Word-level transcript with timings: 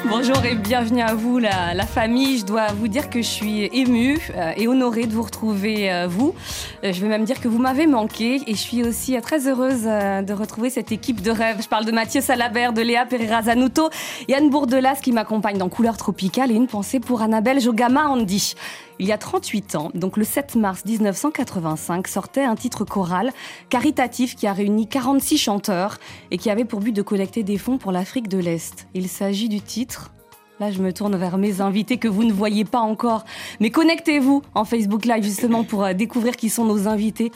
Bonjour 0.04 0.44
et 0.44 0.54
bienvenue 0.54 1.00
à 1.00 1.14
vous, 1.14 1.38
la, 1.38 1.74
la, 1.74 1.86
famille. 1.86 2.38
Je 2.38 2.44
dois 2.44 2.66
vous 2.68 2.88
dire 2.88 3.08
que 3.10 3.20
je 3.22 3.26
suis 3.26 3.64
émue 3.72 4.18
euh, 4.36 4.52
et 4.56 4.68
honorée 4.68 5.06
de 5.06 5.12
vous 5.12 5.22
retrouver, 5.22 5.92
euh, 5.92 6.06
vous. 6.06 6.34
Euh, 6.84 6.92
je 6.92 7.00
vais 7.00 7.08
même 7.08 7.24
dire 7.24 7.40
que 7.40 7.48
vous 7.48 7.58
m'avez 7.58 7.86
manqué 7.86 8.40
et 8.46 8.52
je 8.52 8.58
suis 8.58 8.82
aussi 8.84 9.20
très 9.20 9.48
heureuse 9.48 9.82
de 9.82 10.32
retrouver 10.32 10.70
cette 10.70 10.92
équipe 10.92 11.22
de 11.22 11.30
rêve. 11.30 11.58
Je 11.62 11.68
parle 11.68 11.84
de 11.84 11.92
Mathieu 11.92 12.20
Salabert, 12.20 12.72
de 12.72 12.82
Léa 12.82 13.06
Pereira 13.06 13.42
Zanuto, 13.42 13.90
Yann 14.28 14.50
Bourdelas 14.50 14.96
qui 14.96 15.12
m'accompagne 15.12 15.58
dans 15.58 15.68
Couleur 15.68 15.96
Tropicale 15.96 16.50
et 16.50 16.54
une 16.54 16.66
pensée 16.66 17.00
pour 17.00 17.22
Annabelle 17.22 17.60
Jogama 17.60 18.08
Andy. 18.08 18.54
Il 18.98 19.06
y 19.06 19.12
a 19.12 19.18
38 19.18 19.74
ans, 19.76 19.90
donc 19.94 20.16
le 20.16 20.24
7 20.24 20.56
mars 20.56 20.84
1985, 20.86 22.08
sortait 22.08 22.44
un 22.44 22.54
titre 22.54 22.84
choral 22.84 23.32
caritatif 23.68 24.34
qui 24.36 24.46
a 24.46 24.52
réuni 24.52 24.86
46 24.86 25.36
chanteurs 25.36 25.98
et 26.30 26.38
qui 26.38 26.50
avait 26.50 26.64
pour 26.64 26.80
but 26.80 26.92
de 26.92 27.02
collecter 27.02 27.42
des 27.42 27.58
fonds 27.58 27.76
pour 27.76 27.92
l'Afrique 27.92 28.28
de 28.28 28.38
l'Est. 28.38 28.88
Il 28.94 29.08
s'agit 29.08 29.48
du 29.48 29.60
titre 29.60 30.12
Là, 30.58 30.70
je 30.70 30.80
me 30.80 30.90
tourne 30.92 31.14
vers 31.16 31.36
mes 31.36 31.60
invités 31.60 31.98
que 31.98 32.08
vous 32.08 32.24
ne 32.24 32.32
voyez 32.32 32.64
pas 32.64 32.80
encore. 32.80 33.26
Mais 33.60 33.70
connectez-vous 33.70 34.40
en 34.54 34.64
Facebook 34.64 35.04
Live 35.04 35.22
justement 35.22 35.64
pour 35.64 35.84
euh, 35.84 35.92
découvrir 35.92 36.34
qui 36.34 36.48
sont 36.48 36.64
nos 36.64 36.88
invités. 36.88 37.30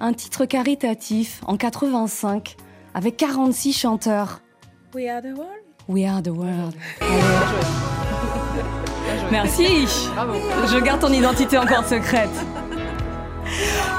Un 0.00 0.12
titre 0.12 0.44
caritatif 0.44 1.40
en 1.46 1.56
85 1.56 2.56
avec 2.92 3.16
46 3.16 3.72
chanteurs. 3.72 4.40
We 4.92 5.08
are 5.08 5.22
the 5.22 5.36
world. 5.36 5.62
We 5.86 6.04
are 6.04 6.20
the 6.20 6.30
world. 6.30 6.74
Merci. 9.30 9.86
Je 10.72 10.80
garde 10.80 11.00
ton 11.00 11.12
identité 11.12 11.58
encore 11.58 11.84
secrète. 11.84 12.30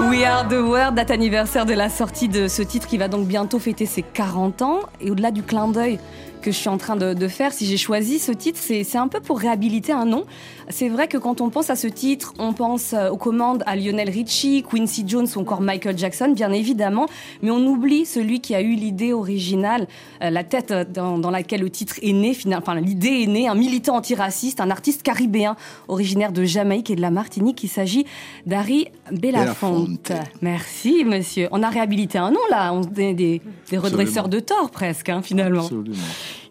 We 0.10 0.24
Are 0.24 0.48
the 0.48 0.54
World, 0.54 0.96
date 0.96 1.12
anniversaire 1.12 1.66
de 1.66 1.74
la 1.74 1.90
sortie 1.90 2.28
de 2.28 2.48
ce 2.48 2.62
titre 2.62 2.88
qui 2.88 2.98
va 2.98 3.08
donc 3.08 3.28
bientôt 3.28 3.60
fêter 3.60 3.86
ses 3.86 4.02
40 4.02 4.62
ans. 4.62 4.80
Et 5.00 5.12
au-delà 5.12 5.32
du 5.32 5.44
clin 5.44 5.68
d'œil 5.68 6.00
que 6.46 6.52
je 6.52 6.58
suis 6.58 6.70
en 6.70 6.78
train 6.78 6.96
de, 6.96 7.16
de 7.16 7.28
faire, 7.28 7.54
si 7.54 7.66
j'ai 7.66 7.76
choisi 7.76 8.20
ce 8.20 8.32
titre, 8.32 8.60
c'est 8.62 8.98
un 8.98 9.08
peu 9.08 9.20
pour 9.20 9.40
réhabiliter 9.40 9.92
un 9.92 10.06
nom. 10.06 10.26
C'est 10.70 10.90
vrai 10.90 11.08
que 11.08 11.18
quand 11.18 11.42
on 11.42 11.50
pense 11.50 11.72
à 11.72 11.76
ce 11.76 11.88
titre, 11.88 12.36
on 12.38 12.54
pense 12.54 12.94
euh, 12.94 13.10
aux 13.10 13.18
commandes 13.18 13.64
à 13.66 13.76
Lionel 13.76 14.12
Richie, 14.12 14.64
Quincy 14.64 15.06
Jones 15.08 15.28
ou 15.36 15.40
encore 15.40 15.62
Michael 15.62 15.98
Jackson, 15.98 16.34
bien 16.36 16.52
évidemment, 16.52 17.08
mais 17.42 17.50
on 17.50 17.66
oublie 17.66 18.06
celui 18.06 18.42
qui 18.42 18.54
a 18.54 18.62
eu 18.62 18.76
l'idée 18.76 19.12
originale, 19.12 19.88
euh, 20.22 20.30
la 20.30 20.44
tête 20.44 20.72
dans, 20.92 21.18
dans, 21.18 21.32
laquelle 21.32 21.62
le 21.62 21.70
titre 21.72 21.96
est 22.04 22.14
né, 22.14 22.38
enfin 22.54 22.76
l'idée 22.80 23.24
est 23.24 23.28
née, 23.28 23.48
un 23.48 23.56
militant 23.56 23.96
antiraciste, 23.96 24.62
un 24.62 24.70
artiste 24.70 25.02
caribéen 25.02 25.56
originaire 25.88 26.32
de 26.32 26.44
Jamaïque 26.44 26.92
et 26.92 26.96
de 26.96 27.02
la 27.02 27.12
Martinique. 27.12 27.64
Il 27.64 27.70
s'agit 27.70 28.06
d'Harry 28.46 28.90
Belafonte. 29.12 30.12
Merci, 30.44 31.06
monsieur. 31.06 31.48
On 31.52 31.64
a 31.64 31.70
réhabilité 31.70 32.20
un 32.20 32.30
nom 32.30 32.40
là, 32.52 32.72
on 32.72 32.84
est 32.98 33.16
des, 33.16 33.42
des 33.72 33.78
redresseurs 33.80 34.30
de 34.30 34.40
tort 34.40 34.70
presque, 34.70 35.10
hein, 35.10 35.24
finalement. 35.24 35.64
Absolument. 35.64 35.96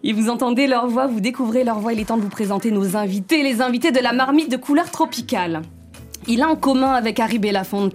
Et 0.03 0.13
vous 0.13 0.29
entendez 0.29 0.67
leur 0.67 0.87
voix, 0.87 1.07
vous 1.07 1.21
découvrez 1.21 1.65
leur 1.65 1.79
voix. 1.79 1.93
Il 1.93 2.01
est 2.01 2.07
temps 2.07 2.17
de 2.17 2.23
vous 2.23 2.29
présenter 2.29 2.71
nos 2.71 2.97
invités, 2.97 3.43
les 3.43 3.61
invités 3.61 3.93
de 3.93 4.01
la 4.01 4.13
marmite 4.13 4.51
de 4.51 4.57
couleur 4.57 4.91
tropicale. 4.91 5.63
Il 6.29 6.43
a 6.43 6.49
en 6.49 6.57
commun 6.57 6.93
avec 6.93 7.21
Harry 7.21 7.39
Belafonte 7.39 7.95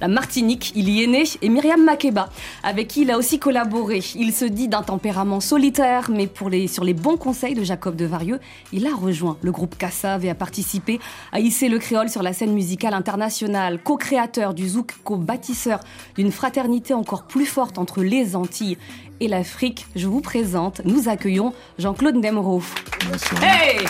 la 0.00 0.08
Martinique, 0.08 0.72
il 0.74 0.88
y 0.88 1.02
est 1.02 1.06
né, 1.06 1.24
et 1.42 1.48
Myriam 1.48 1.84
Makeba, 1.84 2.28
avec 2.62 2.88
qui 2.88 3.02
il 3.02 3.10
a 3.10 3.18
aussi 3.18 3.38
collaboré. 3.38 4.02
Il 4.14 4.32
se 4.32 4.44
dit 4.44 4.68
d'un 4.68 4.82
tempérament 4.82 5.40
solitaire, 5.40 6.10
mais 6.10 6.26
pour 6.26 6.50
les, 6.50 6.66
sur 6.66 6.84
les 6.84 6.94
bons 6.94 7.16
conseils 7.16 7.54
de 7.54 7.64
Jacob 7.64 7.96
de 7.96 8.04
Varieux, 8.04 8.40
il 8.72 8.86
a 8.86 8.94
rejoint 8.94 9.36
le 9.42 9.52
groupe 9.52 9.76
Kassav 9.76 10.24
et 10.24 10.30
a 10.30 10.34
participé 10.34 10.98
à 11.32 11.40
hisser 11.40 11.68
le 11.68 11.78
créole 11.78 12.08
sur 12.08 12.22
la 12.22 12.32
scène 12.32 12.52
musicale 12.52 12.94
internationale, 12.94 13.80
co-créateur 13.82 14.54
du 14.54 14.68
zouk, 14.68 14.94
co-bâtisseur 15.04 15.80
d'une 16.16 16.32
fraternité 16.32 16.94
encore 16.94 17.24
plus 17.24 17.46
forte 17.46 17.78
entre 17.78 18.02
les 18.02 18.36
Antilles 18.36 18.78
et 19.20 19.28
l'Afrique. 19.28 19.86
Je 19.96 20.06
vous 20.06 20.20
présente, 20.20 20.80
nous 20.84 21.08
accueillons 21.08 21.52
Jean-Claude 21.78 22.16
Nemro. 22.16 22.62
Bonsoir. 23.10 23.42
Hey 23.42 23.84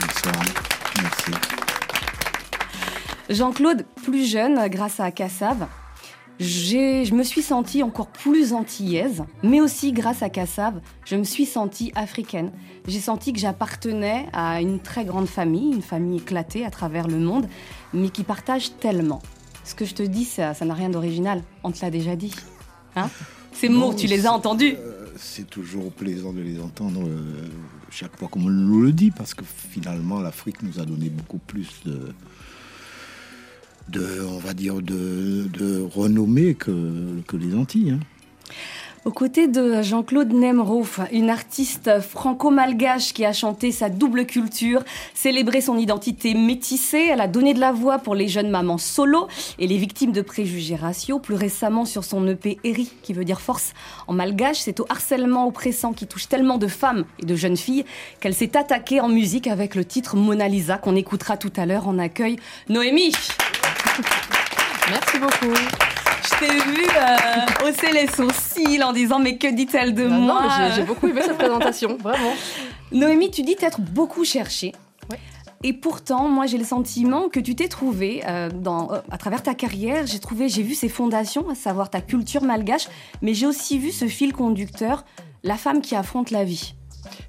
Bonsoir. 0.00 0.44
Merci. 1.02 1.55
Jean-Claude, 3.28 3.86
plus 4.04 4.24
jeune, 4.30 4.68
grâce 4.68 5.00
à 5.00 5.10
Kassav, 5.10 5.66
je 6.38 7.12
me 7.14 7.22
suis 7.22 7.42
sentie 7.42 7.82
encore 7.82 8.08
plus 8.08 8.52
antillaise, 8.52 9.24
mais 9.42 9.60
aussi 9.60 9.92
grâce 9.92 10.22
à 10.22 10.28
Kassav, 10.28 10.80
je 11.04 11.16
me 11.16 11.24
suis 11.24 11.46
sentie 11.46 11.92
africaine. 11.96 12.52
J'ai 12.86 13.00
senti 13.00 13.32
que 13.32 13.40
j'appartenais 13.40 14.26
à 14.32 14.60
une 14.60 14.78
très 14.78 15.04
grande 15.04 15.26
famille, 15.26 15.72
une 15.72 15.82
famille 15.82 16.18
éclatée 16.18 16.64
à 16.64 16.70
travers 16.70 17.08
le 17.08 17.18
monde, 17.18 17.48
mais 17.92 18.10
qui 18.10 18.22
partage 18.22 18.76
tellement. 18.78 19.22
Ce 19.64 19.74
que 19.74 19.84
je 19.84 19.94
te 19.94 20.02
dis, 20.04 20.24
ça 20.24 20.54
n'a 20.64 20.74
rien 20.74 20.90
d'original. 20.90 21.42
On 21.64 21.72
te 21.72 21.82
l'a 21.82 21.90
déjà 21.90 22.14
dit. 22.14 22.32
Hein? 22.94 23.10
Ces 23.52 23.68
mots, 23.68 23.94
tu 23.94 24.06
les 24.06 24.26
as 24.26 24.32
entendus? 24.32 24.76
euh, 24.78 25.06
C'est 25.16 25.48
toujours 25.50 25.90
plaisant 25.90 26.32
de 26.32 26.42
les 26.42 26.60
entendre 26.60 27.00
euh, 27.04 27.48
chaque 27.90 28.16
fois 28.16 28.28
qu'on 28.28 28.40
nous 28.40 28.82
le 28.82 28.92
dit, 28.92 29.10
parce 29.10 29.34
que 29.34 29.44
finalement, 29.44 30.20
l'Afrique 30.20 30.62
nous 30.62 30.78
a 30.78 30.84
donné 30.84 31.08
beaucoup 31.08 31.38
plus 31.38 31.68
de 31.84 32.12
de, 33.88 34.22
on 34.22 34.38
va 34.38 34.54
dire, 34.54 34.76
de, 34.76 35.48
de 35.52 35.82
renommée 35.82 36.54
que, 36.54 37.20
que 37.26 37.36
les 37.36 37.54
Antilles. 37.54 37.90
Hein. 37.92 38.00
Aux 39.06 39.12
côtés 39.12 39.46
de 39.46 39.82
Jean-Claude 39.82 40.32
Nemrouf, 40.32 40.98
une 41.12 41.30
artiste 41.30 42.00
franco-malgache 42.00 43.12
qui 43.12 43.24
a 43.24 43.32
chanté 43.32 43.70
sa 43.70 43.88
double 43.88 44.26
culture, 44.26 44.82
célébré 45.14 45.60
son 45.60 45.78
identité 45.78 46.34
métissée, 46.34 47.10
elle 47.12 47.20
a 47.20 47.28
donné 47.28 47.54
de 47.54 47.60
la 47.60 47.70
voix 47.70 47.98
pour 47.98 48.16
les 48.16 48.26
jeunes 48.26 48.50
mamans 48.50 48.78
solo 48.78 49.28
et 49.60 49.68
les 49.68 49.76
victimes 49.76 50.10
de 50.10 50.22
préjugés 50.22 50.74
raciaux. 50.74 51.20
Plus 51.20 51.36
récemment, 51.36 51.84
sur 51.84 52.02
son 52.02 52.26
EP 52.26 52.58
Eri, 52.64 52.90
qui 53.04 53.12
veut 53.12 53.24
dire 53.24 53.40
force 53.40 53.74
en 54.08 54.12
malgache, 54.12 54.58
c'est 54.58 54.80
au 54.80 54.86
harcèlement 54.88 55.46
oppressant 55.46 55.92
qui 55.92 56.08
touche 56.08 56.26
tellement 56.26 56.58
de 56.58 56.66
femmes 56.66 57.04
et 57.22 57.26
de 57.26 57.36
jeunes 57.36 57.56
filles 57.56 57.84
qu'elle 58.18 58.34
s'est 58.34 58.56
attaquée 58.56 59.00
en 59.00 59.08
musique 59.08 59.46
avec 59.46 59.76
le 59.76 59.84
titre 59.84 60.16
Mona 60.16 60.48
Lisa 60.48 60.78
qu'on 60.78 60.96
écoutera 60.96 61.36
tout 61.36 61.52
à 61.56 61.64
l'heure 61.64 61.86
en 61.86 62.00
accueil. 62.00 62.40
Noémie 62.68 63.12
Merci 64.90 65.18
beaucoup. 65.20 65.54
Je 66.26 66.38
t'ai 66.40 66.52
vu 66.52 66.84
euh, 66.84 67.68
hausser 67.68 67.92
les 67.92 68.08
sourcils 68.08 68.82
en 68.82 68.92
disant 68.92 69.20
mais 69.20 69.38
que 69.38 69.46
dit-elle 69.46 69.94
de 69.94 70.06
moi? 70.06 70.42
Non, 70.42 70.70
j'ai 70.74 70.82
beaucoup 70.82 71.06
aimé 71.06 71.20
cette 71.24 71.38
présentation, 71.38 71.96
vraiment. 72.02 72.32
Noémie, 72.90 73.30
tu 73.30 73.42
dis 73.42 73.54
t'être 73.54 73.80
beaucoup 73.80 74.24
cherchée. 74.24 74.72
Et 75.62 75.72
pourtant, 75.72 76.28
moi, 76.28 76.46
j'ai 76.46 76.58
le 76.58 76.64
sentiment 76.64 77.28
que 77.28 77.40
tu 77.40 77.54
t'es 77.54 77.68
trouvé 77.68 78.22
euh, 78.26 78.50
dans, 78.50 78.92
euh, 78.92 79.00
à 79.10 79.18
travers 79.18 79.42
ta 79.42 79.54
carrière. 79.54 80.06
J'ai 80.06 80.18
trouvé, 80.18 80.48
j'ai 80.48 80.62
vu 80.62 80.74
ses 80.74 80.88
fondations, 80.88 81.48
à 81.48 81.54
savoir 81.54 81.90
ta 81.90 82.00
culture 82.00 82.42
malgache, 82.42 82.88
mais 83.22 83.32
j'ai 83.32 83.46
aussi 83.46 83.78
vu 83.78 83.90
ce 83.90 84.06
fil 84.06 84.32
conducteur, 84.32 85.04
la 85.42 85.56
femme 85.56 85.80
qui 85.80 85.96
affronte 85.96 86.30
la 86.30 86.44
vie. 86.44 86.74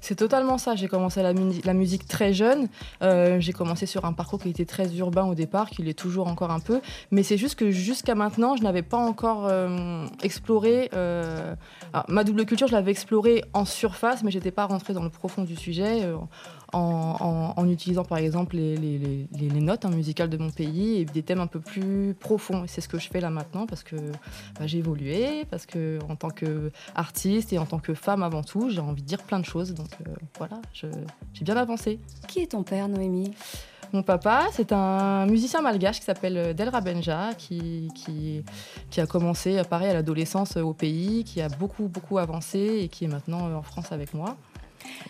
C'est 0.00 0.14
totalement 0.14 0.58
ça. 0.58 0.74
J'ai 0.74 0.88
commencé 0.88 1.22
la, 1.22 1.32
mu 1.32 1.54
la, 1.64 1.74
musique 1.74 2.06
très 2.06 2.32
jeune. 2.32 2.68
Euh, 3.02 3.40
j'ai 3.40 3.52
commencé 3.52 3.86
sur 3.86 4.04
un 4.04 4.12
parcours 4.12 4.40
qui 4.40 4.48
était 4.48 4.64
très 4.64 4.94
urbain 4.96 5.24
au 5.24 5.34
départ, 5.34 5.70
qui 5.70 5.82
l'est 5.82 5.98
toujours 5.98 6.28
encore 6.28 6.50
un 6.50 6.60
peu. 6.60 6.80
Mais 7.10 7.22
c'est 7.22 7.36
juste 7.36 7.54
que 7.54 7.70
jusqu'à 7.70 8.14
maintenant, 8.14 8.56
je 8.56 8.62
n'avais 8.62 8.82
pas 8.82 8.98
encore 8.98 9.46
euh, 9.46 10.06
exploré. 10.22 10.90
Euh... 10.94 11.54
Ma 12.08 12.24
double 12.24 12.44
culture, 12.44 12.68
je 12.68 12.72
l'avais 12.72 12.90
explorée 12.90 13.44
en 13.54 13.64
surface, 13.64 14.22
mais 14.22 14.30
j'étais 14.30 14.50
pas 14.50 14.66
rentrée 14.66 14.92
dans 14.92 15.02
le 15.04 15.10
profond 15.10 15.42
du 15.42 15.56
sujet. 15.56 16.06
Euh, 16.74 16.76
en, 16.76 17.54
en, 17.56 17.62
en, 17.62 17.68
utilisant 17.68 18.04
par 18.04 18.18
exemple 18.18 18.56
les, 18.56 18.76
les, 18.76 18.98
les, 18.98 19.48
les 19.48 19.60
notes 19.60 19.86
hein, 19.86 19.90
musicales 19.90 20.28
de 20.28 20.36
mon 20.36 20.50
pays 20.50 20.98
et 20.98 21.04
des 21.06 21.22
thèmes 21.22 21.40
un 21.40 21.46
peu 21.46 21.60
plus 21.60 22.14
profonds. 22.18 22.64
Et 22.64 22.68
c'est 22.68 22.80
ce 22.80 22.88
que 22.88 22.98
je 22.98 23.08
fais 23.08 23.20
là 23.20 23.30
maintenant 23.30 23.66
parce 23.66 23.82
que 23.82 23.96
bah, 23.96 24.66
j'ai 24.66 24.78
évolué, 24.78 25.46
parce 25.50 25.64
que 25.64 25.98
en 26.08 26.16
tant 26.16 26.30
qu'artiste 26.30 27.52
et 27.52 27.58
en 27.58 27.66
tant 27.66 27.78
que 27.78 27.94
femme 27.94 28.22
avant 28.22 28.42
tout, 28.42 28.68
j'ai 28.70 28.80
envie 28.80 29.02
de 29.02 29.06
dire 29.06 29.22
plein 29.22 29.40
de 29.40 29.44
choses. 29.44 29.72
Donc 29.74 29.88
euh, 30.06 30.14
voilà, 30.36 30.60
j'ai 30.72 30.90
bien 31.44 31.56
avancé. 31.56 31.98
Qui 32.26 32.40
est 32.40 32.48
ton 32.48 32.62
père, 32.62 32.88
Noémie? 32.88 33.32
Mon 33.94 34.02
papa, 34.02 34.48
c'est 34.52 34.70
un 34.72 35.24
musicien 35.24 35.62
malgache 35.62 36.00
qui 36.00 36.04
s'appelle 36.04 36.54
Delra 36.54 36.82
Benja, 36.82 37.32
qui, 37.38 37.88
qui, 37.94 38.44
qui, 38.90 39.00
a 39.00 39.06
commencé, 39.06 39.62
pareil, 39.70 39.88
à 39.88 39.94
l'adolescence 39.94 40.58
au 40.58 40.74
pays, 40.74 41.24
qui 41.24 41.40
a 41.40 41.48
beaucoup, 41.48 41.88
beaucoup 41.88 42.18
avancé 42.18 42.80
et 42.82 42.88
qui 42.88 43.06
est 43.06 43.08
maintenant 43.08 43.50
en 43.56 43.62
France 43.62 43.90
avec 43.90 44.12
moi. 44.12 44.36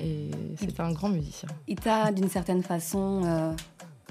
Et 0.02 0.30
c'est 0.58 0.80
un 0.80 0.92
grand 0.92 1.08
musicien. 1.08 1.48
Il 1.66 1.76
t'a, 1.76 2.12
d'une 2.12 2.28
certaine 2.28 2.62
façon, 2.62 3.22
euh, 3.24 3.52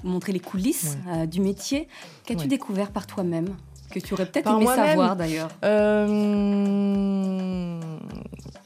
montré 0.04 0.32
les 0.32 0.40
coulisses 0.40 0.96
ouais. 1.06 1.22
euh, 1.22 1.26
du 1.26 1.40
métier. 1.40 1.88
Qu'as-tu 2.24 2.42
ouais. 2.42 2.46
découvert 2.46 2.90
par 2.90 3.06
toi-même 3.06 3.48
Que 3.90 4.00
tu 4.00 4.14
aurais 4.14 4.26
peut-être 4.26 4.50
aimé 4.50 4.66
savoir 4.66 5.16
d'ailleurs? 5.16 5.50
Euh... 5.64 7.80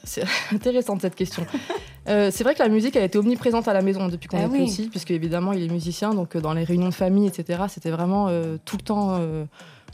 C'est 0.03 0.23
intéressant 0.53 0.97
cette 0.99 1.15
question. 1.15 1.45
euh, 2.07 2.29
c'est 2.31 2.43
vrai 2.43 2.53
que 2.53 2.61
la 2.61 2.69
musique 2.69 2.95
elle 2.95 3.03
été 3.03 3.17
omniprésente 3.17 3.67
à 3.67 3.73
la 3.73 3.81
maison 3.81 4.07
depuis 4.07 4.27
qu'on 4.27 4.37
Ah 4.37 4.43
est 4.43 4.47
oui. 4.47 4.65
petit, 4.65 4.89
puisque 4.89 5.11
évidemment 5.11 5.53
il 5.53 5.63
est 5.63 5.71
musicien, 5.71 6.13
donc 6.13 6.35
euh, 6.35 6.41
dans 6.41 6.53
les 6.53 6.63
réunions 6.63 6.89
de 6.89 6.93
famille, 6.93 7.27
etc. 7.27 7.63
C'était 7.69 7.91
vraiment 7.91 8.27
euh, 8.29 8.57
tout 8.65 8.77
le 8.77 8.83
temps 8.83 9.19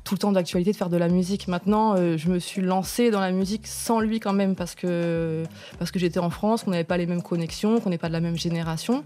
tout 0.09 0.15
le 0.15 0.19
temps 0.19 0.31
d'actualité 0.31 0.71
de 0.71 0.75
faire 0.75 0.89
de 0.89 0.97
la 0.97 1.07
musique. 1.07 1.47
Maintenant, 1.47 1.93
euh, 1.95 2.17
je 2.17 2.29
me 2.29 2.39
suis 2.39 2.63
lancée 2.63 3.11
dans 3.11 3.19
la 3.19 3.31
musique 3.31 3.67
sans 3.67 3.99
lui 3.99 4.19
quand 4.19 4.33
même 4.33 4.55
parce 4.55 4.73
que, 4.73 5.43
parce 5.77 5.91
que 5.91 5.99
j'étais 5.99 6.19
en 6.19 6.31
France, 6.31 6.63
qu'on 6.63 6.71
n'avait 6.71 6.83
pas 6.83 6.97
les 6.97 7.05
mêmes 7.05 7.21
connexions, 7.21 7.79
qu'on 7.79 7.91
n'est 7.91 7.99
pas 7.99 8.07
de 8.07 8.13
la 8.13 8.19
même 8.19 8.35
génération. 8.35 9.03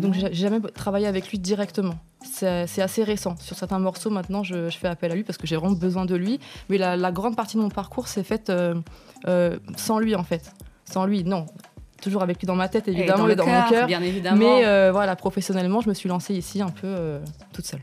Donc 0.00 0.14
j'ai 0.14 0.32
jamais 0.32 0.58
travaillé 0.74 1.06
avec 1.06 1.28
lui 1.28 1.38
directement. 1.38 1.96
C'est 2.22 2.80
assez 2.80 3.04
récent. 3.04 3.36
Sur 3.40 3.58
certains 3.58 3.78
morceaux, 3.78 4.08
maintenant, 4.08 4.42
je, 4.42 4.70
je 4.70 4.78
fais 4.78 4.88
appel 4.88 5.12
à 5.12 5.14
lui 5.16 5.22
parce 5.22 5.36
que 5.36 5.46
j'ai 5.46 5.56
vraiment 5.56 5.74
besoin 5.76 6.06
de 6.06 6.16
lui. 6.16 6.40
Mais 6.70 6.78
la, 6.78 6.96
la 6.96 7.12
grande 7.12 7.36
partie 7.36 7.58
de 7.58 7.62
mon 7.62 7.68
parcours 7.68 8.08
s'est 8.08 8.24
faite 8.24 8.48
euh, 8.48 8.74
euh, 9.26 9.58
sans 9.76 9.98
lui, 9.98 10.14
en 10.14 10.24
fait. 10.24 10.54
Sans 10.90 11.04
lui, 11.04 11.24
non. 11.24 11.44
Toujours 12.00 12.22
avec 12.22 12.40
lui 12.40 12.46
dans 12.46 12.56
ma 12.56 12.68
tête, 12.68 12.88
Et 12.88 12.92
évidemment, 12.92 13.28
et 13.28 13.36
dans 13.36 13.46
mon 13.46 13.68
cœur. 13.68 13.86
Bien 13.86 14.00
évidemment. 14.00 14.38
Mais 14.38 14.64
euh, 14.64 14.92
voilà, 14.92 15.14
professionnellement, 15.14 15.82
je 15.82 15.90
me 15.90 15.94
suis 15.94 16.08
lancée 16.08 16.34
ici 16.34 16.62
un 16.62 16.70
peu 16.70 16.86
euh, 16.86 17.20
toute 17.52 17.66
seule. 17.66 17.82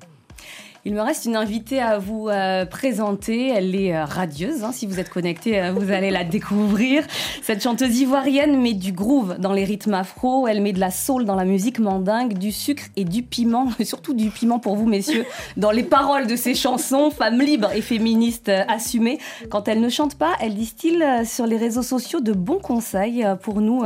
Il 0.88 0.94
me 0.94 1.02
reste 1.02 1.26
une 1.26 1.36
invitée 1.36 1.82
à 1.82 1.98
vous 1.98 2.30
euh, 2.30 2.64
présenter. 2.64 3.50
Elle 3.50 3.74
est 3.76 3.96
euh, 3.96 4.06
radieuse. 4.06 4.64
hein. 4.64 4.72
Si 4.72 4.86
vous 4.86 5.00
êtes 5.00 5.10
connecté, 5.10 5.60
euh, 5.60 5.72
vous 5.72 5.92
allez 5.92 6.12
la 6.12 6.24
découvrir. 6.24 7.04
Cette 7.42 7.64
chanteuse 7.64 8.00
ivoirienne 8.02 8.62
met 8.62 8.76
du 8.76 8.92
groove 8.92 9.38
dans 9.40 9.52
les 9.52 9.64
rythmes 9.64 9.96
afro. 9.96 10.48
Elle 10.48 10.62
met 10.62 10.74
de 10.74 10.80
la 10.80 10.92
soul 10.92 11.26
dans 11.26 11.34
la 11.34 11.44
musique 11.44 11.80
mandingue, 11.80 12.38
du 12.38 12.52
sucre 12.52 12.84
et 12.98 13.04
du 13.04 13.24
piment, 13.24 13.70
et 13.80 13.84
surtout 13.94 14.14
du 14.14 14.30
piment 14.30 14.60
pour 14.60 14.76
vous, 14.76 14.86
messieurs, 14.86 15.26
dans 15.58 15.72
les 15.72 15.82
paroles 15.82 16.28
de 16.28 16.36
ses 16.36 16.54
chansons. 16.54 17.10
Femme 17.10 17.42
libre 17.42 17.72
et 17.74 17.82
féministe 17.82 18.52
assumée. 18.68 19.18
Quand 19.50 19.68
elle 19.68 19.82
ne 19.82 19.90
chante 19.90 20.14
pas, 20.14 20.34
elle 20.40 20.54
distille 20.54 21.04
sur 21.26 21.48
les 21.48 21.58
réseaux 21.58 21.82
sociaux 21.82 22.20
de 22.20 22.32
bons 22.32 22.60
conseils 22.60 23.26
pour 23.42 23.60
nous, 23.60 23.84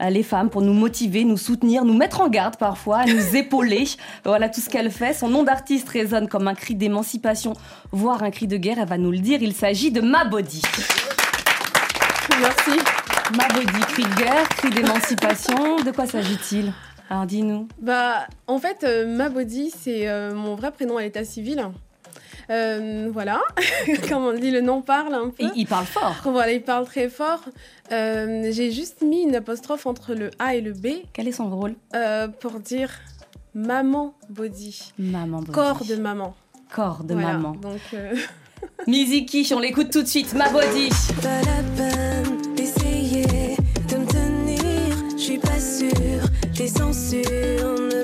les 0.00 0.22
femmes, 0.24 0.50
pour 0.50 0.62
nous 0.62 0.74
motiver, 0.74 1.22
nous 1.22 1.36
soutenir, 1.36 1.84
nous 1.84 1.96
mettre 1.96 2.20
en 2.20 2.28
garde 2.28 2.56
parfois, 2.56 3.04
nous 3.04 3.36
épauler. 3.36 3.84
Voilà 4.24 4.48
tout 4.48 4.60
ce 4.60 4.68
qu'elle 4.68 4.90
fait. 4.90 5.12
Son 5.14 5.28
nom 5.28 5.44
d'artiste 5.44 5.88
résonne 5.88 6.26
comme 6.26 6.39
un 6.48 6.54
cri 6.54 6.74
d'émancipation, 6.74 7.54
voire 7.92 8.22
un 8.22 8.30
cri 8.30 8.46
de 8.46 8.56
guerre. 8.56 8.78
Elle 8.80 8.88
va 8.88 8.98
nous 8.98 9.10
le 9.10 9.18
dire. 9.18 9.42
Il 9.42 9.54
s'agit 9.54 9.90
de 9.90 10.00
Ma 10.00 10.24
Body. 10.24 10.62
Merci. 12.40 12.78
Ma 13.36 13.48
Body, 13.48 13.80
cri 13.88 14.02
de 14.02 14.14
guerre, 14.16 14.48
cri 14.48 14.70
d'émancipation. 14.70 15.76
De 15.84 15.90
quoi 15.90 16.06
s'agit-il? 16.06 16.72
Alors 17.10 17.26
dis-nous. 17.26 17.66
Bah, 17.80 18.28
en 18.46 18.58
fait, 18.58 18.84
euh, 18.84 19.04
ma 19.04 19.28
body, 19.28 19.72
c'est 19.76 20.08
euh, 20.08 20.32
mon 20.32 20.54
vrai 20.54 20.70
prénom 20.70 20.96
à 20.96 21.02
l'état 21.02 21.24
civil. 21.24 21.66
Euh, 22.50 23.10
voilà, 23.12 23.40
comme 24.08 24.24
on 24.24 24.32
dit, 24.32 24.52
le 24.52 24.60
nom 24.60 24.80
parle 24.80 25.14
un 25.14 25.30
peu. 25.30 25.44
Et 25.44 25.48
il 25.56 25.66
parle 25.66 25.86
fort. 25.86 26.14
Voilà, 26.24 26.52
il 26.52 26.62
parle 26.62 26.84
très 26.84 27.08
fort. 27.08 27.40
Euh, 27.90 28.50
J'ai 28.52 28.70
juste 28.70 29.02
mis 29.02 29.22
une 29.22 29.34
apostrophe 29.34 29.86
entre 29.86 30.14
le 30.14 30.30
A 30.38 30.54
et 30.54 30.60
le 30.60 30.72
B 30.72 30.86
Quel 31.12 31.26
est 31.26 31.32
son 31.32 31.50
rôle? 31.50 31.74
Pour 32.38 32.60
dire 32.60 32.90
maman 33.54 34.14
body, 34.28 34.92
Maman 34.98 35.40
Body. 35.40 35.52
corps 35.52 35.84
de 35.84 35.96
maman. 35.96 36.34
Corps 36.74 37.02
de 37.04 37.14
Voilà, 37.14 37.32
maman. 37.34 37.52
Donc, 37.52 37.80
euh, 37.94 38.14
Miziki, 38.86 39.50
on 39.54 39.58
l'écoute 39.58 39.90
tout 39.90 40.02
de 40.02 40.06
suite. 40.08 40.34
Ma 40.34 40.48
Body. 40.50 40.90
Pas 41.22 41.40
la 41.42 41.62
peine 41.76 42.54
d'essayer 42.54 43.56
de 43.88 43.96
me 43.96 44.06
tenir, 44.06 44.94
je 45.16 45.22
suis 45.22 45.38
pas 45.38 45.58
sûre, 45.58 46.22
tes 46.54 46.68
censures 46.68 47.99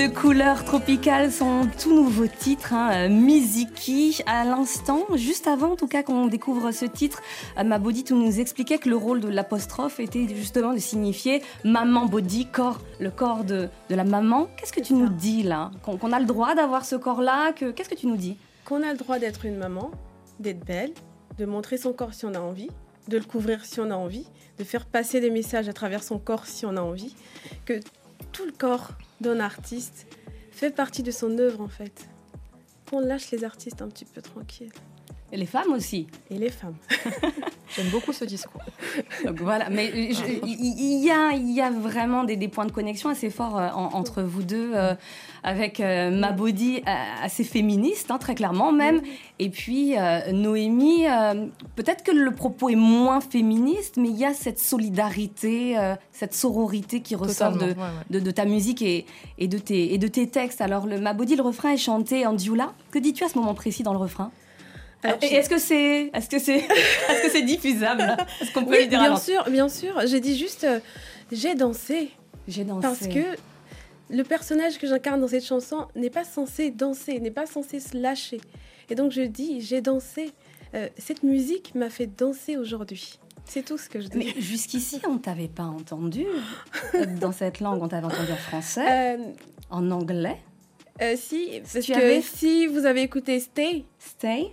de 0.00 0.06
couleur 0.06 0.64
tropicale, 0.64 1.30
son 1.30 1.68
tout 1.78 1.94
nouveau 1.94 2.26
titre, 2.26 2.72
hein, 2.72 2.90
euh, 2.90 3.08
Miziki. 3.10 4.22
À 4.24 4.44
l'instant, 4.44 5.04
juste 5.14 5.46
avant 5.46 5.72
en 5.72 5.76
tout 5.76 5.88
cas 5.88 6.02
qu'on 6.02 6.26
découvre 6.26 6.70
ce 6.70 6.86
titre, 6.86 7.20
euh, 7.58 7.64
Ma 7.64 7.78
Body, 7.78 8.04
tu 8.04 8.14
nous 8.14 8.40
expliquais 8.40 8.78
que 8.78 8.88
le 8.88 8.96
rôle 8.96 9.20
de 9.20 9.28
l'apostrophe 9.28 10.00
était 10.00 10.26
justement 10.34 10.72
de 10.72 10.78
signifier 10.78 11.42
maman 11.64 12.06
body, 12.06 12.46
corps, 12.46 12.80
le 12.98 13.10
corps 13.10 13.44
de, 13.44 13.68
de 13.90 13.94
la 13.94 14.04
maman. 14.04 14.48
Qu'est-ce 14.56 14.72
que 14.72 14.80
tu 14.80 14.94
nous 14.94 15.10
dis 15.10 15.42
là? 15.42 15.70
Qu'on 15.82 16.12
a 16.12 16.18
le 16.18 16.26
droit 16.26 16.54
d'avoir 16.54 16.86
ce 16.86 16.96
corps-là? 16.96 17.52
Que, 17.52 17.70
Qu'est-ce 17.70 17.90
que 17.90 17.94
tu 17.94 18.06
nous 18.06 18.16
dis? 18.16 18.38
Qu'on 18.64 18.82
a 18.82 18.92
le 18.92 18.98
droit 18.98 19.18
d'être 19.18 19.44
une 19.44 19.58
maman, 19.58 19.90
d'être 20.38 20.64
belle, 20.64 20.92
de 21.36 21.44
montrer 21.44 21.76
son 21.76 21.92
corps 21.92 22.14
si 22.14 22.24
on 22.24 22.32
a 22.32 22.40
envie, 22.40 22.70
de 23.08 23.18
le 23.18 23.24
couvrir 23.24 23.66
si 23.66 23.80
on 23.80 23.90
a 23.90 23.96
envie, 23.96 24.26
de 24.58 24.64
faire 24.64 24.86
passer 24.86 25.20
des 25.20 25.30
messages 25.30 25.68
à 25.68 25.74
travers 25.74 26.02
son 26.02 26.18
corps 26.18 26.46
si 26.46 26.64
on 26.64 26.76
a 26.78 26.80
envie, 26.80 27.14
que 27.66 27.80
tout 28.32 28.44
le 28.44 28.52
corps 28.52 28.90
d'un 29.20 29.40
artiste 29.40 30.06
fait 30.50 30.70
partie 30.70 31.02
de 31.02 31.10
son 31.10 31.38
œuvre 31.38 31.60
en 31.60 31.68
fait. 31.68 32.08
Qu'on 32.88 33.00
lâche 33.00 33.30
les 33.30 33.44
artistes 33.44 33.82
un 33.82 33.88
petit 33.88 34.04
peu 34.04 34.20
tranquilles. 34.20 34.72
Et 35.32 35.36
les 35.36 35.46
femmes 35.46 35.72
aussi. 35.72 36.06
Et 36.28 36.38
les 36.38 36.50
femmes. 36.50 36.76
J'aime 37.80 37.90
beaucoup 37.90 38.12
ce 38.12 38.24
discours. 38.24 38.60
Donc 39.24 39.40
voilà, 39.40 39.70
mais 39.70 40.12
je- 40.12 40.22
il 40.46 41.04
y, 41.04 41.10
a, 41.10 41.32
il 41.32 41.50
y 41.50 41.60
a 41.60 41.70
vraiment 41.70 42.24
des, 42.24 42.36
des 42.36 42.48
points 42.48 42.66
de 42.66 42.72
connexion 42.72 43.08
assez 43.08 43.30
forts 43.30 43.58
euh, 43.58 43.68
en- 43.74 43.94
entre 43.94 44.22
vous 44.22 44.42
deux, 44.42 44.72
euh, 44.74 44.94
avec 45.42 45.80
euh, 45.80 46.10
ma 46.10 46.32
body 46.32 46.82
euh, 46.86 46.90
assez 47.22 47.44
féministe, 47.44 48.10
hein, 48.10 48.18
très 48.18 48.34
clairement 48.34 48.72
même, 48.72 49.00
et 49.38 49.48
puis 49.48 49.94
Noémie, 50.32 51.04
peut-être 51.76 52.02
que 52.04 52.10
le 52.10 52.30
propos 52.34 52.68
est 52.68 52.74
moins 52.74 53.20
féministe, 53.20 53.96
mais 53.96 54.08
il 54.08 54.16
y 54.18 54.24
a 54.24 54.34
cette 54.34 54.58
solidarité, 54.58 55.76
cette 56.12 56.34
sororité 56.34 57.00
qui 57.00 57.14
ressort 57.14 57.52
de, 57.52 57.58
Totalement, 57.60 57.82
ouais, 57.82 57.88
ouais. 57.88 58.04
de, 58.10 58.20
de 58.20 58.30
ta 58.30 58.44
musique 58.44 58.82
et, 58.82 59.06
et, 59.38 59.48
de 59.48 59.58
tes, 59.58 59.94
et 59.94 59.98
de 59.98 60.08
tes 60.08 60.28
textes. 60.28 60.60
Alors 60.60 60.86
le 60.86 61.00
ma 61.00 61.14
body, 61.14 61.36
le 61.36 61.42
refrain 61.42 61.70
est 61.72 61.76
chanté 61.78 62.26
en 62.26 62.34
dioula. 62.34 62.72
Que 62.90 62.98
dis-tu 62.98 63.24
à 63.24 63.28
ce 63.28 63.38
moment 63.38 63.54
précis 63.54 63.82
dans 63.82 63.92
le 63.92 63.98
refrain? 63.98 64.30
Est-ce 65.02 65.48
que 65.48 65.58
c'est 65.58 66.10
est-ce 66.12 66.28
que 66.28 66.38
c'est 66.38 66.56
est-ce 67.08 67.22
que 67.22 67.30
c'est 67.30 67.42
diffusable? 67.42 68.16
Est-ce 68.40 68.52
qu'on 68.52 68.64
peut 68.64 68.72
Oui, 68.72 68.82
le 68.82 68.86
dire 68.88 69.00
à 69.00 69.08
bien 69.08 69.16
sûr, 69.16 69.44
bien 69.50 69.68
sûr. 69.68 69.94
J'ai 70.06 70.20
dit 70.20 70.36
juste, 70.36 70.64
euh, 70.64 70.80
j'ai 71.32 71.54
dansé. 71.54 72.10
J'ai 72.48 72.64
dansé. 72.64 72.82
Parce 72.82 73.06
que 73.06 73.36
le 74.10 74.22
personnage 74.24 74.78
que 74.78 74.86
j'incarne 74.86 75.20
dans 75.20 75.28
cette 75.28 75.44
chanson 75.44 75.86
n'est 75.94 76.10
pas 76.10 76.24
censé 76.24 76.70
danser, 76.70 77.18
n'est 77.20 77.30
pas 77.30 77.46
censé 77.46 77.80
se 77.80 77.96
lâcher. 77.96 78.40
Et 78.90 78.94
donc 78.94 79.12
je 79.12 79.22
dis, 79.22 79.60
j'ai 79.60 79.80
dansé. 79.80 80.30
euh, 80.74 80.88
cette 80.98 81.22
musique 81.22 81.74
m'a 81.74 81.90
fait 81.90 82.06
danser 82.06 82.56
aujourd'hui. 82.56 83.18
C'est 83.46 83.64
tout 83.64 83.78
ce 83.78 83.88
que 83.88 84.00
je 84.00 84.08
dis. 84.08 84.18
Mais 84.18 84.34
jusqu'ici, 84.40 85.00
on 85.08 85.16
t'avait 85.18 85.48
pas 85.48 85.64
entendu 85.64 86.24
dans 87.20 87.32
cette 87.32 87.60
langue. 87.60 87.82
On 87.82 87.88
t'avait 87.88 88.06
entendu 88.06 88.30
en 88.32 88.36
français, 88.36 89.16
Euh, 89.16 89.16
en 89.70 89.90
anglais. 89.90 90.36
euh, 91.00 91.14
si, 91.16 91.60
parce 91.62 91.84
tu 91.84 91.92
que 91.92 91.96
avais- 91.98 92.22
si 92.22 92.66
vous 92.66 92.84
avez 92.86 93.02
écouté 93.02 93.40
Stay, 93.40 93.84
Stay? 93.98 94.52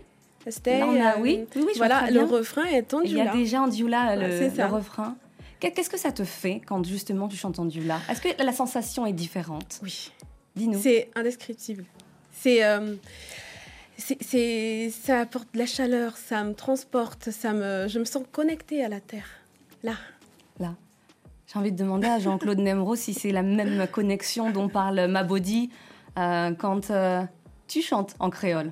A- 0.82 0.86
euh, 0.86 1.22
oui, 1.22 1.46
oui, 1.56 1.62
oui, 1.66 1.72
je 1.74 1.78
voilà, 1.78 2.10
le 2.12 2.24
refrain 2.24 2.66
est 2.66 2.94
en 2.94 3.02
Il 3.02 3.12
y 3.14 3.22
a 3.22 3.32
déjà 3.32 3.62
en 3.62 3.68
Dioula 3.68 4.16
le, 4.16 4.22
Ouais, 4.28 4.52
le 4.58 4.66
refrain. 4.66 5.16
Qu'est- 5.60 5.72
Qu'est-ce 5.72 5.90
que 5.90 5.98
ça 5.98 6.12
te 6.12 6.24
fait 6.24 6.62
quand 6.66 6.86
justement 6.86 7.28
tu 7.28 7.36
chantes 7.38 7.60
en 7.60 7.66
Dioula? 7.66 8.00
Est-ce 8.10 8.22
que 8.22 8.42
la 8.44 8.54
sensation 8.54 9.06
est 9.06 9.14
différente? 9.14 9.80
Oui. 9.84 10.12
Dis-nous. 10.56 10.80
C'est 10.82 11.10
indescriptible. 11.16 11.84
C'est, 12.32 12.64
euh, 12.64 12.96
c'est, 13.98 14.18
c'est- 14.22 14.90
ça 14.92 15.22
apporte 15.22 15.48
de 15.54 15.60
la 15.60 15.66
chaleur, 15.66 16.18
ça 16.18 16.44
me 16.44 16.54
transporte, 16.54 17.32
ça 17.32 17.54
me, 17.54 17.88
je 17.88 17.98
me 18.00 18.06
sens 18.06 18.24
connectée 18.32 18.84
à 18.84 18.90
la 18.90 19.00
terre. 19.00 19.28
Là. 19.84 19.94
Là. 20.60 20.74
J'ai 21.52 21.60
envie 21.60 21.72
de 21.72 21.78
demander 21.78 22.08
à 22.08 22.20
Jean-Claude 22.20 22.60
Nemro 22.60 22.96
si 22.96 23.14
c'est 23.14 23.32
la 23.32 23.42
même 23.44 23.88
connexion 23.88 24.52
dont 24.52 24.68
parle 24.70 25.08
Mabodi 25.08 25.70
euh, 26.20 26.52
quand 26.54 26.92
euh, 26.92 27.22
tu 27.68 27.82
chantes 27.82 28.16
en 28.20 28.30
créole. 28.30 28.72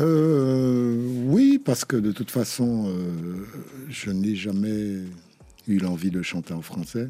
Euh, 0.00 0.96
oui, 1.26 1.60
parce 1.64 1.84
que 1.84 1.96
de 1.96 2.12
toute 2.12 2.30
façon, 2.30 2.86
euh, 2.88 3.46
je 3.88 4.10
n'ai 4.10 4.34
jamais 4.34 5.02
eu 5.68 5.78
l'envie 5.78 6.10
de 6.10 6.22
chanter 6.22 6.52
en 6.54 6.62
français. 6.62 7.08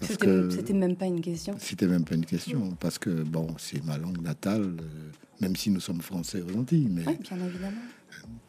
C'était 0.00 0.72
même 0.72 0.96
pas 0.96 1.06
une 1.06 1.20
question. 1.20 1.54
c'était 1.58 1.86
même 1.86 2.04
pas 2.04 2.14
une 2.14 2.26
question. 2.26 2.70
Parce 2.80 2.98
que, 2.98 3.10
bon, 3.10 3.54
c'est 3.58 3.82
ma 3.84 3.96
langue 3.96 4.20
natale, 4.20 4.62
euh, 4.62 5.10
même 5.40 5.56
si 5.56 5.70
nous 5.70 5.80
sommes 5.80 6.00
français 6.02 6.42
aux 6.42 6.58
Antilles. 6.58 6.88
Mais 6.90 7.02
Oui, 7.06 7.16
bien 7.22 7.38
évidemment. 7.44 7.76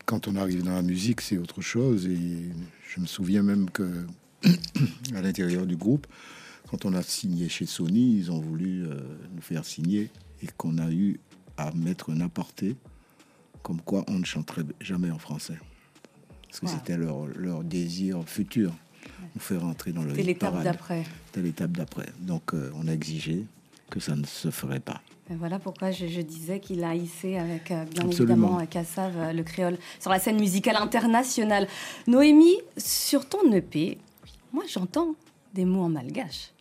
quand 0.05 0.27
on 0.27 0.35
arrive 0.35 0.63
dans 0.63 0.73
la 0.73 0.81
musique, 0.81 1.21
c'est 1.21 1.37
autre 1.37 1.61
chose. 1.61 2.07
Et 2.07 2.49
je 2.93 2.99
me 2.99 3.05
souviens 3.05 3.43
même 3.43 3.69
que, 3.69 4.05
à 5.15 5.21
l'intérieur 5.21 5.65
du 5.65 5.77
groupe, 5.77 6.07
quand 6.69 6.85
on 6.85 6.93
a 6.93 7.03
signé 7.03 7.47
chez 7.47 7.65
Sony, 7.65 8.17
ils 8.17 8.31
ont 8.31 8.39
voulu 8.41 8.85
euh, 8.85 8.99
nous 9.33 9.41
faire 9.41 9.65
signer 9.65 10.09
et 10.41 10.47
qu'on 10.57 10.77
a 10.79 10.91
eu 10.91 11.19
à 11.57 11.71
mettre 11.73 12.11
un 12.11 12.21
aparté, 12.21 12.75
comme 13.65 13.81
quoi 13.81 14.03
on 14.07 14.19
ne 14.19 14.25
chanterait 14.25 14.61
jamais 14.79 15.09
en 15.09 15.17
français. 15.17 15.57
Parce 16.47 16.59
que 16.59 16.65
Wow. 16.67 16.71
c'était 16.71 16.97
leur, 16.97 17.25
leur 17.35 17.63
désir 17.63 18.21
futur, 18.27 18.71
nous 19.33 19.41
faire 19.41 19.65
entrer 19.65 19.91
dans 19.91 20.03
le 20.03 20.11
C'était 20.11 20.21
l'étape 20.23 20.63
d'après. 20.63 21.03
C'était 21.25 21.41
l'étape 21.41 21.71
d'après. 21.71 22.05
Donc 22.19 22.53
euh, 22.53 22.71
on 22.75 22.87
a 22.87 22.91
exigé 22.93 23.43
que 23.89 23.99
ça 23.99 24.15
ne 24.15 24.23
se 24.23 24.51
ferait 24.51 24.79
pas. 24.79 25.01
Et 25.31 25.35
voilà 25.35 25.57
pourquoi 25.57 25.89
je, 25.89 26.05
je 26.05 26.21
disais 26.21 26.59
qu'il 26.59 26.83
a 26.83 26.93
hissé 26.93 27.37
avec, 27.37 27.71
euh, 27.71 27.83
bien 27.85 28.05
Absolument. 28.05 28.11
évidemment, 28.11 28.59
euh, 28.59 28.65
Kassav, 28.65 29.13
euh, 29.17 29.33
le 29.33 29.41
créole, 29.41 29.79
sur 29.99 30.11
la 30.11 30.19
scène 30.19 30.39
musicale 30.39 30.75
internationale. 30.75 31.67
Noémie, 32.05 32.57
sur 32.77 33.27
ton 33.27 33.51
EP, 33.51 33.97
moi 34.53 34.63
j'entends 34.71 35.15
des 35.55 35.65
mots 35.65 35.81
en 35.81 35.89
malgache, 35.89 36.51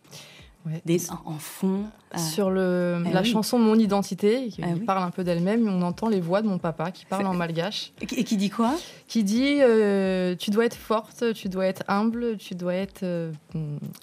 Ouais. 0.65 0.81
des, 0.85 1.11
en, 1.11 1.21
en 1.25 1.37
fond. 1.37 1.83
euh, 2.15 2.17
Sur 2.17 2.49
le, 2.49 3.03
Eh 3.05 3.11
la 3.11 3.21
oui. 3.21 3.29
chanson 3.29 3.59
Mon 3.59 3.75
identité, 3.77 4.47
qui 4.49 4.61
Ah 4.63 4.69
oui. 4.73 4.79
parle 4.85 5.03
un 5.03 5.11
peu 5.11 5.23
d'elle-même, 5.23 5.67
on 5.67 5.81
entend 5.83 6.09
les 6.09 6.19
voix 6.21 6.41
de 6.41 6.47
mon 6.47 6.57
papa 6.57 6.89
qui 6.91 7.05
parle 7.05 7.27
en 7.27 7.33
malgache, 7.35 7.91
et 8.01 8.05
qui- 8.07 8.15
et 8.15 8.23
qui 8.23 8.35
dit 8.37 8.49
quoi? 8.49 8.73
Qui 9.07 9.23
dit 9.23 9.57
euh, 9.61 10.35
Tu 10.35 10.49
dois 10.49 10.65
être 10.65 10.75
forte, 10.77 11.33
tu 11.33 11.49
dois 11.49 11.67
être 11.67 11.83
humble, 11.87 12.37
tu 12.37 12.55
dois 12.55 12.73
être 12.73 13.03
euh, 13.03 13.31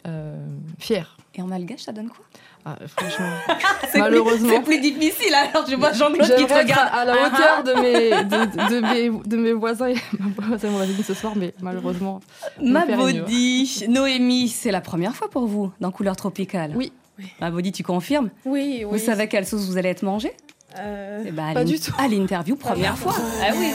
euh, 0.06 0.46
fière. 0.78 1.16
Et 1.34 1.42
en 1.42 1.46
malgache, 1.46 1.80
ça 1.80 1.92
donne 1.92 2.08
quoi? 2.10 2.24
Ah, 2.64 2.76
franchement, 2.96 3.26
C'est 3.90 3.98
Malheureusement. 3.98 4.48
plus- 4.48 4.56
C'est 4.56 4.62
plus 4.62 4.80
difficile, 4.80 5.34
alors 5.34 5.66
je 5.68 5.74
vois 5.74 5.92
Jean-Claude 5.92 6.34
qui 6.36 6.46
te 6.46 6.54
regarde. 6.54 6.90
à 6.94 7.04
la 7.04 7.14
Ah, 7.14 7.26
hauteur 7.26 7.64
de 7.64 7.80
mes, 7.80 8.10
de, 8.24 8.74
de 8.74 8.80
mes, 8.80 9.10
de 9.26 9.36
mes 9.36 9.52
voisins 9.52 9.92
ma 10.38 10.46
voisin 10.46 10.70
mon 10.70 10.80
ami 10.80 11.02
ce 11.04 11.12
soir, 11.14 11.32
mais 11.34 11.54
malheureusement. 11.60 12.20
Ma 12.60 12.80
me 12.82 12.86
faire 12.86 12.94
ignorer. 13.00 13.12
Maudit, 13.20 13.84
Noémie, 13.88 14.48
c'est 14.48 14.70
la 14.70 14.80
première 14.80 15.16
fois 15.16 15.28
pour 15.28 15.46
vous 15.46 15.72
dans 15.80 15.90
Couleur 15.90 16.14
Tropicale 16.14 16.72
Oui. 16.76 16.92
Ma 17.40 17.50
Maudit, 17.50 17.72
tu 17.72 17.82
confirmes? 17.82 18.30
Oui, 18.44 18.84
oui. 18.84 18.98
Vous 18.98 19.04
savez 19.04 19.26
quelle 19.28 19.46
sauce 19.46 19.66
vous 19.66 19.76
allez 19.76 19.88
être 19.90 20.02
mangé 20.02 20.32
Euh, 20.78 21.24
Eh 21.26 21.30
ben, 21.32 21.48
à 21.48 21.52
Pas 21.54 21.58
l'in- 21.60 21.64
du 21.64 21.78
tout. 21.80 21.92
À 21.98 22.06
l'interview, 22.08 22.54
première 22.56 22.96
fois. 22.96 23.14
Ah 23.42 23.50
oui. 23.54 23.72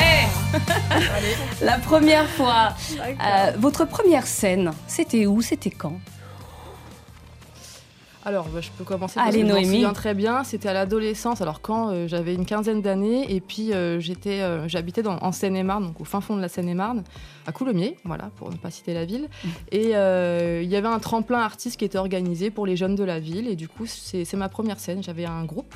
Eh 0.00 1.64
La 1.64 1.78
première 1.78 2.28
fois. 2.28 2.74
Euh, 3.00 3.52
votre 3.58 3.84
première 3.86 4.26
scène, 4.26 4.70
c'était 4.86 5.26
où? 5.26 5.40
C'était 5.42 5.70
quand? 5.70 5.94
Alors, 8.24 8.46
bah, 8.48 8.60
je 8.60 8.70
peux 8.70 8.84
commencer 8.84 9.16
parce 9.16 9.26
Allez, 9.28 9.40
que 9.40 9.46
je 9.48 9.52
m'en 9.52 9.58
Noémie. 9.58 9.74
souviens 9.74 9.92
très 9.92 10.14
bien. 10.14 10.44
C'était 10.44 10.68
à 10.68 10.72
l'adolescence, 10.72 11.40
alors 11.40 11.60
quand 11.60 11.88
euh, 11.90 12.06
j'avais 12.06 12.34
une 12.34 12.46
quinzaine 12.46 12.80
d'années, 12.80 13.34
et 13.34 13.40
puis 13.40 13.72
euh, 13.72 13.98
j'étais, 13.98 14.42
euh, 14.42 14.68
j'habitais 14.68 15.02
dans- 15.02 15.18
en 15.18 15.32
Seine-et-Marne, 15.32 15.86
donc 15.86 16.00
au 16.00 16.04
fin 16.04 16.20
fond 16.20 16.36
de 16.36 16.40
la 16.40 16.48
Seine-et-Marne, 16.48 17.02
à 17.46 17.52
Coulommiers, 17.52 17.96
voilà, 18.04 18.30
pour 18.36 18.50
ne 18.50 18.56
pas 18.56 18.70
citer 18.70 18.94
la 18.94 19.04
ville. 19.04 19.28
Et 19.72 19.96
euh, 19.96 20.60
il 20.62 20.68
y 20.70 20.76
avait 20.76 20.86
un 20.88 21.00
tremplin 21.00 21.40
artiste 21.40 21.78
qui 21.78 21.84
était 21.84 21.98
organisé 21.98 22.50
pour 22.50 22.64
les 22.64 22.76
jeunes 22.76 22.94
de 22.94 23.04
la 23.04 23.18
ville, 23.18 23.48
et 23.48 23.56
du 23.56 23.68
coup, 23.68 23.86
c'est 23.86 24.24
c'est 24.24 24.36
ma 24.36 24.48
première 24.48 24.78
scène. 24.78 25.02
J'avais 25.02 25.24
un 25.24 25.44
groupe. 25.44 25.74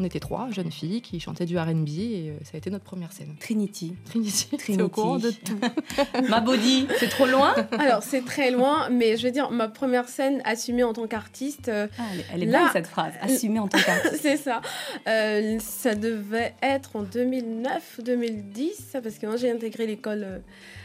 On 0.00 0.04
était 0.04 0.20
trois 0.20 0.48
jeunes 0.50 0.70
filles 0.70 1.00
qui 1.02 1.18
chantaient 1.20 1.44
du 1.46 1.58
R&B 1.58 1.88
et 1.88 2.30
euh, 2.30 2.38
ça 2.44 2.50
a 2.54 2.58
été 2.58 2.70
notre 2.70 2.84
première 2.84 3.12
scène. 3.12 3.34
Trinity. 3.40 3.94
Trinity, 4.04 4.30
c'est 4.50 4.56
Trinity. 4.56 4.82
au 4.82 4.88
courant 4.88 5.18
de 5.18 5.30
tout. 5.30 5.58
Ma 6.28 6.40
body, 6.40 6.86
c'est 6.98 7.08
trop 7.08 7.26
loin? 7.26 7.54
Alors, 7.78 8.02
c'est 8.02 8.24
très 8.24 8.50
loin, 8.52 8.88
mais 8.90 9.16
je 9.16 9.26
veux 9.26 9.32
dire, 9.32 9.50
ma 9.50 9.66
première 9.68 10.08
scène 10.08 10.40
assumée 10.44 10.84
en 10.84 10.92
tant 10.92 11.06
qu'artiste, 11.08 11.68
euh, 11.68 11.88
Ah, 11.98 12.02
elle 12.32 12.44
est- 12.44 12.46
Là- 12.46 12.62
belle 12.64 12.70
cette 12.72 12.86
phrase. 12.86 13.12
Assumée 13.20 13.58
en 13.58 13.66
tant 13.68 13.78
qu'artiste. 13.78 14.18
c'est 14.22 14.36
ça. 14.36 14.60
Euh, 15.08 15.58
ça 15.60 15.94
devait 15.94 16.54
être 16.62 16.94
en 16.94 17.02
2009-2010, 17.02 19.00
parce 19.02 19.18
que 19.18 19.26
moi 19.26 19.36
j'ai 19.36 19.50
intégré 19.50 19.86
l'école 19.86 20.22
euh, 20.24 20.38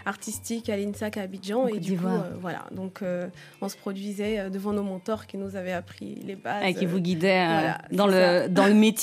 artistique 0.05 0.69
à 0.69 0.77
l'INSAC 0.77 1.17
à 1.17 1.21
Abidjan. 1.21 1.63
En 1.63 1.67
et 1.67 1.73
du 1.73 1.77
coup, 1.77 1.81
d'Ivoire. 2.03 2.23
euh, 2.25 2.35
voilà. 2.41 2.65
Donc, 2.71 3.01
euh, 3.01 3.27
on 3.61 3.69
se 3.69 3.77
produisait 3.77 4.49
devant 4.49 4.73
nos 4.73 4.83
mentors 4.83 5.27
qui 5.27 5.37
nous 5.37 5.55
avaient 5.55 5.71
appris 5.71 6.15
les 6.25 6.35
bases. 6.35 6.63
Et 6.65 6.73
qui 6.73 6.85
vous 6.85 6.99
guidait 6.99 7.39
euh, 7.41 7.45
voilà, 7.47 7.77
dans, 7.91 8.07
le, 8.07 8.47
dans 8.49 8.65
le 8.65 8.73
métier. 8.73 9.02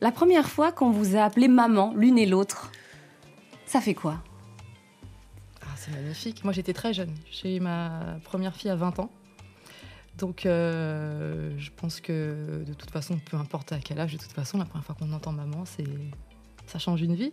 La 0.00 0.12
première 0.12 0.48
fois 0.48 0.72
qu'on 0.72 0.90
vous 0.90 1.16
a 1.16 1.22
appelé 1.24 1.48
maman, 1.48 1.92
l'une 1.96 2.18
et 2.18 2.26
l'autre, 2.26 2.70
ça 3.66 3.80
fait 3.80 3.94
quoi? 3.94 4.16
Ah, 5.62 5.66
c'est 5.76 5.90
magnifique. 5.92 6.44
Moi, 6.44 6.52
j'étais 6.52 6.72
très 6.72 6.92
jeune. 6.92 7.14
J'ai 7.30 7.56
eu 7.56 7.60
ma 7.60 8.16
première 8.24 8.54
fille 8.54 8.70
à 8.70 8.76
20 8.76 8.98
ans. 8.98 9.10
Donc, 10.18 10.44
euh, 10.44 11.50
je 11.58 11.70
pense 11.74 12.00
que 12.00 12.62
de 12.66 12.74
toute 12.74 12.90
façon, 12.90 13.18
peu 13.30 13.36
importe 13.36 13.72
à 13.72 13.78
quel 13.78 13.98
âge, 13.98 14.12
de 14.12 14.18
toute 14.18 14.32
façon, 14.32 14.58
la 14.58 14.64
première 14.66 14.84
fois 14.84 14.94
qu'on 14.98 15.10
entend 15.12 15.32
maman, 15.32 15.64
c'est 15.64 15.84
ça 16.66 16.78
change 16.78 17.00
une 17.02 17.14
vie. 17.14 17.32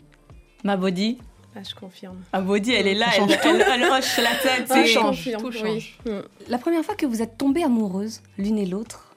Ma 0.63 0.77
body 0.77 1.18
Ah, 1.56 1.60
je 1.63 1.75
confirme. 1.75 2.18
Ma 2.32 2.41
body, 2.41 2.72
elle 2.72 2.88
est 2.88 2.94
là, 2.96 3.08
elle, 3.18 3.32
elle, 3.44 3.65
elle 3.74 3.84
hoche 3.91 4.18
la 4.18 4.36
tête. 4.36 4.68
Ah, 4.70 4.74
c'est- 4.75 4.86
je 4.86 4.94
change, 4.94 5.06
confirme, 5.08 5.41
tout 5.41 5.51
change. 5.51 5.98
Mm. 6.06 6.20
La 6.48 6.58
première 6.58 6.84
fois 6.86 6.96
que 6.96 7.06
vous 7.06 7.22
êtes 7.22 7.38
tombées 7.38 7.63
amoureuses, 7.63 8.22
l'une 8.38 8.58
et 8.58 8.65
l'autre, 8.65 9.08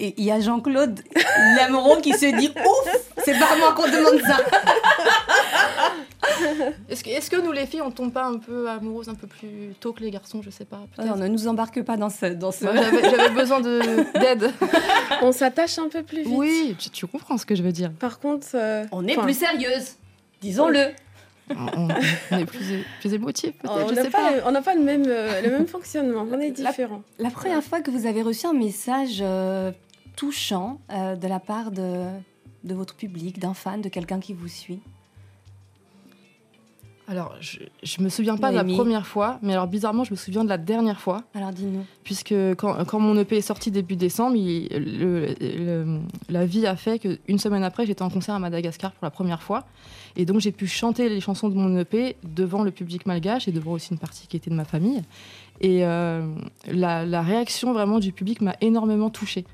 et 0.00 0.14
il 0.16 0.24
y 0.24 0.30
a 0.30 0.38
Jean-Claude 0.40 1.00
Lameron 1.56 1.96
qui 2.00 2.12
se 2.12 2.26
dit 2.38 2.50
Ouf, 2.56 3.12
c'est 3.24 3.38
pas 3.38 3.52
à 3.52 3.56
moi 3.56 3.72
qu'on 3.72 3.86
demande 3.90 4.20
ça. 4.22 4.38
Est-ce 6.88 7.30
que, 7.30 7.40
nous, 7.40 7.52
les 7.52 7.66
filles, 7.66 7.82
on 7.82 7.90
tombe 7.90 8.12
pas 8.12 8.24
un 8.24 8.38
peu 8.38 8.68
amoureuses 8.68 9.08
un 9.08 9.14
peu 9.14 9.26
plus 9.26 9.74
tôt 9.80 9.92
que 9.92 10.00
les 10.00 10.10
garçons 10.10 10.40
Je 10.42 10.50
sais 10.50 10.64
pas. 10.64 10.80
peut-être. 10.94 11.08
Non, 11.08 11.16
ne 11.16 11.26
nous 11.28 11.48
embarque 11.48 11.82
pas 11.82 11.96
dans 11.96 12.10
ce. 12.10 12.26
Dans 12.26 12.52
ce... 12.52 12.64
Moi, 12.64 12.74
j'avais, 12.74 13.30
besoin 13.30 13.60
de, 13.60 13.80
d'aide. 14.18 14.52
On 15.22 15.32
s'attache 15.32 15.78
un 15.78 15.88
peu 15.88 16.02
plus 16.02 16.18
vite. 16.22 16.32
Oui, 16.34 16.76
tu, 16.78 16.90
tu 16.90 17.06
comprends 17.06 17.38
ce 17.38 17.46
que 17.46 17.54
je 17.54 17.62
veux 17.62 17.72
dire. 17.72 17.90
Par 17.92 18.20
contre, 18.20 18.46
euh, 18.54 18.84
On 18.92 19.06
est 19.06 19.16
enfin, 19.16 19.24
plus 19.24 19.38
sérieuse, 19.38 19.94
disons-le. 20.40 20.90
On, 21.50 21.88
on 22.30 22.38
est 22.38 22.44
plus, 22.44 22.84
plus 23.00 23.14
peut-être. 23.14 23.54
on 23.64 23.90
n'a 23.90 24.04
pas, 24.04 24.10
pas. 24.10 24.30
le- 24.50 24.62
pas 24.62 24.74
même, 24.74 25.04
euh, 25.06 25.40
le 25.40 25.50
même 25.50 25.66
fonctionnement. 25.66 26.26
On 26.30 26.38
est 26.40 26.56
La- 26.58 26.70
différents. 26.70 27.02
La 27.18 27.30
première 27.30 27.62
fois 27.62 27.80
que 27.80 27.90
vous 27.90 28.06
avez 28.06 28.20
reçu 28.22 28.46
un 28.46 28.52
message 28.52 29.20
euh, 29.22 29.72
touchant 30.18 30.80
euh, 30.90 31.14
de 31.14 31.28
la 31.28 31.38
part 31.38 31.70
de, 31.70 32.06
de 32.64 32.74
votre 32.74 32.96
public, 32.96 33.38
d'un 33.38 33.54
fan, 33.54 33.80
de 33.80 33.88
quelqu'un 33.88 34.18
qui 34.18 34.32
vous 34.34 34.48
suit? 34.48 34.80
Alors, 37.10 37.34
je, 37.40 37.60
je 37.82 38.02
me 38.02 38.10
souviens 38.10 38.36
pas 38.36 38.50
de 38.50 38.56
la 38.56 38.64
première 38.64 39.06
fois, 39.06 39.38
mais 39.40 39.54
alors 39.54 39.66
bizarrement, 39.66 40.04
je 40.04 40.10
me 40.10 40.16
souviens 40.16 40.44
de 40.44 40.48
la 40.50 40.58
dernière 40.58 41.00
fois. 41.00 41.22
Alors 41.34 41.52
dis-nous. 41.52 41.82
puisque 42.04 42.34
quand, 42.58 42.84
quand 42.84 43.00
mon 43.00 43.16
EP 43.18 43.38
est 43.38 43.40
sorti 43.40 43.70
début 43.70 43.96
décembre, 43.96 44.36
il- 44.36 44.68
le- 44.68 45.34
le- 45.40 46.00
la 46.28 46.44
vie 46.44 46.66
a 46.66 46.76
fait 46.76 46.98
qu'une 46.98 47.38
semaine 47.38 47.62
après, 47.64 47.86
j'étais 47.86 48.02
en 48.02 48.10
concert 48.10 48.34
à 48.34 48.38
Madagascar 48.38 48.92
pour 48.92 49.06
la 49.06 49.10
première 49.10 49.42
fois. 49.42 49.64
Et 50.16 50.26
donc, 50.26 50.40
j'ai 50.40 50.52
pu 50.52 50.66
chanter 50.66 51.08
les 51.08 51.20
chansons 51.22 51.48
de 51.48 51.54
mon 51.54 51.78
EP 51.78 52.16
devant 52.24 52.62
le 52.62 52.72
public 52.72 53.06
malgache 53.06 53.48
et 53.48 53.52
devant 53.52 53.72
aussi 53.72 53.92
une 53.92 53.98
partie 53.98 54.26
qui 54.26 54.36
était 54.36 54.50
de 54.50 54.56
ma 54.56 54.64
famille. 54.66 55.00
Et 55.62 55.86
euh, 55.86 56.30
la, 56.70 57.06
la 57.06 57.22
réaction 57.22 57.72
vraiment 57.72 58.00
du 58.00 58.12
public 58.12 58.42
m'a 58.42 58.56
énormément 58.60 59.08
touchée. 59.08 59.46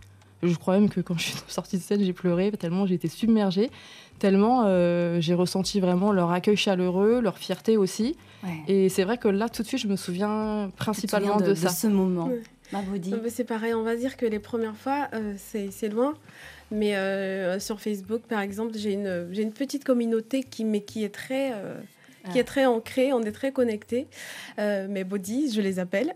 Je 0.46 0.58
crois 0.58 0.74
même 0.74 0.88
que 0.88 1.00
quand 1.00 1.16
je 1.18 1.24
suis 1.24 1.34
sortie 1.48 1.76
de 1.76 1.82
scène, 1.82 2.02
j'ai 2.02 2.12
pleuré 2.12 2.52
tellement 2.52 2.86
j'ai 2.86 2.94
été 2.94 3.08
submergée, 3.08 3.70
tellement 4.18 4.64
euh, 4.66 5.20
j'ai 5.20 5.34
ressenti 5.34 5.80
vraiment 5.80 6.12
leur 6.12 6.30
accueil 6.30 6.56
chaleureux, 6.56 7.20
leur 7.20 7.38
fierté 7.38 7.76
aussi. 7.76 8.16
Ouais. 8.42 8.50
Et 8.68 8.88
c'est 8.88 9.04
vrai 9.04 9.18
que 9.18 9.28
là, 9.28 9.48
tout 9.48 9.62
de 9.62 9.68
suite, 9.68 9.80
je 9.80 9.88
me 9.88 9.96
souviens 9.96 10.70
principalement 10.76 11.38
souviens 11.38 11.48
de, 11.48 11.54
ça. 11.54 11.70
ce 11.70 11.86
moment. 11.86 12.26
Ouais. 12.26 12.42
C'est 13.28 13.44
pareil, 13.44 13.74
on 13.74 13.82
va 13.82 13.94
dire 13.94 14.16
que 14.16 14.26
les 14.26 14.38
premières 14.38 14.76
fois, 14.76 15.08
euh, 15.14 15.34
c'est 15.36 15.88
loin. 15.88 16.14
Mais 16.70 16.96
euh, 16.96 17.60
sur 17.60 17.80
Facebook, 17.80 18.22
par 18.22 18.40
exemple, 18.40 18.72
j'ai 18.76 18.94
une, 18.94 19.28
j'ai 19.30 19.42
une 19.42 19.52
petite 19.52 19.84
communauté 19.84 20.42
qui, 20.42 20.64
mais 20.64 20.80
qui 20.80 21.04
est 21.04 21.14
très, 21.14 21.52
qui 22.32 22.38
est 22.38 22.44
très 22.44 22.66
ancrée. 22.66 23.12
On 23.12 23.22
est 23.22 23.32
très 23.32 23.52
connectés. 23.52 24.06
Euh, 24.58 24.88
mes 24.88 25.04
bodies, 25.04 25.52
je 25.52 25.60
les 25.60 25.78
appelle. 25.78 26.14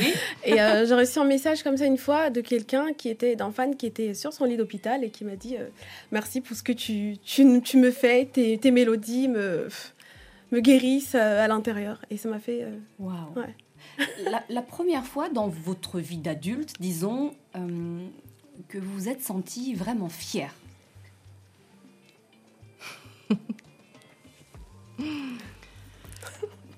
Oui. 0.00 0.12
et 0.44 0.60
euh, 0.60 0.86
j'ai 0.86 0.94
reçu 0.94 1.18
un 1.18 1.24
message 1.24 1.62
comme 1.62 1.76
ça 1.76 1.84
une 1.86 1.98
fois 1.98 2.30
de 2.30 2.40
quelqu'un 2.40 2.92
qui 2.92 3.08
était 3.08 3.36
d'un 3.36 3.50
fan 3.52 3.76
qui 3.76 3.86
était 3.86 4.14
sur 4.14 4.32
son 4.32 4.44
lit 4.44 4.56
d'hôpital 4.56 5.04
et 5.04 5.10
qui 5.10 5.24
m'a 5.24 5.36
dit 5.36 5.56
euh, 5.56 5.66
merci 6.12 6.40
pour 6.40 6.56
ce 6.56 6.62
que 6.62 6.72
tu, 6.72 7.16
tu, 7.22 7.60
tu 7.62 7.76
me 7.76 7.90
fais. 7.90 8.26
Tes, 8.26 8.56
tes 8.58 8.70
mélodies 8.70 9.28
me, 9.28 9.68
me 10.52 10.60
guérissent 10.60 11.14
à 11.14 11.46
l'intérieur. 11.48 12.00
Et 12.10 12.16
ça 12.16 12.28
m'a 12.28 12.38
fait. 12.38 12.62
euh, 12.64 12.76
Waouh. 12.98 13.34
Ouais. 13.36 13.54
La, 14.30 14.42
la 14.48 14.62
première 14.62 15.04
fois 15.04 15.28
dans 15.28 15.48
votre 15.48 16.00
vie 16.00 16.16
d'adulte, 16.18 16.74
disons, 16.80 17.34
euh, 17.56 18.06
que 18.68 18.78
vous 18.78 18.92
vous 18.94 19.08
êtes 19.08 19.22
senti 19.22 19.74
vraiment 19.74 20.08
fier. 20.08 20.54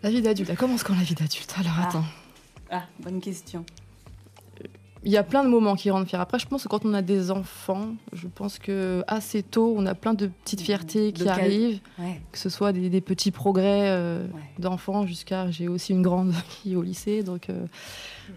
La 0.03 0.11
vie 0.11 0.23
d'adulte, 0.23 0.51
elle 0.51 0.57
commence 0.57 0.83
quand 0.83 0.95
la 0.97 1.03
vie 1.03 1.15
d'adulte 1.15 1.55
Alors 1.59 1.73
Ah. 1.79 1.89
attends. 1.89 2.05
Ah, 2.71 2.83
bonne 3.01 3.21
question. 3.21 3.65
Il 5.05 5.11
y 5.11 5.17
a 5.17 5.25
plein 5.25 5.43
de 5.43 5.49
moments 5.49 5.75
qui 5.75 5.91
rendent 5.91 6.07
fiers. 6.07 6.19
Après, 6.21 6.39
je 6.39 6.47
pense 6.47 6.63
que 6.63 6.69
quand 6.69 6.85
on 6.85 6.95
a 6.95 7.03
des 7.03 7.33
enfants, 7.33 7.89
je 8.13 8.29
pense 8.29 8.61
que 8.61 9.03
assez 9.09 9.43
tôt, 9.43 9.75
on 9.77 9.85
a 9.87 9.97
plein 9.97 10.15
de 10.15 10.29
petites 10.29 10.61
fiertés 10.61 11.13
qui 11.13 11.29
arrivent, 11.29 11.81
Ouais. 11.99 12.21
que 12.31 12.39
ce 12.39 12.49
soit 12.49 12.73
des, 12.73 12.89
des 12.89 13.01
petits 13.01 13.33
progrès 13.33 13.89
euh, 13.91 14.25
Ouais. 14.29 14.41
d'enfants 14.61 15.05
jusqu'à. 15.05 15.51
J'ai 15.51 15.67
aussi 15.67 15.91
une 15.93 16.03
grande 16.03 16.33
qui 16.63 16.75
est 16.75 16.77
au 16.77 16.83
lycée, 16.83 17.25
donc 17.25 17.51
euh, 17.51 17.67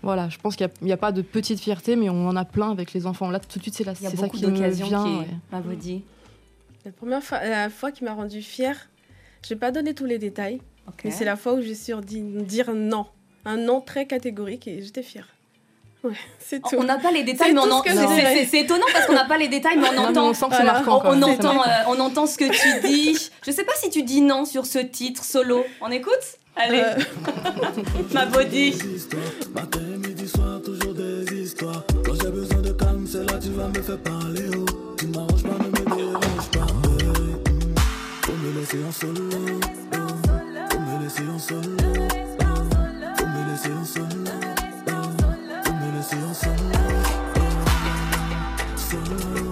voilà. 0.02 0.28
Je 0.30 0.40
pense 0.40 0.56
qu'il 0.56 0.68
n'y 0.82 0.92
a, 0.92 0.98
pas 0.98 1.12
de 1.12 1.22
petites 1.22 1.60
fiertés, 1.60 1.96
mais 1.96 2.10
on 2.10 2.28
en 2.28 2.36
a 2.36 2.46
plein 2.46 2.72
avec 2.72 2.94
les 2.94 3.06
enfants. 3.06 3.30
Là, 3.30 3.40
tout 3.40 3.60
de 3.60 3.64
suite, 3.64 3.76
c'est 3.76 3.84
la- 3.84 3.94
Il 3.94 4.02
y 4.04 4.08
a 4.08 4.10
c'est 4.10 4.18
ça 4.18 4.24
beaucoup 4.24 4.38
qui 4.38 4.46
me 4.48 4.52
d'occasions 4.52 4.88
vient. 4.88 5.04
qui 5.04 5.90
est... 5.96 6.02
La 6.84 6.92
première 6.92 7.22
fois, 7.24 7.44
la 7.48 7.70
fois 7.70 7.92
qui 7.92 8.04
m'a 8.04 8.14
rendue 8.14 8.42
fière, 8.42 8.90
je 9.44 9.50
vais 9.50 9.60
pas 9.60 9.72
donner 9.72 9.94
tous 9.94 10.06
les 10.06 10.18
détails, 10.18 10.60
Ok. 10.88 11.02
mais 11.06 11.12
c'est 11.12 11.26
la 11.26 11.36
fois 11.36 11.54
où 11.54 11.62
j'ai 11.62 11.76
su 11.76 11.94
di- 12.04 12.22
dire 12.22 12.74
non. 12.74 13.06
Un 13.46 13.58
non 13.58 13.80
très 13.82 14.06
catégorique 14.08 14.68
et 14.68 14.82
j'étais 14.82 15.04
fière. 15.04 15.28
Ouais, 16.04 16.12
c'est 16.40 16.60
tout. 16.62 16.76
On 16.78 16.84
n'a 16.84 16.98
pas 16.98 17.12
les 17.12 17.24
détails, 17.24 17.54
mais 17.54 17.60
on 17.60 17.64
tout 17.66 17.72
en- 17.72 17.80
ce 17.80 17.84
que 17.84 17.90
c'est- 17.96 18.02
je 18.02 18.08
c'est 18.08 18.16
dirais. 18.16 18.36
c'est- 18.36 18.46
c'est 18.46 18.60
étonnant 18.62 18.86
parce 18.94 19.06
qu'on 19.08 19.14
n'a 19.14 19.26
pas 19.26 19.38
les 19.38 19.48
détails, 19.48 19.78
mais 19.80 19.90
on 19.90 19.94
Non, 19.94 20.10
entend. 20.10 20.30
on 20.30 20.34
sent 20.34 20.46
que 20.50 20.56
c'est 20.56 20.64
Voilà. 20.64 20.74
marquant. 20.82 21.02
On, 21.06 21.20
on 21.20 21.22
entend, 21.24 21.62
euh, 21.64 21.68
on 21.88 22.00
entend 22.00 22.26
ce 22.28 22.38
que 22.38 22.46
tu 22.50 22.88
dis. 22.88 23.18
Je 23.46 23.52
sais 23.52 23.64
pas 23.64 23.74
si 23.76 23.90
tu 23.90 24.04
dis 24.04 24.22
non 24.22 24.46
sur 24.46 24.66
ce 24.66 24.80
titre 24.80 25.24
solo. 25.24 25.64
On 25.82 25.90
écoute? 25.92 26.14
Allez, 26.58 26.80
Euh, 26.82 26.96
ma 28.14 28.26
body. 28.28 28.78
Matin, 29.54 29.80
midi, 30.06 30.28
soir, 30.28 30.62
toujours 30.64 30.94
des 30.94 31.26
histoires. 31.44 31.84
Quand 32.06 32.14
j'ai 32.22 32.30
besoin 32.32 32.62
de 32.62 32.72
calme, 32.72 33.06
c'est 33.06 33.20
là 33.30 33.38
que 33.38 33.44
tu 33.44 33.50
vas 33.50 33.68
me 33.68 33.82
faire 33.82 33.98
parler. 34.00 34.46
Oh. 34.58 34.66
Tu 34.98 35.08
m'arranges 35.08 35.44
pas, 35.44 35.50
ne 35.50 35.68
me 35.68 35.96
dérange 35.98 36.50
pas. 36.54 36.66
Mm. 36.66 37.76
Faut 38.22 38.32
me 38.32 38.60
laisser 38.60 38.78
en 38.88 38.92
solo. 38.92 39.60
Laisser 41.16 41.30
en 41.30 41.40
solo. 41.40 41.78
oh. 41.80 43.16
Faut 43.18 43.26
me 43.26 43.50
laisser 43.50 43.72
en 43.72 43.86
solo. 43.86 44.08
oh. 44.88 44.92
Faut 45.64 45.74
me 45.74 45.92
laisser 45.96 46.18
en. 46.18 46.34
Solo. 48.78 49.45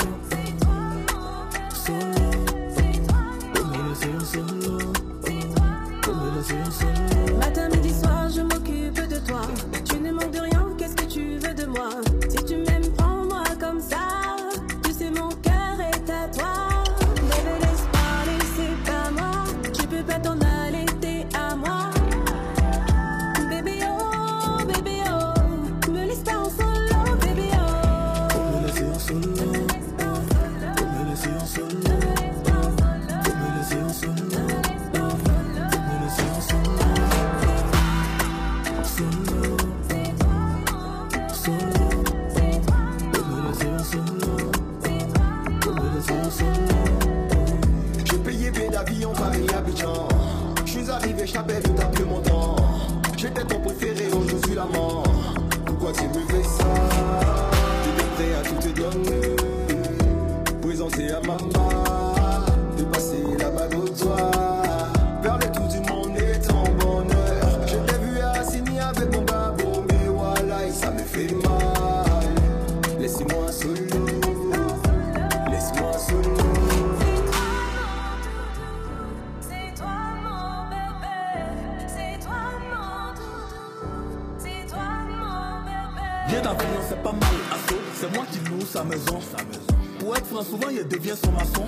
Souvent 90.41 90.69
il 90.69 90.87
devient 90.87 91.13
son 91.21 91.31
maçon. 91.31 91.65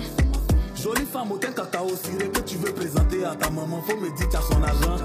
Jolie 0.74 1.06
femme 1.06 1.38
teint 1.40 1.52
cacao 1.52 1.88
ciré 1.96 2.28
que 2.28 2.40
tu 2.40 2.56
veux 2.56 2.72
présenter 2.72 3.24
à 3.24 3.34
ta 3.34 3.48
maman. 3.48 3.80
Faut 3.86 3.96
me 3.96 4.14
dire 4.16 4.28
qu'à 4.28 4.40
son 4.40 4.62
argent. 4.62 4.96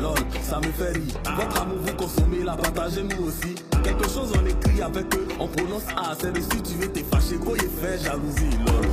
Lol, 0.00 0.18
ça 0.42 0.58
me 0.58 0.70
fait 0.72 0.92
rire. 0.92 1.14
Votre 1.36 1.62
amour, 1.62 1.78
vous 1.80 1.94
consommez, 1.94 2.42
la 2.44 2.54
partagez 2.54 3.02
nous 3.02 3.26
aussi. 3.26 3.54
Quelque 3.82 4.08
chose 4.08 4.32
on 4.38 4.46
écrit 4.46 4.82
avec 4.82 5.14
eux, 5.16 5.26
on 5.40 5.48
prononce 5.48 5.82
A. 5.96 6.14
C'est 6.20 6.32
dessus, 6.32 6.62
tu 6.62 6.74
veux 6.74 6.88
t'es 6.88 7.02
fâché, 7.02 7.36
quoi 7.36 7.54
il 7.56 7.68
fait 7.68 7.98
jalousie. 7.98 8.56
Lol. 8.66 8.86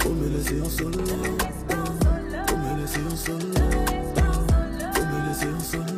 Faut 0.00 0.10
me 0.10 0.28
laisser 0.28 0.60
en 0.60 0.70
solo. 0.70 0.98
Me 2.52 2.80
laisser 2.80 3.00
en 3.12 3.16
solo. 3.16 3.48
Me 4.96 5.28
laisser 5.28 5.48
en 5.48 5.60
solo. 5.60 5.95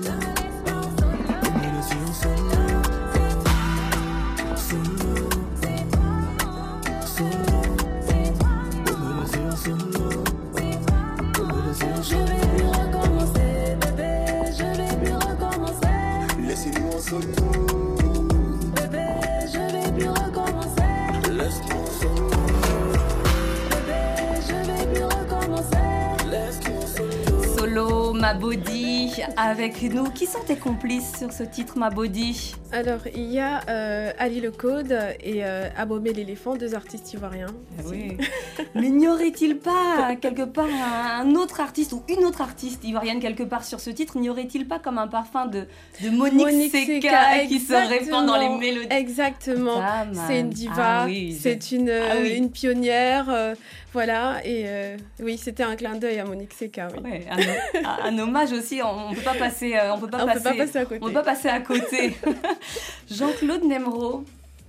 Avec 29.49 29.83
nous. 29.83 30.11
Qui 30.11 30.27
sont 30.27 30.43
tes 30.47 30.57
complices 30.57 31.17
sur 31.19 31.33
ce 31.33 31.43
titre, 31.43 31.79
ma 31.79 31.91
body 31.91 32.55
Alors, 32.71 33.01
il 33.15 33.33
y 33.33 33.39
a 33.41 33.61
euh, 33.71 34.11
Ali 34.19 34.41
Le 34.41 34.51
Code 34.51 34.93
et 35.25 35.43
euh, 35.43 35.69
Abomé 35.77 36.13
l'éléphant, 36.13 36.55
deux 36.55 36.75
artistes 36.75 37.15
ivoiriens. 37.15 37.47
Oui. 37.87 38.19
Mais 38.75 38.91
n'y 38.91 39.09
aurait-il 39.09 39.57
pas 39.57 40.15
quelque 40.21 40.43
part 40.43 40.67
un, 40.69 41.35
autre 41.35 41.61
artiste 41.61 41.93
ou 41.95 42.03
une 42.11 42.25
autre 42.27 42.43
artiste 42.43 42.85
ivoirienne 42.85 43.21
quelque 43.21 43.43
part 43.43 43.65
sur 43.65 43.81
ce 43.81 43.89
titre 43.89 44.19
N'y 44.19 44.29
aurait-il 44.29 44.69
pas 44.69 44.79
comme 44.79 44.99
un 44.99 45.09
parfum 45.09 45.47
de, 45.47 45.67
de 46.03 46.11
Monique, 46.11 46.71
Seca 46.71 47.39
qui 47.49 47.59
se 47.59 47.73
répand 47.73 48.27
dans 48.27 48.37
les 48.37 48.45
exactement, 48.45 48.59
mélodies? 48.59 48.87
Exactement. 48.91 49.81
Ah. 49.83 50.05
C'est 50.27 50.41
une 50.41 50.51
diva, 50.51 50.75
Ah 50.77 51.05
oui, 51.07 51.33
je- 51.35 51.43
c'est 51.43 51.71
une, 51.73 51.89
Ah 51.91 52.17
oui. 52.21 52.35
une 52.37 52.51
pionnière. 52.51 53.27
euh, 53.31 53.55
voilà, 53.95 54.45
et 54.45 54.65
euh, 54.67 54.97
oui, 55.21 55.39
c'était 55.43 55.63
un 55.63 55.75
clin 55.75 55.95
d'œil 55.95 56.19
à 56.19 56.25
Monique 56.27 56.53
Seca. 56.53 56.89
Oui. 57.03 57.11
Ouais, 57.11 57.27
un, 57.31 57.89
un- 57.89 58.15
un 58.15 58.19
hommage 58.19 58.53
aussi, 58.53 58.81
on 58.83 59.11
ne 59.11 59.15
peut 59.15 59.23
pas 59.23 59.33
passer, 59.35 59.75
on 59.95 59.99
peut 59.99 60.09
pas 60.11 60.23
On 60.23 60.27
passer, 60.27 60.39
peut 60.41 60.45
pas 60.51 60.55
passer 60.67 60.79
à 60.79 60.85
côté. 60.85 60.99
on 61.03 61.07
peut 61.07 61.13
pas 61.15 61.23
passer 61.23 61.49
à 61.49 61.61
côté. 61.61 62.17
Jean-Claude 63.11 63.65
Nemro, 63.65 64.25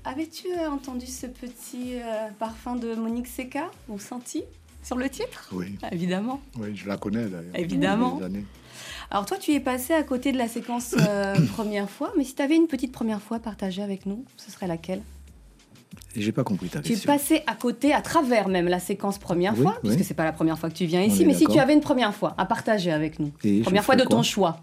avais-tu 0.06 0.48
euh, 0.48 0.70
entendu 0.70 1.06
ce 1.08 1.28
petit 1.28 1.96
euh, 1.96 2.28
parfum 2.40 2.76
de 2.76 2.94
Monique 2.96 3.28
Seca 3.28 3.70
ou 3.88 4.00
senti 4.00 4.44
sur 4.84 4.98
le 4.98 5.10
titre? 5.10 5.50
Oui, 5.52 5.78
Ah, 5.82 5.90
Évidemment. 5.94 6.42
oui, 6.58 6.76
je 6.76 6.88
la 6.88 6.98
connais 6.98 7.26
d'ailleurs. 7.26 7.56
Évidemment. 7.56 8.20
Alors 9.12 9.26
toi, 9.26 9.38
tu 9.38 9.54
es 9.54 9.60
passé 9.60 9.94
à 9.94 10.04
côté 10.04 10.32
de 10.32 10.38
la 10.38 10.48
séquence 10.48 10.96
euh, 11.00 11.36
première 11.54 11.90
fois, 11.90 12.14
mais 12.18 12.24
si 12.24 12.36
tu 12.36 12.42
avais 12.42 12.56
une 12.56 12.68
petite 12.68 12.92
première 12.92 13.22
fois 13.22 13.40
partagée 13.40 13.82
avec 13.82 14.06
nous, 14.06 14.24
ce 14.38 14.52
serait 14.52 14.68
laquelle? 14.68 15.02
J'ai 16.16 16.32
pas 16.32 16.44
compris 16.44 16.70
ta 16.70 16.80
Tu 16.82 16.92
es 16.92 16.96
question. 16.96 17.12
passé 17.12 17.44
à 17.46 17.56
côté, 17.56 17.94
à 17.94 18.02
travers 18.02 18.48
même 18.48 18.68
la 18.68 18.80
séquence 18.80 19.18
première 19.20 19.54
Oui, 19.56 19.62
fois, 19.64 19.80
oui. 19.84 19.90
puisque 19.90 20.08
c'est 20.08 20.14
pas 20.16 20.24
la 20.24 20.32
première 20.32 20.58
fois 20.58 20.70
que 20.70 20.76
tu 20.76 20.86
viens 20.86 21.02
On 21.02 21.06
ici, 21.06 21.26
mais 21.26 21.34
si 21.34 21.46
tu 21.46 21.60
avais 21.60 21.74
une 21.74 21.82
première 21.82 22.14
fois 22.16 22.34
à 22.38 22.46
partager 22.46 22.92
avec 22.92 23.20
nous, 23.20 23.32
Et 23.44 23.62
première 23.62 23.84
fois 23.84 23.96
de 23.96 24.04
ton 24.04 24.24
choix, 24.24 24.60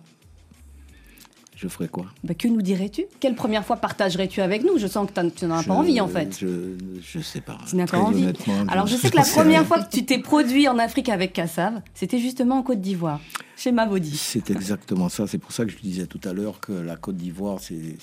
Je 1.57 1.69
ferais 1.69 1.89
quoi? 1.89 2.05
Bah, 2.23 2.35
que 2.35 2.49
nous 2.49 2.61
dirais-tu? 2.61 3.07
Quelle 3.19 3.35
première 3.35 3.65
fois 3.65 3.77
partagerais-tu 3.77 4.43
avec 4.43 4.63
nous? 4.63 4.77
Je 4.79 4.87
sens 4.87 5.09
que 5.11 5.21
tu 5.31 5.47
n'en 5.47 5.57
as 5.57 5.63
Je- 5.63 5.69
pas 5.69 5.75
envie 5.75 6.01
en 6.03 6.07
fait. 6.09 6.37
Je, 6.39 6.75
je 7.01 7.19
sais 7.21 7.41
pas. 7.41 7.57
Tu 7.67 7.77
n'as 7.77 7.87
pas 7.87 7.99
envie. 7.99 8.31
Alors 8.69 8.87
je 8.87 8.95
sais 8.95 9.09
que 9.11 9.17
la 9.17 9.23
première 9.23 9.65
fois 9.67 9.83
que 9.83 9.89
tu 9.91 10.05
t'es 10.05 10.19
produit 10.19 10.69
en 10.69 10.79
Afrique 10.79 11.09
avec 11.09 11.33
Kassav, 11.33 11.81
c'était 11.95 12.19
justement 12.19 12.59
en 12.59 12.63
Côte 12.63 12.83
d'Ivoire, 12.83 13.21
chez 13.57 13.73
Mavodi. 13.73 14.15
C'est 14.19 14.51
exactement 14.51 15.09
ça. 15.09 15.27
C'est 15.27 15.39
pour 15.39 15.53
ça 15.53 15.65
que 15.65 15.71
je 15.73 15.79
disais 15.79 16.07
tout 16.07 16.21
à 16.29 16.35
l'heure 16.35 16.61
que 16.61 16.73
la 16.73 16.97
Côte 16.97 17.17
d'Ivoire, 17.17 17.59
c'est- 17.61 17.97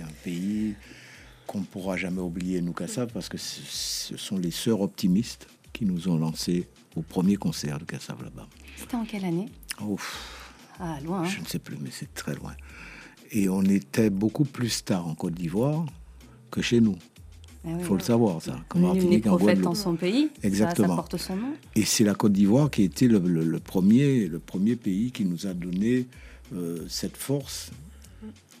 un 0.00 0.12
pays 0.24 0.74
qu'on 1.46 1.58
ne 1.60 1.64
pourra 1.64 1.98
jamais 1.98 2.22
oublier, 2.22 2.62
nous, 2.62 2.72
Kassav, 2.72 3.08
parce 3.12 3.28
que 3.28 3.36
ce 3.36 4.16
sont 4.16 4.38
les 4.38 4.50
sœurs 4.50 4.80
optimistes 4.80 5.48
qui 5.74 5.84
nous 5.84 6.08
ont 6.08 6.16
lancé 6.16 6.66
au 6.96 7.02
premier 7.02 7.36
concert 7.36 7.78
de 7.78 7.84
Kassav 7.84 8.22
là-bas. 8.22 8.46
C'était 8.76 8.94
en 8.96 9.04
quelle 9.04 9.26
année? 9.26 9.50
Ouf, 9.86 10.43
Ah, 10.80 10.98
loin. 11.04 11.22
hein. 11.22 11.24
je 11.24 11.40
ne 11.40 11.46
sais 11.46 11.58
plus, 11.58 11.76
mais 11.80 11.90
c'est 11.92 12.12
très 12.14 12.34
loin. 12.34 12.52
Et 13.32 13.48
on 13.48 13.62
était 13.62 14.10
beaucoup 14.10 14.44
plus 14.44 14.84
tard 14.84 15.06
en 15.08 15.14
Côte 15.14 15.34
d'Ivoire 15.34 15.84
que 16.50 16.62
chez 16.62 16.80
nous. 16.80 16.96
Ah 17.66 17.68
oui, 17.70 17.76
Il 17.78 17.84
faut 17.84 17.92
oui. 17.94 17.98
le 18.00 18.04
savoir, 18.04 18.42
ça. 18.42 18.60
Comme 18.68 18.82
n'est 18.82 18.88
Martinique, 18.88 19.26
en 19.26 19.74
son 19.74 19.94
pays, 19.96 20.28
Exactement. 20.42 20.88
ça 20.88 20.94
porte 20.96 21.16
son 21.16 21.36
nom. 21.36 21.52
Et 21.74 21.84
c'est 21.84 22.04
la 22.04 22.14
Côte 22.14 22.32
d'Ivoire 22.32 22.70
qui 22.70 22.82
était 22.82 23.08
le, 23.08 23.18
le- 23.18 23.44
le 23.44 23.58
premier, 23.60 24.26
le 24.28 24.38
premier 24.38 24.76
pays 24.76 25.10
qui 25.12 25.24
nous 25.24 25.46
a 25.46 25.54
donné 25.54 26.06
euh, 26.54 26.84
cette 26.88 27.16
force. 27.16 27.70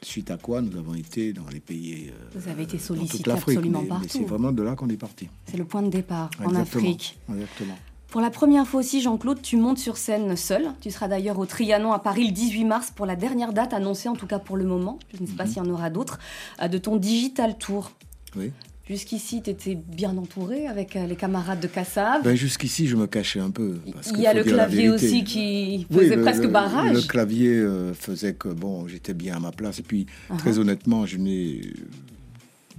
Suite 0.02 0.30
à 0.30 0.36
quoi 0.36 0.60
nous 0.60 0.76
avons 0.78 0.94
été 0.94 1.32
dans 1.32 1.46
les 1.50 1.60
pays, 1.60 2.10
euh, 2.10 2.38
Vous 2.38 2.48
avez 2.50 2.64
été 2.64 2.78
sollicité 2.78 3.30
absolument 3.30 3.80
Mais, 3.82 3.88
partout. 3.88 4.08
c'est 4.10 4.24
vraiment 4.24 4.52
de 4.52 4.62
là 4.62 4.74
qu'on 4.74 4.88
est 4.90 4.98
parti. 4.98 5.28
C'est 5.46 5.56
le 5.56 5.64
point 5.64 5.80
de 5.82 5.88
départ 5.88 6.28
en. 6.44 6.54
Afrique. 6.54 7.18
Exactement. 7.32 7.78
Pour 8.14 8.20
la 8.20 8.30
première 8.30 8.64
fois 8.64 8.78
aussi, 8.78 9.00
Jean-Claude, 9.02 9.42
tu 9.42 9.56
montes 9.56 9.78
sur 9.78 9.96
scène 9.96 10.36
seul. 10.36 10.66
Tu 10.80 10.92
seras 10.92 11.08
d'ailleurs 11.08 11.36
au 11.40 11.46
Trianon 11.46 11.92
à 11.92 11.98
Paris 11.98 12.28
le 12.28 12.32
18 12.32 12.64
mars 12.64 12.92
pour 12.94 13.06
la 13.06 13.16
dernière 13.16 13.52
date 13.52 13.74
annoncée, 13.74 14.08
en 14.08 14.14
tout 14.14 14.28
cas 14.28 14.38
pour 14.38 14.56
le 14.56 14.62
moment. 14.64 15.00
Je 15.12 15.20
ne 15.20 15.26
sais 15.26 15.32
Mhm. 15.32 15.36
pas 15.36 15.46
s'il 15.46 15.56
y 15.56 15.60
en 15.60 15.68
aura 15.68 15.90
d'autres, 15.90 16.20
euh, 16.62 16.68
de 16.68 16.78
ton 16.78 16.94
Digital 16.94 17.58
Tour. 17.58 17.90
Oui. 18.36 18.52
Jusqu'ici, 18.88 19.42
tu 19.42 19.50
étais 19.50 19.74
bien 19.74 20.16
entouré 20.16 20.68
avec 20.68 20.94
euh, 20.94 21.08
les 21.08 21.16
camarades 21.16 21.58
de 21.58 21.66
Kassav. 21.66 22.22
Ben, 22.22 22.36
Jusqu'ici, 22.36 22.86
je 22.86 22.94
me 22.94 23.08
cachais 23.08 23.40
un 23.40 23.50
peu. 23.50 23.80
parce 23.92 24.12
Il 24.14 24.20
y 24.20 24.28
a 24.28 24.32
le 24.32 24.44
clavier 24.44 24.90
aussi 24.90 25.24
qui 25.24 25.84
Oui, 25.90 26.04
faisait 26.04 26.14
le- 26.14 26.22
presque 26.22 26.42
le- 26.44 26.48
barrage. 26.50 26.92
Le 26.94 27.00
clavier 27.02 27.48
euh, 27.56 27.94
faisait 27.94 28.34
que 28.34 28.46
bon, 28.48 28.86
j'étais 28.86 29.14
bien 29.14 29.38
à 29.38 29.40
ma 29.40 29.50
place. 29.50 29.80
Et 29.80 29.82
puis, 29.82 30.06
Uh-huh. 30.30 30.36
très 30.36 30.60
honnêtement, 30.60 31.04
je 31.04 31.16
n'ai, 31.16 31.62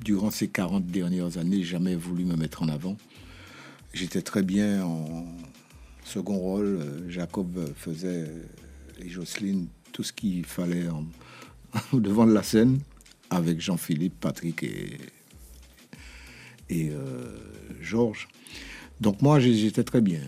durant 0.02 0.32
ces 0.32 0.48
40 0.48 0.86
dernières 0.86 1.38
années, 1.38 1.64
jamais 1.64 1.96
voulu 1.96 2.24
me 2.24 2.38
mettre 2.38 2.64
en 2.64 2.70
avant. 2.70 2.96
J'étais 3.96 4.22
très 4.22 4.44
bien 4.44 4.84
en 4.84 5.26
second 6.04 6.38
rôle. 6.38 6.80
Euh, 6.82 7.10
Jacob 7.10 7.74
faisait, 7.78 8.26
euh, 8.28 8.44
et 9.00 9.08
Jocelyne, 9.08 9.68
tout 9.94 10.04
ce 10.04 10.12
qu'il 10.12 10.46
fallait 10.46 10.88
devant 11.94 12.28
de 12.28 12.34
la 12.34 12.44
scène, 12.44 12.82
avec 13.30 13.62
Jean-Philippe, 13.62 14.20
Patrick 14.20 14.64
et, 14.64 14.98
et 16.70 16.90
euh, 16.90 17.38
Georges. 17.80 18.28
Donc 19.00 19.22
moi, 19.22 19.40
j'étais 19.40 19.86
très 19.86 20.02
bien. 20.02 20.22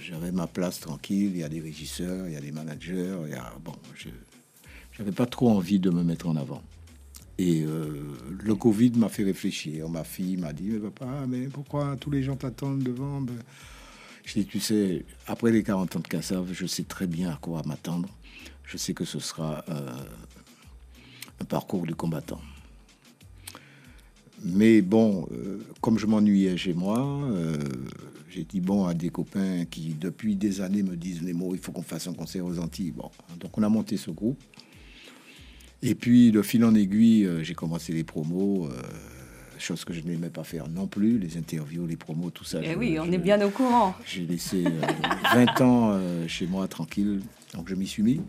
J'avais 0.00 0.32
ma 0.32 0.46
place 0.46 0.80
tranquille. 0.80 1.32
Il 1.34 1.38
y 1.38 1.44
a 1.44 1.50
des 1.50 1.60
régisseurs, 1.60 2.26
il 2.26 2.32
y 2.32 2.36
a 2.36 2.40
des 2.40 2.52
managers. 2.52 3.16
Bon, 3.62 3.74
je 3.94 4.08
n'avais 4.98 5.12
pas 5.12 5.26
trop 5.26 5.50
envie 5.50 5.78
de 5.78 5.90
me 5.90 6.02
mettre 6.02 6.26
en 6.26 6.36
avant. 6.36 6.62
Et 7.38 7.64
euh, 7.64 8.02
le 8.42 8.54
Covid 8.54 8.92
m'a 8.96 9.08
fait 9.08 9.24
réfléchir. 9.24 9.88
Ma 9.88 10.04
fille 10.04 10.36
m'a 10.36 10.52
dit, 10.52 10.70
mais 10.70 10.78
papa, 10.78 11.26
mais 11.28 11.46
pourquoi 11.46 11.96
tous 11.98 12.10
les 12.10 12.22
gens 12.22 12.36
t'attendent 12.36 12.82
devant? 12.82 13.20
Ben, 13.20 13.34
Je 14.24 14.34
dis, 14.34 14.46
tu 14.46 14.60
sais, 14.60 15.04
après 15.26 15.50
les 15.50 15.62
40 15.62 15.96
ans 15.96 16.00
de 16.00 16.08
Kassav, 16.08 16.52
je 16.52 16.66
sais 16.66 16.84
très 16.84 17.06
bien 17.06 17.30
à 17.30 17.36
quoi 17.40 17.62
m'attendre. 17.66 18.08
Je 18.64 18.76
sais 18.76 18.94
que 18.94 19.04
ce 19.04 19.18
sera 19.18 19.64
euh, 19.68 19.90
un 21.40 21.44
parcours 21.44 21.86
du 21.86 21.94
combattant. 21.94 22.40
Mais 24.44 24.80
bon, 24.80 25.26
euh, 25.32 25.58
comme 25.80 25.98
je 25.98 26.06
m'ennuyais 26.06 26.56
chez 26.56 26.74
moi, 26.74 27.28
j'ai 28.30 28.44
dit 28.44 28.60
bon 28.60 28.86
à 28.86 28.94
des 28.94 29.10
copains 29.10 29.64
qui, 29.64 29.94
depuis 29.94 30.36
des 30.36 30.60
années, 30.60 30.82
me 30.82 30.96
disent 30.96 31.22
les 31.22 31.32
mots 31.32 31.54
il 31.54 31.60
faut 31.60 31.72
qu'on 31.72 31.82
fasse 31.82 32.06
un 32.06 32.14
concert 32.14 32.44
aux 32.44 32.58
Antilles. 32.58 32.92
Bon, 32.92 33.10
donc 33.40 33.56
on 33.58 33.62
a 33.62 33.68
monté 33.68 33.96
ce 33.96 34.10
groupe. 34.10 34.40
Et 35.86 35.94
puis, 35.94 36.32
de 36.32 36.42
fil 36.42 36.64
en 36.64 36.74
aiguille, 36.74 37.26
euh, 37.26 37.42
j'ai 37.42 37.54
commencé 37.54 37.92
les 37.92 38.04
promos, 38.04 38.66
euh, 38.66 38.80
chose 39.58 39.84
que 39.84 39.92
je 39.92 40.00
n'aimais 40.00 40.30
pas 40.30 40.42
faire 40.44 40.68
non 40.68 40.86
plus, 40.86 41.18
les 41.18 41.36
interviews, 41.36 41.86
les 41.86 41.96
promos, 41.96 42.30
tout 42.30 42.44
ça. 42.44 42.58
Eh 42.62 42.72
je- 42.72 42.78
oui, 42.78 42.96
on 42.98 43.04
je- 43.04 43.12
est 43.12 43.18
bien 43.18 43.40
au 43.44 43.50
courant. 43.50 43.94
J'ai 44.06 44.26
laissé 44.26 44.64
euh, 44.64 44.70
20 45.34 45.60
ans 45.60 45.90
euh, 45.92 46.26
chez 46.26 46.46
moi 46.46 46.66
tranquille, 46.68 47.20
donc 47.54 47.68
je 47.68 47.74
m'y 47.74 47.86
suis 47.86 48.02
mis. 48.02 48.20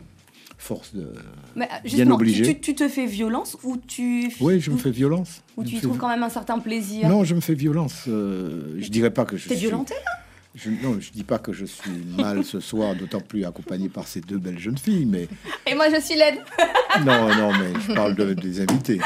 Force 0.58 0.94
de. 0.96 1.12
Mais 1.56 1.68
bien 1.84 2.10
obligé. 2.12 2.44
tu- 2.56 2.60
tu 2.62 2.76
te 2.76 2.88
fais 2.88 3.06
violence 3.06 3.58
ou 3.64 3.76
tu, 3.78 4.32
Oui, 4.40 4.60
je 4.62 4.72
me 4.72 4.78
fais 4.78 4.90
violence. 4.92 5.42
ou 5.58 5.64
tu 5.66 5.76
y 5.76 5.82
trouves 5.82 5.98
quand 5.98 6.08
même 6.08 6.24
un 6.24 6.30
certain 6.30 6.60
plaisir? 6.60 7.10
Non, 7.10 7.24
je 7.26 7.36
me 7.36 7.42
fais 7.42 7.54
violence. 7.56 8.06
euh, 8.08 8.74
je 8.80 8.88
dirais 8.90 9.12
pas 9.12 9.26
que 9.26 9.36
je 9.38 9.48
T'es 9.50 9.56
suis. 9.56 9.66
violenté 9.68 9.94
là? 9.96 10.12
Je, 10.56 10.70
non, 10.70 10.98
je 11.00 11.12
dis 11.12 11.24
pas 11.24 11.38
que 11.40 11.52
je 11.54 11.66
suis 11.66 11.92
mal 12.18 12.44
ce 12.46 12.60
soir, 12.60 12.96
d'autant 12.96 13.20
plus 13.22 13.44
accompagné 13.46 13.90
par 13.90 14.08
ces 14.08 14.22
deux 14.22 14.38
belles 14.38 14.60
jeunes 14.60 14.78
filles. 14.78 15.06
Mais 15.06 15.28
Et 15.70 15.76
moi 15.76 15.88
je 15.94 16.00
suis 16.02 16.16
laide. 16.16 16.40
non, 17.06 17.28
non, 17.36 17.52
mais 17.52 17.80
je 17.88 17.94
parle 17.94 18.16
de- 18.16 18.34
des 18.34 18.62
invités. 18.62 19.00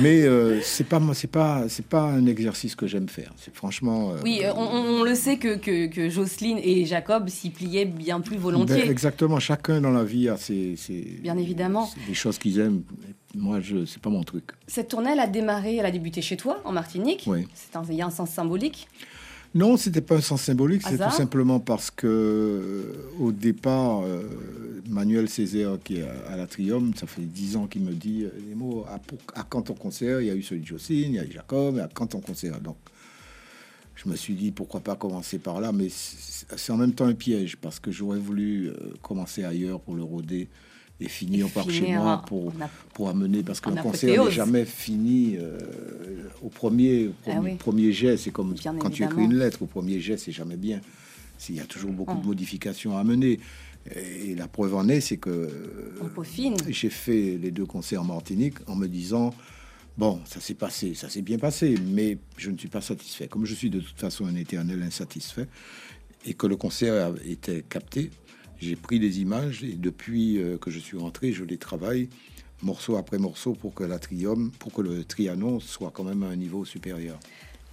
Mais 0.00 0.22
euh, 0.22 0.60
c'est 0.60 0.82
pas, 0.88 0.98
moi, 0.98 1.14
c'est 1.14 1.30
pas, 1.30 1.68
c'est 1.68 1.86
pas 1.86 2.02
un 2.02 2.26
exercice 2.26 2.74
que 2.74 2.84
j'aime 2.88 3.08
faire. 3.08 3.32
C'est 3.36 3.54
franchement. 3.54 4.10
euh, 4.10 4.16
Oui, 4.24 4.40
euh, 4.42 4.52
on, 4.52 5.04
le 5.04 5.14
sait 5.14 5.36
que, 5.36 5.54
que, 5.54 5.86
que 5.86 6.08
Jocelyne 6.10 6.58
et 6.60 6.84
Jacob 6.84 7.28
s'y 7.28 7.50
pliaient 7.50 7.84
bien 7.84 8.20
plus 8.20 8.36
volontiers. 8.36 8.82
ben, 8.82 8.90
exactement. 8.90 9.38
Chacun 9.38 9.80
dans 9.80 9.92
la 9.92 10.02
vie 10.02 10.28
a 10.28 10.36
ses, 10.36 10.74
ses- 10.74 11.20
Bien 11.22 11.38
évidemment. 11.38 11.88
des 12.08 12.14
choses 12.14 12.38
qu'ils 12.38 12.58
aiment. 12.58 12.82
Moi, 13.36 13.60
je, 13.60 13.84
c'est 13.84 14.00
pas 14.02 14.10
mon 14.10 14.24
truc. 14.24 14.46
Cette 14.66 14.88
tournée, 14.88 15.10
elle 15.12 15.20
a 15.20 15.28
démarré, 15.28 15.76
elle 15.76 15.86
a 15.86 15.90
débuté 15.92 16.22
chez 16.22 16.36
toi, 16.36 16.60
en 16.64 16.72
Martinique. 16.72 17.22
Oui. 17.28 17.46
C'est 17.54 17.76
un- 17.76 17.84
Il 17.88 17.94
y 17.94 18.02
a 18.02 18.06
un 18.06 18.10
sens 18.10 18.30
symbolique. 18.30 18.88
Non, 19.54 19.76
c'était 19.76 20.00
pas 20.00 20.16
un 20.16 20.20
sens 20.20 20.42
symbolique, 20.42 20.82
c'est 20.82 20.96
tout 21.10 21.16
simplement 21.16 21.60
parce 21.60 21.90
que 21.90 22.06
euh, 22.08 22.92
au 23.20 23.30
départ, 23.30 24.02
euh, 24.02 24.22
Manuel 24.88 25.28
Césaire, 25.28 25.78
qui 25.84 25.98
est 25.98 26.02
à, 26.02 26.32
à 26.32 26.36
la 26.36 26.46
Trium, 26.48 26.92
ça 26.96 27.06
fait 27.06 27.22
dix 27.22 27.56
ans 27.56 27.66
qu'il 27.68 27.82
me 27.82 27.92
dit 27.92 28.24
euh, 28.24 28.30
les 28.48 28.54
mots 28.56 28.84
à, 28.92 28.98
pour- 28.98 29.18
à 29.34 29.44
quand 29.44 29.62
ton 29.62 29.74
concert, 29.74 30.20
il 30.20 30.26
y 30.26 30.30
a 30.30 30.34
eu 30.34 30.42
celui 30.42 30.62
de 30.62 30.66
Jocelyne, 30.66 31.12
il 31.12 31.14
y 31.14 31.18
a 31.20 31.24
eu 31.24 31.30
Jacob, 31.30 31.76
et 31.78 31.80
à 31.80 31.88
quand 31.92 32.08
ton 32.08 32.20
concert. 32.20 32.60
Donc, 32.60 32.76
je 33.94 34.08
me 34.08 34.16
suis 34.16 34.34
dit 34.34 34.50
pourquoi 34.50 34.80
pas 34.80 34.96
commencer 34.96 35.38
par 35.38 35.60
là, 35.60 35.70
mais 35.70 35.86
c'est 35.88 36.72
en 36.72 36.76
même 36.76 36.92
temps 36.92 37.06
un 37.06 37.14
piège 37.14 37.56
parce 37.56 37.78
que 37.78 37.92
j'aurais 37.92 38.18
voulu 38.18 38.70
commencer 39.02 39.44
ailleurs 39.44 39.78
pour 39.80 39.94
le 39.94 40.02
rôder 40.02 40.48
et 41.00 41.08
finir 41.08 41.46
Et 41.46 41.50
par 41.50 41.68
chez 41.70 41.92
moi 41.94 42.22
pour, 42.26 42.52
pour 42.92 43.08
amener 43.08 43.42
parce 43.42 43.58
en 43.66 43.72
qu'un 43.74 43.82
concert 43.82 44.24
n'est 44.24 44.30
jamais 44.30 44.64
fini 44.64 45.36
euh, 45.38 45.58
au 46.42 46.48
premier, 46.48 47.08
au 47.08 47.12
Ah 47.26 47.30
premier, 47.32 47.50
oui. 47.52 47.56
premier 47.56 47.92
jet. 47.92 48.16
C'est 48.16 48.30
comme 48.30 48.54
Bien 48.54 48.74
quand 48.76 48.90
tu 48.90 49.02
écris 49.04 49.24
une 49.24 49.34
lettre, 49.36 49.62
au 49.62 49.66
premier 49.66 50.00
jet, 50.00 50.16
c'est 50.16 50.32
jamais 50.32 50.56
bien. 50.56 50.80
Il 51.48 51.56
y 51.56 51.60
a 51.60 51.64
toujours 51.64 51.90
beaucoup 51.92 52.14
Ah. 52.16 52.20
de 52.22 52.26
modifications 52.26 52.96
à 52.96 53.04
mener. 53.04 53.40
Et 53.94 54.34
la 54.34 54.48
preuve 54.48 54.74
en 54.76 54.88
est, 54.88 55.00
c'est 55.02 55.18
que 55.18 55.50
peaufine. 56.14 56.56
j'ai 56.68 56.88
fait 56.88 57.36
les 57.38 57.50
deux 57.50 57.66
concerts 57.66 58.00
en 58.00 58.04
Martinique 58.04 58.54
en 58.66 58.76
me 58.76 58.86
disant 58.86 59.34
bon, 59.98 60.20
ça 60.24 60.40
s'est 60.40 60.54
passé, 60.54 60.94
ça 60.94 61.10
s'est 61.10 61.20
bien 61.22 61.38
passé, 61.38 61.74
mais 61.92 62.16
je 62.38 62.50
ne 62.50 62.56
suis 62.56 62.68
pas 62.68 62.80
satisfait. 62.80 63.28
Comme 63.28 63.44
je 63.44 63.54
suis 63.54 63.68
de 63.68 63.80
toute 63.80 63.98
façon 64.00 64.24
un 64.26 64.36
éternel 64.36 64.82
insatisfait 64.82 65.48
et 66.24 66.32
que 66.32 66.46
le 66.46 66.56
concert 66.56 67.12
était 67.26 67.62
capté, 67.68 68.10
j'ai 68.64 68.76
pris 68.76 68.98
des 68.98 69.20
images 69.20 69.62
et 69.62 69.74
depuis 69.74 70.38
euh, 70.38 70.56
que 70.56 70.70
je 70.70 70.78
suis 70.78 70.96
rentré, 70.96 71.32
je 71.32 71.44
les 71.44 71.58
travaille 71.58 72.08
morceau 72.62 72.96
après 72.96 73.18
morceau 73.18 73.52
pour 73.52 73.74
que 73.74 73.84
la 73.84 73.98
Trium, 73.98 74.50
pour 74.58 74.72
que 74.72 74.80
le 74.80 75.04
Trianon 75.04 75.60
soit 75.60 75.90
quand 75.92 76.04
même 76.04 76.22
à 76.22 76.28
un 76.28 76.36
niveau 76.36 76.64
supérieur. 76.64 77.18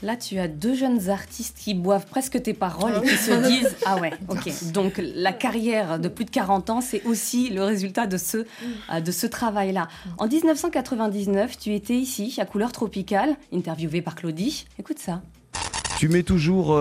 Là, 0.04 0.18
tu 0.18 0.40
as 0.40 0.48
deux 0.48 0.74
jeunes 0.74 1.10
artistes 1.10 1.60
qui 1.60 1.76
boivent 1.76 2.08
presque 2.08 2.42
tes 2.42 2.56
paroles 2.56 2.94
et 3.04 3.08
qui 3.08 3.16
se 3.16 3.48
disent 3.48 3.76
Ah 3.86 3.98
ouais, 4.02 4.12
ok. 4.30 4.72
Donc, 4.74 5.00
la 5.00 5.32
carrière 5.32 6.00
de 6.00 6.08
plus 6.08 6.26
de 6.26 6.32
40 6.32 6.72
ans, 6.72 6.82
c'est 6.82 7.06
aussi 7.06 7.52
le 7.52 7.64
résultat 7.64 8.08
de 8.08 8.18
ce, 8.18 8.38
euh, 8.38 9.00
de 9.00 9.12
ce 9.12 9.28
travail-là. 9.28 9.88
En 10.18 10.28
1999, 10.28 11.58
tu 11.58 11.76
étais 11.76 11.96
ici, 11.96 12.36
à 12.40 12.46
Couleur 12.46 12.72
Tropicale, 12.72 13.36
interviewé 13.54 14.02
par 14.02 14.16
Claudie. 14.16 14.66
Écoute 14.80 14.98
ça. 14.98 15.22
Tu 16.00 16.10
mets 16.10 16.24
toujours 16.24 16.76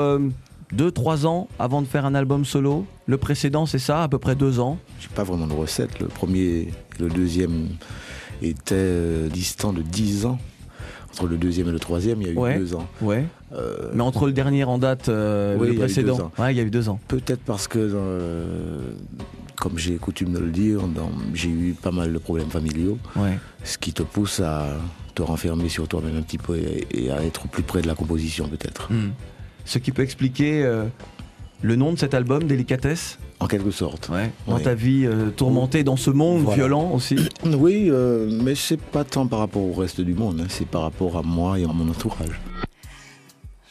2-3 0.75 1.27
ans 1.27 1.49
avant 1.59 1.83
de 1.83 1.87
faire 1.87 2.05
un 2.07 2.15
album 2.15 2.45
solo. 2.45 2.87
Le 3.07 3.17
précédent, 3.19 3.67
c'est 3.67 3.79
ça, 3.79 4.03
à 4.05 4.09
peu 4.09 4.19
près 4.19 4.35
2 4.37 4.61
ans. 4.61 4.79
J'ai 5.01 5.09
pas 5.09 5.25
vraiment 5.25 5.47
de 5.47 5.53
recette. 5.53 5.99
Le 6.01 6.07
premier 6.07 6.41
et 6.41 6.69
le 6.99 7.09
deuxième 7.09 7.69
étaient 8.43 8.75
euh, 8.77 9.29
distants 9.29 9.73
de 9.73 9.83
10 9.83 10.27
ans. 10.27 10.39
Entre 11.13 11.27
le 11.27 11.37
deuxième 11.39 11.69
et 11.69 11.73
le 11.73 11.81
troisième, 11.81 12.23
il 12.23 12.29
y 12.29 12.31
a 12.31 12.33
eu 12.33 12.37
Ouais. 12.37 12.57
deux 12.59 12.75
ans. 12.77 12.87
Ouais. 13.03 13.25
Euh, 13.53 13.91
Mais 13.95 14.03
entre 14.03 14.27
le 14.27 14.33
dernier 14.33 14.63
en 14.63 14.79
date, 14.79 15.09
euh, 15.09 15.57
oui, 15.59 15.71
le 15.71 15.75
précédent. 15.75 16.17
deux. 16.37 16.43
Ouais, 16.43 16.55
il 16.55 16.57
y 16.57 16.61
a 16.61 16.63
eu 16.63 16.71
2 16.71 16.89
ans. 16.89 17.01
Peut-être 17.09 17.41
parce 17.45 17.67
que, 17.67 17.79
euh, 17.81 18.79
comme 19.57 19.77
j'ai 19.77 19.97
coutume 19.97 20.33
de 20.33 20.39
le 20.39 20.51
dire, 20.53 20.81
j'ai 21.35 21.49
eu 21.49 21.75
pas 21.83 21.91
mal 21.91 22.13
de 22.13 22.19
problèmes 22.19 22.49
familiaux. 22.49 22.97
Ouais. 23.17 23.39
Ce 23.65 23.77
qui 23.77 23.93
te 23.93 24.05
pousse 24.05 24.39
à 24.39 24.69
te 25.17 25.23
renfermer 25.23 25.69
sur 25.69 25.89
toi-même 25.89 26.17
un 26.17 26.23
petit 26.23 26.39
peu 26.39 26.57
et, 26.57 26.87
et 26.93 27.11
à 27.11 27.25
être 27.25 27.49
plus 27.49 27.65
près 27.65 27.83
de 27.83 27.89
la 27.89 27.97
composition 27.97 28.49
peut-être. 28.49 28.93
Hmm. 28.93 29.11
Ce 29.65 29.79
qui 29.79 29.93
peut 29.93 30.03
expliquer 30.03 30.63
euh, 30.65 30.85
le 31.63 31.77
nom 31.77 31.93
de 31.93 31.99
cet 31.99 32.15
album, 32.15 32.45
Délicatesse 32.45 33.19
En 33.39 33.47
quelque 33.47 33.71
sorte. 33.71 34.09
Ouais. 34.09 34.31
Dans 34.47 34.59
ta 34.59 34.75
vie 34.75 35.05
euh, 35.07 35.31
tourmentée, 35.31 35.85
dans 35.85 35.97
ce 35.97 36.11
monde 36.11 36.43
Voilà. 36.43 36.57
violent 36.57 36.91
aussi. 36.93 37.17
Oui, 37.45 37.89
euh, 37.91 38.29
mais 38.43 38.55
c'est 38.55 38.81
pas 38.81 39.05
tant 39.05 39.27
par 39.27 39.39
rapport 39.41 39.63
au 39.63 39.73
reste 39.73 40.01
du 40.01 40.15
monde, 40.15 40.41
hein, 40.41 40.47
c'est 40.49 40.67
par 40.67 40.83
rapport 40.83 41.17
à 41.17 41.23
moi 41.23 41.59
et 41.59 41.65
à 41.65 41.69
mon 41.69 41.89
entourage. 41.89 42.41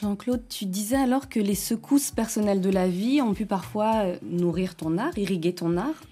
Jean-Claude, 0.01 0.43
tu 0.47 0.65
disais 0.65 0.95
alors 0.95 1.27
que 1.27 1.39
les 1.41 1.55
secousses 1.55 2.11
personnelles 2.11 2.61
de 2.61 2.69
la 2.69 2.87
vie 2.87 3.21
ont 3.21 3.33
pu 3.33 3.45
parfois 3.45 4.03
euh, 4.05 4.15
nourrir 4.23 4.75
ton 4.75 4.97
art, 4.97 5.17
irriguer 5.17 5.53
ton 5.53 5.75
art. 5.75 6.03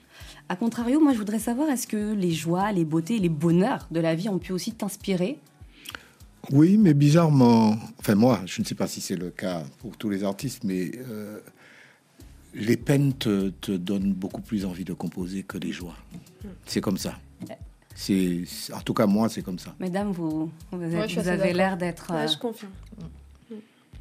A 0.49 0.55
contrario, 0.55 0.99
moi 0.99 1.13
je 1.13 1.17
voudrais 1.17 1.39
savoir, 1.39 1.69
est-ce 1.69 1.87
que 1.87 2.13
les 2.13 2.31
joies, 2.31 2.71
les 2.71 2.85
beautés, 2.85 3.17
les 3.19 3.29
bonheurs 3.29 3.87
de 3.91 3.99
la 3.99 4.15
vie 4.15 4.29
ont 4.29 4.39
pu 4.39 4.51
aussi 4.51 4.71
t'inspirer 4.73 5.37
Oui, 6.51 6.77
mais 6.77 6.93
bizarrement, 6.93 7.75
enfin 7.99 8.15
moi, 8.15 8.41
je 8.45 8.61
ne 8.61 8.65
sais 8.65 8.75
pas 8.75 8.87
si 8.87 9.01
c'est 9.01 9.15
le 9.17 9.29
cas 9.31 9.63
pour 9.79 9.97
tous 9.97 10.09
les 10.09 10.23
artistes, 10.23 10.63
mais 10.63 10.91
euh, 11.09 11.39
les 12.53 12.77
peines 12.77 13.13
te, 13.13 13.49
te 13.49 13.71
donnent 13.73 14.13
beaucoup 14.13 14.41
plus 14.41 14.63
envie 14.65 14.85
de 14.85 14.93
composer 14.93 15.43
que 15.43 15.57
les 15.57 15.71
joies. 15.71 15.95
C'est 16.65 16.81
comme 16.81 16.97
ça. 16.97 17.15
C'est, 17.95 18.43
en 18.73 18.79
tout 18.81 18.93
cas, 18.93 19.07
moi, 19.07 19.27
c'est 19.27 19.41
comme 19.41 19.57
ça. 19.59 19.73
Mesdames, 19.79 20.11
vous, 20.11 20.51
vous, 20.71 20.81
êtes- 20.83 21.17
Ouais, 21.17 21.27
avez 21.29 21.51
l'air 21.53 21.77
d'être... 21.77 22.11
Ouais, 22.13 22.21
euh, 22.21 22.27
je 22.27 22.37
confirme. 22.37 22.71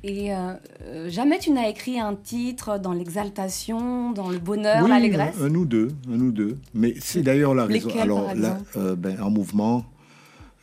Et 0.05 0.33
euh, 0.35 1.09
jamais 1.09 1.39
tu 1.39 1.51
n'as 1.51 1.69
écrit 1.69 1.99
un 1.99 2.15
titre 2.15 2.79
dans 2.79 2.93
l'exaltation, 2.93 4.13
dans 4.13 4.29
le 4.29 4.39
bonheur, 4.39 4.85
Oui, 4.85 4.91
l'allégresse? 4.91 5.35
un, 5.41 5.47
un 5.47 5.55
ou 5.55 5.65
deux, 5.65 5.89
un 6.09 6.21
ou 6.21 6.31
deux. 6.31 6.59
Mais 6.75 6.95
c'est 7.01 7.23
d'ailleurs 7.23 7.55
la 7.55 7.65
raison. 7.65 7.89
Lesquels, 7.89 8.03
Alors, 8.03 8.27
par 8.27 8.35
là, 8.37 8.51
exemple? 8.51 8.71
euh, 8.77 8.95
ben, 8.97 9.21
en 9.21 9.31
mouvement 9.31 9.85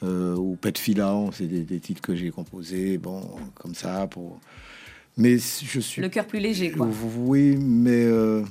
euh, 0.04 0.36
ou 0.36 0.56
Pet 0.56 0.78
Filant, 0.78 1.32
c'est 1.32 1.48
des, 1.48 1.64
des 1.64 1.80
titres 1.80 2.02
que 2.02 2.16
j'ai 2.16 2.30
composés, 2.30 2.98
bon, 2.98 3.22
comme 3.56 3.74
ça 3.76 4.06
pour. 4.08 4.40
Mais 5.18 5.38
je 5.38 5.80
suis. 5.80 6.02
Le 6.02 6.10
cœur 6.10 6.28
plus 6.28 6.40
léger, 6.40 6.72
quoi. 6.72 6.88
Oui, 7.18 7.56
mais 7.58 8.04
euh, 8.04 8.44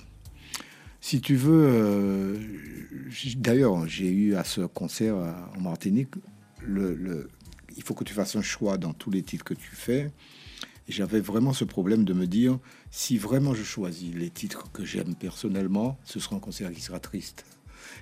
si 1.00 1.20
tu 1.20 1.34
veux, 1.36 1.66
euh, 1.68 2.36
d'ailleurs, 3.36 3.86
j'ai 3.88 4.08
eu 4.10 4.34
à 4.36 4.44
ce 4.44 4.62
concert 4.62 5.16
en 5.56 5.60
Martinique, 5.60 6.10
le, 6.64 6.94
le- 6.94 7.28
il 7.76 7.82
faut 7.82 7.94
que 7.94 8.04
tu 8.04 8.12
fasses 8.14 8.36
un 8.36 8.42
choix 8.42 8.78
dans 8.78 8.92
tous 8.92 9.10
les 9.10 9.22
titres 9.22 9.44
que 9.44 9.54
tu 9.54 9.70
fais. 9.74 10.10
Et 10.88 10.92
j'avais 10.92 11.20
vraiment 11.20 11.52
ce 11.52 11.64
problème 11.64 12.04
de 12.04 12.12
me 12.12 12.26
dire, 12.26 12.58
si 12.90 13.16
vraiment 13.16 13.54
je 13.54 13.62
choisis 13.62 14.14
les 14.14 14.30
titres 14.30 14.70
que 14.72 14.84
j'aime 14.84 15.14
personnellement, 15.14 15.96
ce 16.04 16.18
sera 16.20 16.36
un 16.36 16.40
concert 16.40 16.70
qui 16.72 16.80
sera 16.80 16.98
triste. 17.00 17.44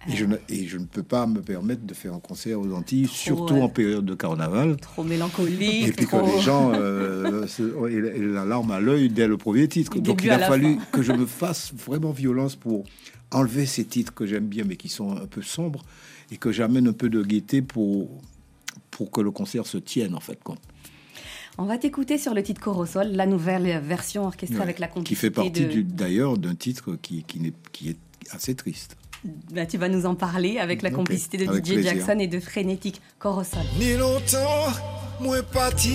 Et, 0.08 0.16
je 0.16 0.24
ne, 0.24 0.36
et 0.48 0.66
je 0.66 0.78
ne 0.78 0.86
peux 0.86 1.02
pas 1.02 1.26
me 1.26 1.42
permettre 1.42 1.82
de 1.84 1.92
faire 1.92 2.14
un 2.14 2.20
concert 2.20 2.58
aux 2.58 2.72
Antilles, 2.72 3.06
surtout 3.06 3.56
en 3.56 3.68
période 3.68 4.06
de 4.06 4.14
carnaval. 4.14 4.76
Trop 4.78 5.04
mélancolique. 5.04 5.88
Et 5.88 5.92
puis 5.92 6.06
trop... 6.06 6.20
que 6.22 6.36
les 6.36 6.40
gens 6.40 6.72
euh, 6.74 7.46
se- 7.46 7.62
aient 7.90 8.18
la- 8.18 8.46
larme 8.46 8.70
à 8.70 8.80
l'œil 8.80 9.10
dès 9.10 9.28
le 9.28 9.36
premier 9.36 9.68
titre. 9.68 9.92
Du 9.94 10.00
Donc 10.00 10.22
il 10.24 10.30
a 10.30 10.38
fallu 10.38 10.76
fin. 10.76 10.84
que 10.92 11.02
je 11.02 11.12
me 11.12 11.26
fasse 11.42 11.72
vraiment 11.74 12.12
violence 12.12 12.56
pour 12.56 12.84
enlever 13.30 13.66
ces 13.66 13.84
titres 13.84 14.14
que 14.14 14.24
j'aime 14.26 14.46
bien 14.46 14.64
mais 14.66 14.76
qui 14.76 14.88
sont 14.88 15.12
un 15.16 15.26
peu 15.26 15.42
sombres 15.42 15.82
et 16.32 16.36
que 16.38 16.50
j'amène 16.50 16.88
un 16.88 16.92
peu 16.94 17.10
de 17.10 17.22
gaieté 17.22 17.60
pour, 17.60 18.08
pour 18.90 19.10
que 19.10 19.20
le 19.20 19.30
concert 19.30 19.66
se 19.66 19.76
tienne 19.78 20.14
en 20.14 20.20
fait. 20.20 20.38
On 21.58 21.64
va 21.66 21.76
t'écouter 21.76 22.16
sur 22.16 22.32
le 22.32 22.42
titre 22.42 22.60
Corosol, 22.62 23.08
la 23.08 23.26
nouvelle 23.26 23.80
version 23.84 24.24
orchestrée 24.24 24.56
Ouais. 24.56 24.62
avec 24.62 24.78
la 24.78 24.86
qui 24.88 24.94
complicité 24.94 25.20
fait 25.26 25.30
partie 25.30 25.66
de... 25.66 25.82
d'ailleurs 25.82 26.38
d'un 26.38 26.54
titre 26.54 26.96
qui, 27.02 27.22
qui, 27.24 27.52
qui 27.72 27.90
est 27.90 27.98
assez 28.30 28.54
triste. 28.54 28.96
Bah, 29.24 29.66
tu 29.66 29.76
vas 29.76 29.88
nous 29.88 30.06
en 30.06 30.14
parler 30.14 30.58
avec 30.58 30.80
la 30.82 30.90
complicité 30.90 31.36
de 31.36 31.46
avec 31.46 31.64
DJ 31.64 31.72
plaisir. 31.72 31.92
Jackson 31.94 32.18
et 32.18 32.26
de 32.26 32.40
Frénétique 32.40 33.02
Corosol. 33.18 33.62
Ni 33.78 33.94
longtemps, 33.96 34.72
moi 35.20 35.42
parti. 35.42 35.90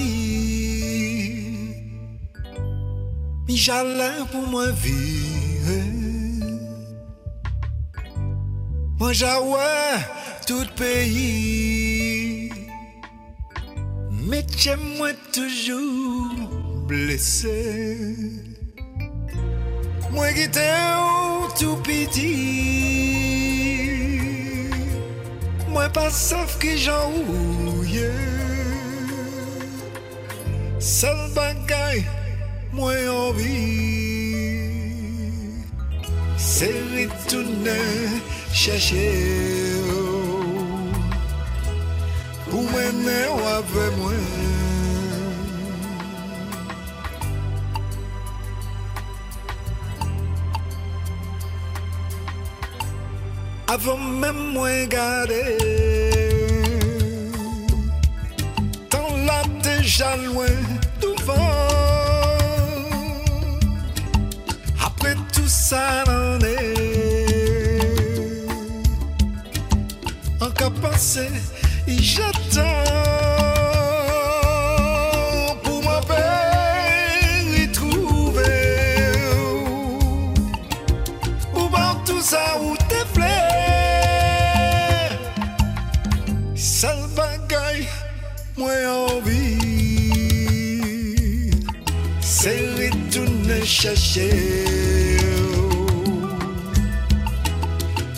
Mi 3.47 3.57
j'allais 3.57 4.23
pour 4.31 4.47
moi 4.47 4.69
vivre. 4.71 5.71
Moi 8.99 9.13
j'avais 9.13 10.03
tout 10.45 10.65
pays. 10.75 12.51
Mais 14.27 14.45
j'aime 14.55 14.97
moi 14.97 15.09
toujours 15.33 16.31
blessé. 16.88 18.15
Moi 20.11 20.31
qui 20.33 20.49
t'ai 20.49 20.71
tout 21.59 21.77
petit. 21.77 22.94
Mwen 25.75 25.89
pa 25.91 26.05
saf 26.07 26.53
ki 26.61 26.71
jan 26.79 27.15
ouye. 27.27 28.07
Sal 30.79 31.19
bagay 31.35 31.99
mwen 32.71 33.09
anvi. 33.11 33.57
Se 36.39 36.71
ritounen 36.93 38.21
chache 38.55 39.11
ou 39.91 40.95
Pou 42.47 42.63
mwen 42.71 43.03
mwen 43.03 43.39
wave 43.43 43.89
mwen. 43.99 44.54
Avant 53.75 53.97
même 53.97 54.53
moi 54.53 54.85
garder. 54.85 55.57
Tant 58.89 59.17
là 59.27 59.43
déjà 59.61 60.15
loin 60.15 60.45
devant. 61.01 61.33
Après 64.81 65.15
tout 65.33 65.49
ça 65.49 66.05
n'en 66.07 66.39
est. 66.39 66.75
Encore 70.39 70.71
pensé, 70.75 71.27
et 71.85 72.01
j'attends. 72.01 73.04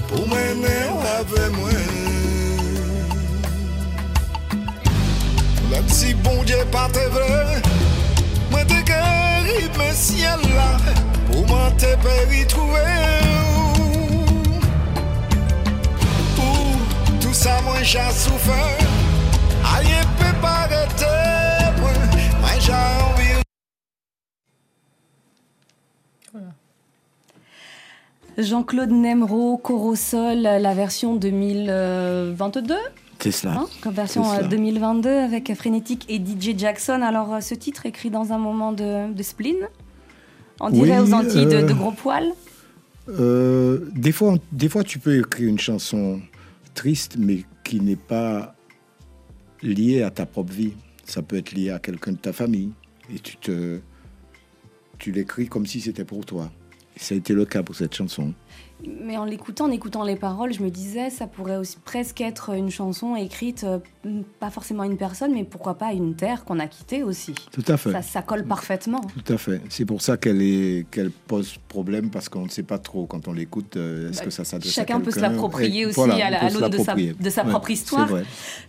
Pour 0.10 0.28
mener 0.28 0.90
avec 1.20 1.58
moi. 1.58 1.70
Même 5.72 5.88
si 5.88 6.14
bon 6.16 6.44
Dieu 6.44 6.58
pas 6.70 6.90
te 6.90 7.00
vrai, 7.00 7.62
moi 8.52 8.66
te 8.66 8.74
guéri, 8.74 9.70
mais 9.78 9.94
ciel 9.94 10.40
là, 10.54 10.78
pour 11.32 11.48
moi 11.48 11.72
te 11.78 11.96
péri 12.04 12.46
trouver. 12.46 12.82
Pour 16.36 17.20
tout 17.22 17.34
ça, 17.34 17.62
moi 17.64 17.82
j'ai 17.84 18.00
souffert, 18.14 18.87
Jean-Claude 28.38 28.92
Nemro, 28.92 29.58
Corosol, 29.58 30.42
la 30.42 30.74
version 30.74 31.16
2022 31.16 32.76
C'est 33.20 33.32
cela. 33.32 33.54
hein, 33.54 33.66
comme 33.82 33.94
version 33.94 34.24
C'est 34.26 34.40
euh, 34.40 34.42
ça. 34.44 34.48
2022 34.48 35.10
avec 35.10 35.54
Frénétique 35.56 36.06
et 36.10 36.18
DJ 36.20 36.58
Jackson. 36.58 37.02
Alors, 37.02 37.34
euh, 37.34 37.42
ce 37.42 37.56
titre 37.56 37.86
écrit 37.88 38.10
dans 38.12 38.34
un 38.34 38.38
moment 38.38 38.72
de, 38.74 39.12
de 39.12 39.24
spleen 39.24 39.56
On 40.60 40.70
dirait 40.70 41.00
Oui, 41.00 41.10
aux 41.10 41.14
Antilles 41.14 41.46
de, 41.48 41.56
euh, 41.56 41.64
de 41.64 41.74
gros 41.74 41.92
poils 41.92 42.32
Euh, 43.10 43.90
des, 43.96 44.12
fois, 44.12 44.36
des 44.52 44.70
fois, 44.70 44.84
tu 44.84 45.00
peux 45.00 45.18
écrire 45.20 45.50
une 45.50 45.60
chanson 45.60 46.20
triste, 46.76 47.16
mais 47.18 47.44
qui 47.64 47.80
n'est 47.82 47.96
pas 47.96 48.54
liée 49.64 50.04
à 50.04 50.12
ta 50.12 50.26
propre 50.28 50.54
vie. 50.54 50.74
Ça 51.06 51.22
peut 51.24 51.38
être 51.38 51.54
lié 51.54 51.72
à 51.72 51.80
quelqu'un 51.80 52.12
de 52.12 52.18
ta 52.18 52.34
famille. 52.34 52.70
Et 53.12 53.18
tu 53.18 53.38
te, 53.38 53.80
tu 55.00 55.12
l'écris 55.12 55.48
comme 55.48 55.66
si 55.66 55.82
c'était 55.82 56.04
pour 56.06 56.24
toi. 56.26 56.52
Ça 56.98 57.16
a 57.16 57.18
été 57.18 57.34
le 57.34 57.46
cas 57.46 57.64
pour 57.64 57.76
cette 57.76 57.96
chanson. 57.96 58.34
Mais 58.86 59.18
en 59.18 59.26
l'écoutant, 59.26 59.66
en 59.66 59.72
écoutant 59.72 60.04
les 60.04 60.16
paroles, 60.16 60.54
je 60.54 60.62
me 60.62 60.70
disais, 60.70 61.10
ça 61.10 61.26
pourrait 61.26 61.58
aussi 61.58 61.78
presque 61.84 62.22
être 62.22 62.54
une 62.56 62.70
chanson 62.70 63.16
écrite, 63.16 63.64
euh, 63.64 63.80
pas 64.40 64.52
forcément 64.52 64.84
à 64.84 64.86
une 64.86 64.98
personne, 64.98 65.34
mais 65.34 65.44
pourquoi 65.44 65.76
pas 65.80 65.88
à 65.88 65.94
une 65.94 66.14
terre 66.16 66.46
qu'on 66.46 66.60
a 66.60 66.68
quittée 66.68 67.02
aussi. 67.02 67.34
Tout 67.52 67.64
à 67.68 67.76
fait. 67.78 67.92
Ça, 67.92 68.02
ça 68.04 68.22
colle 68.22 68.46
parfaitement. 68.46 69.02
Tout 69.02 69.34
à 69.34 69.38
fait. 69.40 69.62
C'est 69.70 69.86
pour 69.86 70.02
ça 70.04 70.16
qu'elle 70.18 70.42
est 70.44 70.86
qu'elle 70.92 71.10
pose 71.10 71.56
problème 71.70 72.12
parce 72.12 72.30
qu'on 72.30 72.44
ne 72.44 72.50
sait 72.50 72.62
pas 72.64 72.78
trop 72.78 73.08
quand 73.08 73.28
on 73.28 73.34
l'écoute. 73.34 73.78
euh, 73.78 74.12
Est-ce 74.12 74.20
Bah, 74.20 74.26
que 74.26 74.32
ça 74.32 74.46
s'adresse 74.46 74.72
à 74.78 74.82
Chacun 74.82 75.00
peut 75.00 75.10
se 75.12 75.20
l'approprier 75.22 75.88
aussi 75.88 75.96
voilà, 75.96 76.38
à 76.38 76.50
l'aune 76.52 76.70
de 76.70 76.78
sa, 76.78 76.94
de 76.96 77.30
sa 77.32 77.44
Ouais, 77.44 77.50
propre 77.50 77.72
histoire. 77.72 78.08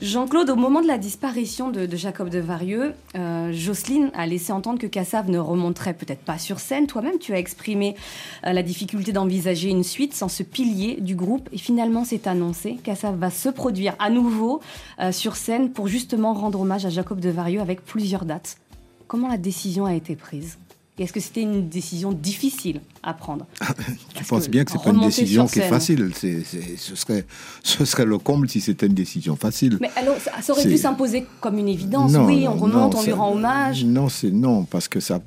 Jean-Claude, 0.01 0.49
au 0.51 0.57
moment 0.57 0.81
de 0.81 0.87
la 0.87 0.97
disparition 0.99 1.71
de, 1.71 1.85
de 1.87 1.97
Jacob 1.97 2.31
de 2.31 2.38
Varieux, 2.38 2.94
euh, 3.14 3.53
Jocelyne 3.53 4.11
a 4.14 4.27
laissé 4.27 4.53
entendre 4.53 4.79
que 4.79 4.87
Cassav 4.87 5.29
ne 5.29 5.38
remonterait 5.38 5.94
peut-être 5.94 6.23
pas 6.23 6.38
sur 6.38 6.61
scène. 6.61 6.87
Toi-même, 6.87 7.18
tu 7.18 7.35
as 7.35 7.38
exprimé 7.38 7.94
euh, 8.47 8.53
la 8.53 8.62
difficulté 8.62 9.12
d'envisager 9.12 9.68
une 9.68 9.85
suite 9.85 9.98
sans 10.15 10.29
ce 10.29 10.43
pilier 10.43 10.97
du 11.01 11.15
groupe. 11.15 11.49
Et 11.53 11.59
finalement, 11.59 12.05
c'est 12.05 12.27
annoncé. 12.27 12.79
Cassav 12.83 13.17
va 13.19 13.31
se 13.31 13.49
produire 13.49 13.95
à 13.99 14.11
nouveau 14.11 14.61
euh, 15.01 15.13
sur 15.13 15.37
scène 15.37 15.71
pour 15.71 15.89
justement 15.89 16.33
rendre 16.35 16.61
hommage 16.61 16.87
à 16.87 16.91
Jacob 16.91 17.21
de 17.21 17.31
Varieux 17.31 17.61
avec 17.61 17.85
plusieurs 17.85 18.25
dates. 18.25 18.57
Comment 19.07 19.29
la 19.29 19.39
décision 19.39 19.87
a 19.87 19.95
été 19.95 20.17
prise? 20.17 20.59
Et 21.01 21.05
Est-ce 21.05 21.13
que 21.13 21.21
c'était 21.21 21.43
une 21.43 21.69
décision 21.69 22.11
difficile 22.13 22.81
à 23.05 23.15
prendre? 23.15 23.47
Tu 24.15 24.25
penses 24.25 24.49
bien 24.49 24.65
que 24.65 24.73
c'est 24.73 24.83
pas 24.83 24.91
une 24.91 25.01
décision 25.01 25.47
qui 25.47 25.61
est 25.61 25.69
facile. 25.69 26.11
C'est- 26.15 26.43
c'est- 26.45 26.77
ce, 26.77 26.97
serait, 26.97 27.25
ce 27.63 27.85
serait 27.85 28.05
le 28.05 28.19
comble 28.19 28.49
si 28.49 28.61
c'était 28.61 28.87
une 28.87 28.95
décision 28.95 29.37
facile. 29.37 29.79
Mais 29.81 29.91
alors, 29.95 30.17
ça, 30.19 30.33
ça 30.43 30.53
aurait 30.53 30.63
C'est- 30.63 30.69
pu 30.69 30.77
s'imposer 30.77 31.25
comme 31.41 31.57
une 31.59 31.69
évidence. 31.69 32.11
Non, 32.13 32.27
oui, 32.27 32.45
non, 32.45 32.51
on 32.51 32.55
remonte, 32.57 32.95
non, 32.95 33.01
on 33.01 33.03
lui 33.05 33.13
rend 33.13 33.33
hommage. 33.33 33.85
Non, 33.85 34.09
c'est 34.09 34.33
non, 34.33 34.65
parce 34.65 34.89
que 34.89 34.99
ça. 34.99 35.21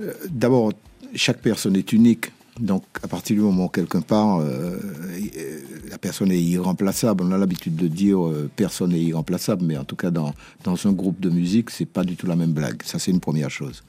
euh, 0.00 0.12
D'abord, 0.30 0.72
chaque 1.16 1.40
personne 1.40 1.74
est 1.76 1.92
unique. 1.92 2.30
Donc, 2.60 2.84
à 3.02 3.08
partir 3.08 3.36
du 3.36 3.42
moment 3.42 3.64
où 3.64 3.68
quelque 3.68 3.98
part, 3.98 4.40
euh, 4.40 4.44
euh, 4.46 5.58
la 5.90 5.96
personne 5.96 6.30
est 6.30 6.40
irremplaçable, 6.40 7.24
on 7.24 7.32
a 7.32 7.38
l'habitude 7.38 7.76
de 7.76 7.88
dire 7.88 8.26
euh, 8.26 8.50
personne 8.54 8.90
n'est 8.90 9.00
irremplaçable, 9.00 9.64
mais 9.64 9.78
en 9.78 9.84
tout 9.84 9.96
cas, 9.96 10.10
dans, 10.10 10.34
dans 10.62 10.86
un 10.86 10.92
groupe 10.92 11.18
de 11.18 11.30
musique, 11.30 11.70
c'est 11.70 11.86
pas 11.86 12.04
du 12.04 12.14
tout 12.14 12.26
la 12.26 12.36
même 12.36 12.52
blague. 12.52 12.82
Ça, 12.84 12.98
c'est 12.98 13.10
une 13.10 13.20
première 13.20 13.50
chose. 13.50 13.82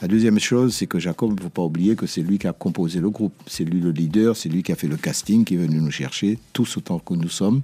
La 0.00 0.08
deuxième 0.08 0.38
chose, 0.40 0.74
c'est 0.74 0.86
que 0.86 0.98
Jacob, 0.98 1.30
il 1.30 1.36
ne 1.36 1.40
faut 1.42 1.48
pas 1.48 1.62
oublier 1.62 1.94
que 1.94 2.06
c'est 2.06 2.22
lui 2.22 2.38
qui 2.38 2.48
a 2.48 2.52
composé 2.52 2.98
le 2.98 3.08
groupe. 3.08 3.34
C'est 3.46 3.64
lui 3.64 3.80
le 3.80 3.92
leader, 3.92 4.36
c'est 4.36 4.48
lui 4.48 4.64
qui 4.64 4.72
a 4.72 4.74
fait 4.74 4.88
le 4.88 4.96
casting, 4.96 5.44
qui 5.44 5.54
est 5.54 5.58
venu 5.58 5.80
nous 5.80 5.92
chercher, 5.92 6.38
tous 6.52 6.76
autant 6.76 6.98
que 6.98 7.14
nous 7.14 7.28
sommes, 7.28 7.62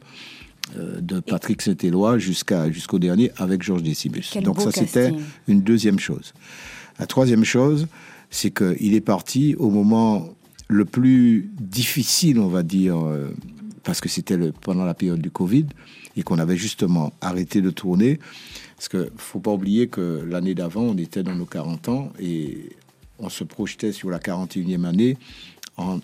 euh, 0.76 1.00
de 1.00 1.18
Patrick 1.18 1.62
Saint-Éloi 1.62 2.18
jusqu'à, 2.18 2.70
jusqu'au 2.70 3.00
dernier, 3.00 3.32
avec 3.38 3.62
Georges 3.62 3.82
Décibus. 3.82 4.30
Quel 4.32 4.44
Donc 4.44 4.60
ça, 4.60 4.70
c'était 4.70 5.12
une 5.48 5.62
deuxième 5.62 5.98
chose. 5.98 6.32
La 7.00 7.06
troisième 7.06 7.44
chose, 7.44 7.88
c'est 8.30 8.50
qu'il 8.52 8.94
est 8.94 9.00
parti 9.00 9.54
au 9.58 9.70
moment 9.70 10.28
le 10.68 10.84
plus 10.84 11.50
difficile, 11.58 12.38
on 12.38 12.48
va 12.48 12.62
dire, 12.62 12.98
euh, 12.98 13.34
parce 13.84 14.00
que 14.00 14.08
c'était 14.08 14.38
pendant 14.60 14.84
la 14.84 14.94
période 14.94 15.20
du 15.20 15.30
Covid 15.30 15.66
et 16.16 16.22
qu'on 16.22 16.38
avait 16.38 16.56
justement 16.56 17.12
arrêté 17.20 17.62
de 17.62 17.70
tourner. 17.70 18.18
Parce 18.76 18.88
qu'il 18.88 19.00
ne 19.00 19.08
faut 19.16 19.40
pas 19.40 19.52
oublier 19.52 19.88
que 19.88 20.22
l'année 20.28 20.54
d'avant, 20.54 20.82
on 20.82 20.96
était 20.98 21.22
dans 21.22 21.34
nos 21.34 21.46
40 21.46 21.88
ans 21.88 22.12
et 22.20 22.68
on 23.18 23.28
se 23.28 23.44
projetait 23.44 23.92
sur 23.92 24.10
la 24.10 24.18
41e 24.18 24.84
année. 24.84 25.16
On 25.78 26.00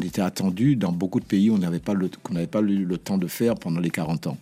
était 0.00 0.22
attendu 0.22 0.76
dans 0.76 0.92
beaucoup 0.92 1.20
de 1.20 1.24
pays 1.24 1.50
on 1.50 1.58
n'avait 1.58 1.80
pas 1.80 1.94
qu'on 2.22 2.34
n'avait 2.34 2.46
pas 2.46 2.60
eu 2.60 2.84
le 2.84 2.98
temps 2.98 3.18
de 3.18 3.26
faire 3.26 3.56
pendant 3.56 3.80
les 3.80 3.90
40 3.90 4.28
ans. 4.28 4.38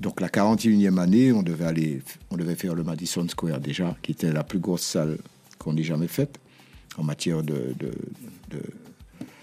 Donc 0.00 0.20
la 0.20 0.28
41e 0.28 0.98
année, 0.98 1.32
on 1.32 1.42
devait 1.42 1.66
aller, 1.66 2.00
on 2.30 2.36
devait 2.36 2.54
faire 2.54 2.74
le 2.74 2.82
Madison 2.82 3.26
Square 3.28 3.60
déjà, 3.60 3.96
qui 4.02 4.12
était 4.12 4.32
la 4.32 4.42
plus 4.44 4.58
grosse 4.58 4.82
salle 4.82 5.18
qu'on 5.58 5.76
ait 5.76 5.82
jamais 5.82 6.08
faite 6.08 6.38
en 6.96 7.04
matière 7.04 7.42
de, 7.42 7.74
de- 7.78 7.92
de- 8.50 8.62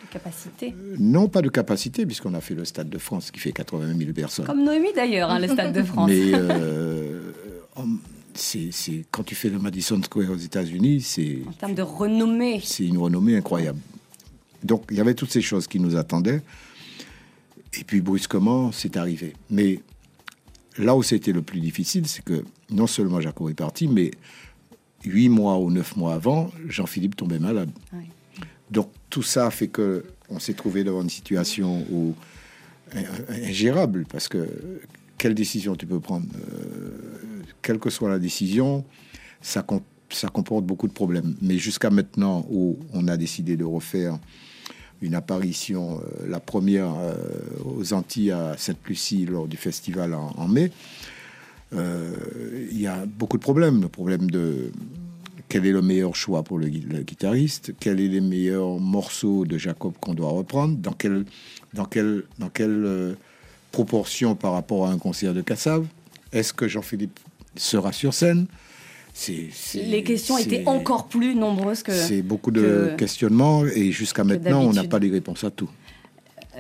Capacité. 0.10 0.74
non 1.00 1.28
pas 1.28 1.42
de 1.42 1.50
capacité 1.50 2.06
puisqu'on 2.06 2.34
a 2.34 2.40
fait 2.42 2.56
le 2.56 2.64
Stade 2.66 2.90
de 2.90 2.98
France 2.98 3.30
qui 3.30 3.40
fait 3.40 3.52
80 3.52 3.94
000 3.98 4.14
personnes. 4.14 4.46
Comme 4.46 4.64
Noémie 4.64 4.94
d'ailleurs, 4.96 5.30
hein, 5.30 5.38
le 5.38 5.48
Stade 5.50 5.74
de 5.74 5.84
France. 5.84 6.10
Mais 6.10 6.32
euh, 6.34 7.22
c'est- 8.34 8.72
quand 9.12 9.24
tu 9.24 9.36
fais 9.36 9.50
le 9.50 9.60
Madison 9.60 10.02
Square 10.02 10.32
aux 10.32 10.36
États-Unis, 10.38 11.02
c'est 11.02 11.40
En 11.48 11.52
termes 11.52 11.74
de 11.76 11.82
renommée. 11.82 12.62
c'est 12.64 12.86
une 12.86 12.98
renommée 12.98 13.36
incroyable. 13.36 13.80
Donc 14.64 14.86
il 14.90 14.98
y 14.98 15.02
avait 15.02 15.14
toutes 15.14 15.32
ces 15.32 15.42
choses 15.42 15.68
qui 15.68 15.80
nous 15.80 15.96
attendaient. 15.98 16.42
Et 17.80 17.84
puis 17.84 18.00
brusquement, 18.02 18.72
c'est 18.72 18.96
arrivé. 18.98 19.34
Mais 19.52 19.82
là 20.78 20.96
où 20.96 21.04
c'était 21.04 21.32
le 21.32 21.42
plus 21.42 21.60
difficile, 21.60 22.08
c'est 22.08 22.24
que 22.24 22.44
non 22.70 22.88
seulement 22.88 23.20
Jacob 23.22 23.50
est 23.50 23.54
parti, 23.54 23.88
mais 23.88 24.12
huit 25.04 25.30
mois 25.30 25.58
ou 25.58 25.70
neuf 25.72 25.96
mois 25.96 26.14
avant, 26.16 26.52
Jean-Philippe 26.68 27.16
tombait 27.16 27.40
malade. 27.40 27.70
Donc 28.72 28.90
tout 29.10 29.24
ça 29.24 29.50
fait 29.52 29.68
que 29.70 30.04
on 30.30 30.40
s'est 30.40 30.54
trouvé 30.54 30.84
devant 30.84 31.02
une 31.02 31.10
situation 31.10 31.86
où 31.90 32.14
euh, 32.96 33.02
ingérable 33.48 34.06
parce 34.12 34.28
que 34.28 34.48
quelle 35.18 35.34
décision 35.34 35.76
tu 35.76 35.86
peux 35.86 36.00
prendre 36.00 36.26
Euh, 36.36 37.42
Quelle 37.62 37.80
que 37.80 37.90
soit 37.90 38.10
la 38.10 38.20
décision, 38.20 38.84
ça, 39.42 39.66
ça 40.10 40.28
comporte 40.28 40.66
beaucoup 40.66 40.88
de 40.88 40.94
problèmes. 40.94 41.36
Mais 41.42 41.58
jusqu'à 41.58 41.90
maintenant 41.90 42.46
où 42.50 42.78
on 42.94 43.08
a 43.08 43.18
décidé 43.18 43.56
de 43.58 43.64
refaire 43.66 44.20
une 45.02 45.16
apparition, 45.16 46.00
euh, 46.00 46.28
la 46.28 46.40
première 46.40 46.94
euh, 47.00 47.16
aux 47.66 47.94
Antilles 47.94 48.32
à 48.32 48.56
Sainte-Lucie 48.58 49.26
lors 49.26 49.48
du 49.48 49.58
festival 49.58 50.14
en, 50.14 50.48
mai, 50.48 50.72
euh, 51.74 52.16
il 52.72 52.80
y 52.82 52.88
a 52.88 53.06
beaucoup 53.06 53.38
de 53.38 53.42
problèmes. 53.44 53.82
Le 53.82 53.90
problème 53.90 54.30
de 54.32 54.72
quel 55.50 55.66
est 55.66 55.72
le 55.72 55.82
meilleur 55.82 56.16
choix 56.16 56.44
pour 56.44 56.58
le, 56.60 56.68
gui- 56.68 56.86
le 56.90 57.04
guitariste, 57.04 57.74
quels 57.80 57.98
sont 57.98 58.12
les 58.12 58.22
meilleurs 58.22 58.80
morceaux 58.80 59.46
de 59.46 59.58
Jacob 59.58 59.94
qu'on 60.00 60.14
doit 60.14 60.30
reprendre, 60.32 60.78
dans 60.78 60.94
quelle, 60.94 61.26
dans 61.74 61.86
quelle, 61.86 62.24
dans 62.40 62.50
quelle 62.50 63.16
proportion 63.72 64.36
par 64.36 64.54
rapport 64.54 64.88
à 64.88 64.92
un 64.92 64.98
concert 64.98 65.34
de 65.34 65.42
Cassav, 65.42 65.86
est-ce 66.32 66.54
que 66.54 66.68
Jean-Philippe 66.68 67.20
sera 67.56 67.92
sur 67.92 68.14
scène? 68.14 68.48
C'est- 69.20 69.48
c'est- 69.52 69.82
Les 69.82 70.04
questions 70.04 70.38
c'est- 70.38 70.44
étaient 70.44 70.68
encore 70.68 71.08
plus 71.08 71.34
nombreuses 71.34 71.82
que. 71.82 71.92
C'est 71.92 72.22
beaucoup 72.22 72.52
de 72.52 72.62
que- 72.92 72.96
questionnements 72.98 73.66
et 73.66 73.92
jusqu'à 73.92 74.24
maintenant, 74.24 74.62
on 74.62 74.74
n'a 74.74 74.84
pas 74.84 75.00
les 75.00 75.10
réponses 75.10 75.44
à 75.44 75.50
tout. 75.50 75.70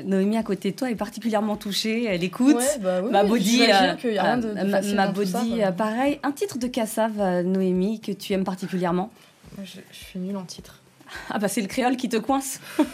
Noémie 0.04 0.38
à 0.38 0.44
côté 0.44 0.72
de 0.72 0.76
toi 0.76 0.90
est 0.90 0.96
particulièrement 0.96 1.56
touchée, 1.56 2.06
elle 2.06 2.24
écoute. 2.24 2.56
Ouais, 2.56 2.80
bah 2.82 3.02
oui, 3.04 3.12
ma 3.12 3.24
body, 3.24 3.62
euh, 3.62 3.94
qu'il 3.96 4.14
y 4.14 4.18
a 4.18 4.24
rien 4.24 4.38
de- 4.38 4.44
de 4.54 4.58
euh, 4.58 4.64
ma- 4.66 4.70
facile 4.82 4.96
ma 4.96 5.08
body, 5.08 5.32
ça, 5.32 5.44
euh, 5.44 5.72
pareil. 5.72 6.20
Un 6.24 6.32
titre 6.32 6.58
de 6.58 6.66
Cassav, 6.68 7.12
euh, 7.20 7.44
Noémie, 7.44 8.00
que 8.00 8.12
tu 8.12 8.34
aimes 8.34 8.44
particulièrement 8.44 9.12
Moi, 9.56 9.66
je, 9.66 9.80
je 9.92 10.06
suis 10.06 10.20
nulle 10.20 10.38
en 10.38 10.44
titre. 10.46 10.82
Ah 11.30 11.38
bah 11.40 11.48
c'est 11.48 11.62
le 11.62 11.68
créole 11.68 11.96
qui 11.96 12.10
te 12.10 12.18
coince. 12.18 12.60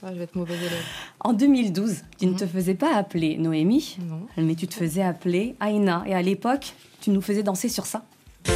Ah, 0.00 0.10
je 0.12 0.18
vais 0.18 0.24
être 0.24 0.36
mauvaise 0.36 0.60
élève. 0.60 0.84
En 1.20 1.32
2012, 1.32 1.96
tu 2.20 2.26
ne 2.26 2.34
te 2.38 2.46
faisais 2.46 2.74
pas 2.74 2.94
appeler 2.94 3.36
Noémie, 3.36 3.96
mais 4.36 4.54
tu 4.54 4.68
te 4.68 4.74
faisais 4.74 5.02
appeler 5.02 5.56
Aïna. 5.58 6.04
Et 6.06 6.14
à 6.14 6.22
l'époque, 6.22 6.72
tu 7.00 7.10
nous 7.10 7.20
faisais 7.20 7.42
danser 7.42 7.68
sur 7.68 7.84
ça. 7.84 8.04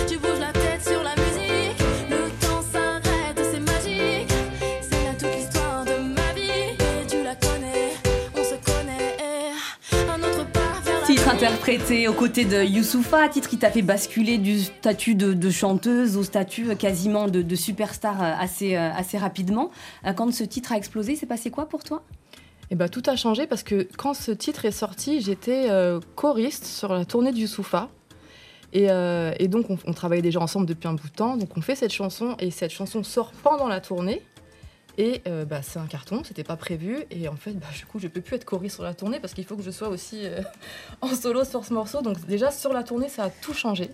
Tu 0.09 0.19
bouges 0.19 0.41
la 0.41 0.53
tête 0.53 0.83
sur 0.83 1.03
la 1.03 1.15
musique, 1.17 1.79
le 2.11 2.31
temps 2.41 2.63
s'arrête, 2.63 3.39
c'est 3.39 3.61
magique. 3.61 4.33
C'est 4.81 5.05
là 5.05 5.15
toute 5.19 5.35
l'histoire 5.35 5.85
de 5.85 5.93
ma 6.15 6.33
vie, 6.35 6.75
et 7.03 7.07
tu 7.09 7.23
la 7.23 7.35
connais, 7.35 7.93
on 8.35 8.43
se 8.43 8.55
connaît. 8.65 9.17
Un 10.09 10.19
autre 10.21 10.47
pas 10.53 10.81
vers 10.85 11.01
la 11.01 11.07
Titre 11.07 11.29
interprété 11.29 12.09
aux 12.09 12.13
côtés 12.13 12.45
de 12.45 12.63
Youssoufa, 12.63 13.29
titre 13.29 13.49
qui 13.49 13.59
t'a 13.59 13.71
fait 13.71 13.83
basculer 13.83 14.39
du 14.39 14.61
statut 14.61 15.15
de, 15.15 15.33
de 15.35 15.51
chanteuse 15.51 16.17
au 16.17 16.23
statut 16.23 16.71
euh, 16.71 16.75
quasiment 16.75 17.29
de, 17.29 17.43
de 17.43 17.57
superstar 17.57 18.23
euh, 18.23 18.33
assez, 18.39 18.77
euh, 18.77 18.91
assez 18.93 19.19
rapidement. 19.19 19.71
Quand 20.17 20.33
ce 20.33 20.45
titre 20.45 20.73
a 20.73 20.77
explosé, 20.77 21.17
c'est 21.17 21.27
passé 21.27 21.51
quoi 21.51 21.69
pour 21.69 21.85
toi? 21.85 22.03
Et 22.71 22.75
bah, 22.75 22.89
tout 22.89 23.03
a 23.07 23.17
changé 23.17 23.47
parce 23.47 23.63
que 23.63 23.87
quand 23.99 24.15
ce 24.15 24.33
titre 24.33 24.65
est 24.65 24.71
sorti, 24.71 25.21
j'étais 25.21 25.67
euh, 25.69 26.01
choriste 26.15 26.65
sur 26.65 26.95
la 26.95 27.05
tournée 27.05 27.33
du 27.33 27.47
Soufa. 27.47 27.91
Et, 28.73 28.91
euh, 28.91 29.33
et 29.39 29.49
donc, 29.49 29.71
on, 29.71 29.79
on 29.87 29.93
travaillait 29.93 30.23
déjà 30.23 30.41
ensemble 30.41 30.67
depuis 30.67 30.89
un 30.89 30.95
bout 30.95 31.09
de 31.09 31.15
temps. 31.15 31.37
Donc, 31.37 31.57
on 31.57 31.61
fait 31.61 31.75
cette 31.75 31.93
chanson 31.93 32.37
et 32.39 32.51
cette 32.51 32.71
chanson 32.71 33.03
sort 33.03 33.33
pendant 33.43 33.69
la 33.69 33.81
tournée. 33.81 34.23
Et 34.99 35.23
euh, 35.27 35.45
bah, 35.45 35.63
c'est 35.63 35.79
un 35.79 35.87
carton, 35.87 36.23
c'était 36.25 36.45
pas 36.45 36.57
prévu. 36.57 37.05
Et 37.11 37.29
en 37.29 37.37
fait, 37.37 37.53
bah, 37.53 37.67
du 37.77 37.87
coup, 37.87 37.99
je 37.99 38.09
peux 38.09 38.21
plus 38.21 38.37
être 38.37 38.45
choriste 38.45 38.77
sur 38.77 38.85
la 38.85 38.95
tournée 38.95 39.21
parce 39.21 39.35
qu'il 39.35 39.45
faut 39.45 39.57
que 39.57 39.63
je 39.63 39.71
sois 39.71 39.89
aussi 39.89 40.27
euh, 40.27 40.41
en 41.01 41.09
solo 41.09 41.45
sur 41.45 41.65
ce 41.65 41.73
morceau. 41.73 42.03
Donc, 42.03 42.25
déjà, 42.27 42.51
sur 42.51 42.73
la 42.73 42.83
tournée, 42.83 43.09
ça 43.09 43.25
a 43.25 43.31
tout 43.31 43.55
changé. 43.55 43.91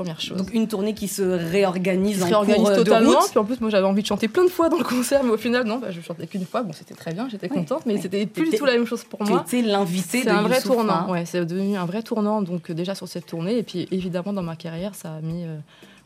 Première 0.00 0.20
chose. 0.20 0.38
Donc 0.38 0.54
une 0.54 0.66
tournée 0.66 0.94
qui 0.94 1.08
se 1.08 1.20
réorganise 1.22 2.14
Qui 2.14 2.18
se 2.20 2.24
en 2.24 2.40
réorganise 2.40 2.62
cours 2.62 2.70
de 2.70 2.84
totalement. 2.84 3.10
route. 3.20 3.28
Puis 3.30 3.38
en 3.38 3.44
plus, 3.44 3.60
moi, 3.60 3.68
j'avais 3.68 3.86
envie 3.86 4.00
de 4.00 4.06
chanter 4.06 4.28
plein 4.28 4.44
de 4.44 4.48
fois 4.48 4.70
dans 4.70 4.78
le 4.78 4.84
concert, 4.84 5.22
mais 5.22 5.30
au 5.30 5.36
final, 5.36 5.64
non, 5.66 5.76
bah, 5.78 5.90
je 5.90 6.00
chantais 6.00 6.26
qu'une 6.26 6.46
fois. 6.46 6.62
Bon, 6.62 6.72
c'était 6.72 6.94
très 6.94 7.12
bien, 7.12 7.28
j'étais 7.28 7.50
Ouais, 7.50 7.54
contente, 7.56 7.84
mais 7.84 7.94
ouais. 7.96 8.00
c'était 8.00 8.24
plus 8.24 8.48
du 8.50 8.56
tout 8.56 8.64
la 8.64 8.72
même 8.72 8.86
chose 8.86 9.04
pour 9.04 9.22
moi. 9.22 9.44
T'étais 9.46 9.66
l'invité 9.68 10.20
C'est 10.22 10.24
de 10.24 10.30
un 10.30 10.40
vrai 10.42 10.62
tournant. 10.62 11.10
Ouais, 11.10 11.26
c'est 11.26 11.44
devenu 11.44 11.76
un 11.76 11.84
vrai 11.84 12.02
tournant. 12.02 12.40
Donc 12.40 12.70
euh, 12.70 12.74
déjà 12.74 12.94
sur 12.94 13.08
cette 13.08 13.26
tournée, 13.26 13.58
et 13.58 13.62
puis 13.62 13.88
évidemment 13.90 14.32
dans 14.32 14.42
ma 14.42 14.56
carrière, 14.56 14.94
ça 14.94 15.12
a 15.16 15.20
mis, 15.20 15.44
euh, 15.44 15.58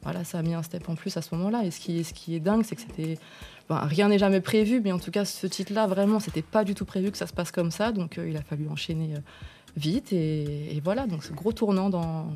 voilà, 0.02 0.24
ça 0.24 0.38
a 0.38 0.42
mis 0.42 0.54
un 0.54 0.62
step 0.64 0.88
en 0.88 0.96
plus 0.96 1.16
à 1.16 1.22
ce 1.22 1.32
moment-là. 1.36 1.62
Et 1.64 1.70
ce 1.70 1.78
qui, 1.78 2.02
ce 2.02 2.12
qui 2.12 2.34
est 2.34 2.40
dingue, 2.40 2.64
c'est 2.64 2.74
que 2.74 2.82
c'était, 2.82 3.16
ben, 3.68 3.78
rien 3.78 4.08
n'est 4.08 4.18
jamais 4.18 4.40
prévu, 4.40 4.80
mais 4.82 4.90
en 4.90 4.98
tout 4.98 5.12
cas, 5.12 5.24
ce 5.24 5.46
titre-là, 5.46 5.86
vraiment, 5.86 6.18
c'était 6.18 6.42
pas 6.42 6.64
du 6.64 6.74
tout 6.74 6.84
prévu 6.84 7.12
que 7.12 7.16
ça 7.18 7.28
se 7.28 7.32
passe 7.32 7.52
comme 7.52 7.70
ça. 7.70 7.92
Donc 7.92 8.18
euh, 8.18 8.28
il 8.28 8.36
a 8.36 8.42
fallu 8.42 8.66
enchaîner 8.68 9.10
euh, 9.14 9.20
vite, 9.76 10.12
et, 10.12 10.76
et 10.76 10.80
voilà. 10.82 11.06
Donc 11.06 11.22
ce 11.22 11.32
gros 11.32 11.52
tournant 11.52 11.90
dans 11.90 12.26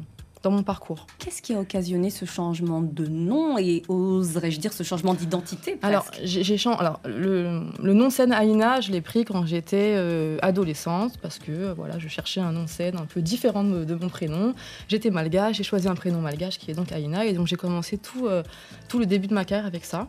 dans 0.43 0.51
mon 0.51 0.63
parcours. 0.63 1.07
Qu'est-ce 1.19 1.43
qui 1.43 1.55
a 1.55 1.61
occasionné 1.61 2.11
ce 2.11 2.25
changement 2.25 2.81
de 2.81 3.07
nom 3.07 3.59
et 3.59 3.83
oserais-je 3.89 4.61
dire 4.61 4.73
ce 4.73 4.83
changement 4.83 5.15
d'identité 5.15 5.79
Alors, 5.83 6.07
j'ai 6.23 6.57
Alors, 6.79 7.01
le, 7.05 7.63
le 7.83 7.93
nom 7.95 8.11
scène 8.11 8.33
Aïna, 8.33 8.81
je 8.81 8.93
l'ai 8.93 9.01
pris 9.01 9.25
quand 9.25 9.47
j'étais 9.47 9.95
euh, 9.97 10.39
adolescente 10.43 11.19
parce 11.21 11.39
que 11.39 11.51
euh, 11.51 11.75
voilà, 11.75 11.99
je 11.99 12.09
cherchais 12.09 12.41
un 12.41 12.53
nom 12.53 12.67
scène 12.67 12.97
un 12.97 13.07
peu 13.07 13.23
différent 13.23 13.65
de, 13.65 13.85
de 13.85 13.95
mon 13.95 14.09
prénom. 14.09 14.55
J'étais 14.89 15.11
malgache, 15.11 15.57
j'ai 15.57 15.65
choisi 15.65 15.89
un 15.89 15.95
prénom 15.95 16.21
malgache 16.21 16.59
qui 16.59 16.71
est 16.71 16.75
donc 16.75 16.93
Aïna 16.93 17.25
et 17.25 17.33
donc 17.33 17.47
j'ai 17.47 17.57
commencé 17.57 17.99
tout, 17.99 18.27
euh, 18.27 18.43
tout 18.89 18.99
le 18.99 19.07
début 19.07 19.27
de 19.27 19.35
ma 19.35 19.45
carrière 19.45 19.67
avec 19.67 19.85
ça. 19.85 20.09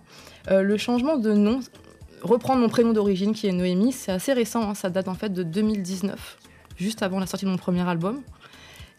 Euh, 0.51 0.61
le 0.61 0.77
changement 0.77 1.17
de 1.17 1.33
nom, 1.33 1.59
reprendre 2.21 2.61
mon 2.61 2.69
prénom 2.69 2.93
d'origine 2.93 3.33
qui 3.33 3.47
est 3.47 3.51
Noémie, 3.51 3.91
c'est 3.91 4.11
assez 4.11 4.33
récent, 4.33 4.69
hein, 4.69 4.73
ça 4.73 4.89
date 4.89 5.07
en 5.07 5.13
fait 5.13 5.29
de 5.29 5.43
2019, 5.43 6.37
juste 6.77 7.03
avant 7.03 7.19
la 7.19 7.25
sortie 7.25 7.45
de 7.45 7.51
mon 7.51 7.57
premier 7.57 7.87
album. 7.87 8.21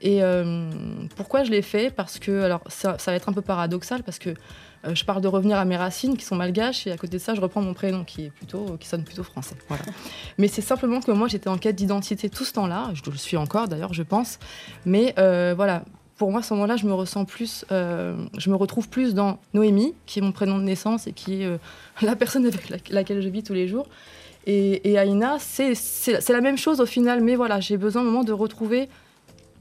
Et 0.02 0.22
euh, 0.22 0.70
pourquoi 1.16 1.44
je 1.44 1.50
l'ai 1.50 1.62
fait? 1.62 1.90
Parce 1.90 2.18
que, 2.18 2.42
alors 2.42 2.62
ça, 2.68 2.96
ça 2.98 3.10
va 3.10 3.16
être 3.16 3.28
un 3.28 3.32
peu 3.32 3.42
paradoxal, 3.42 4.02
parce 4.02 4.18
que 4.18 4.30
euh, 4.86 4.94
je 4.94 5.04
parle 5.04 5.20
de 5.20 5.28
revenir 5.28 5.58
à 5.58 5.64
mes 5.66 5.76
racines 5.76 6.16
qui 6.16 6.24
sont 6.24 6.36
malgaches, 6.36 6.86
et 6.86 6.92
à 6.92 6.96
côté 6.96 7.18
de 7.18 7.22
ça, 7.22 7.34
je 7.34 7.40
reprends 7.40 7.60
mon 7.60 7.74
prénom 7.74 8.04
qui, 8.04 8.24
est 8.26 8.30
plutôt, 8.30 8.76
qui 8.80 8.88
sonne 8.88 9.04
plutôt 9.04 9.22
français. 9.24 9.56
Voilà. 9.68 9.84
Mais 10.38 10.48
c'est 10.48 10.62
simplement 10.62 11.00
que 11.00 11.10
moi, 11.10 11.28
j'étais 11.28 11.48
en 11.48 11.58
quête 11.58 11.76
d'identité 11.76 12.30
tout 12.30 12.44
ce 12.44 12.52
temps-là, 12.54 12.90
je 12.94 13.02
le 13.10 13.16
suis 13.16 13.36
encore 13.36 13.68
d'ailleurs, 13.68 13.92
je 13.92 14.02
pense. 14.02 14.38
Mais 14.86 15.14
euh, 15.18 15.52
voilà, 15.54 15.84
pour 16.16 16.30
moi, 16.30 16.40
à 16.40 16.42
ce 16.42 16.54
moment-là, 16.54 16.76
je 16.76 16.86
me 16.86 16.94
ressens 16.94 17.26
plus, 17.26 17.66
euh, 17.70 18.16
je 18.38 18.48
me 18.48 18.56
retrouve 18.56 18.88
plus 18.88 19.12
dans 19.14 19.38
Noémie, 19.52 19.94
qui 20.06 20.18
est 20.18 20.22
mon 20.22 20.32
prénom 20.32 20.58
de 20.58 20.64
naissance 20.64 21.06
et 21.06 21.12
qui 21.12 21.42
est 21.42 21.46
euh, 21.46 21.58
la 22.02 22.16
personne 22.16 22.46
avec 22.46 22.70
la- 22.70 22.78
laquelle 22.90 23.20
je 23.20 23.28
vis 23.28 23.42
tous 23.42 23.54
les 23.54 23.68
jours. 23.68 23.86
Et, 24.46 24.90
et 24.90 24.96
Aïna, 24.98 25.36
c'est 25.38 25.74
la 26.30 26.40
même 26.40 26.56
chose 26.56 26.80
au 26.80 26.86
final, 26.86 27.20
mais 27.20 27.36
voilà, 27.36 27.60
j'ai 27.60 27.76
besoin 27.76 28.00
un 28.00 28.06
moment 28.06 28.24
de 28.24 28.32
retrouver 28.32 28.88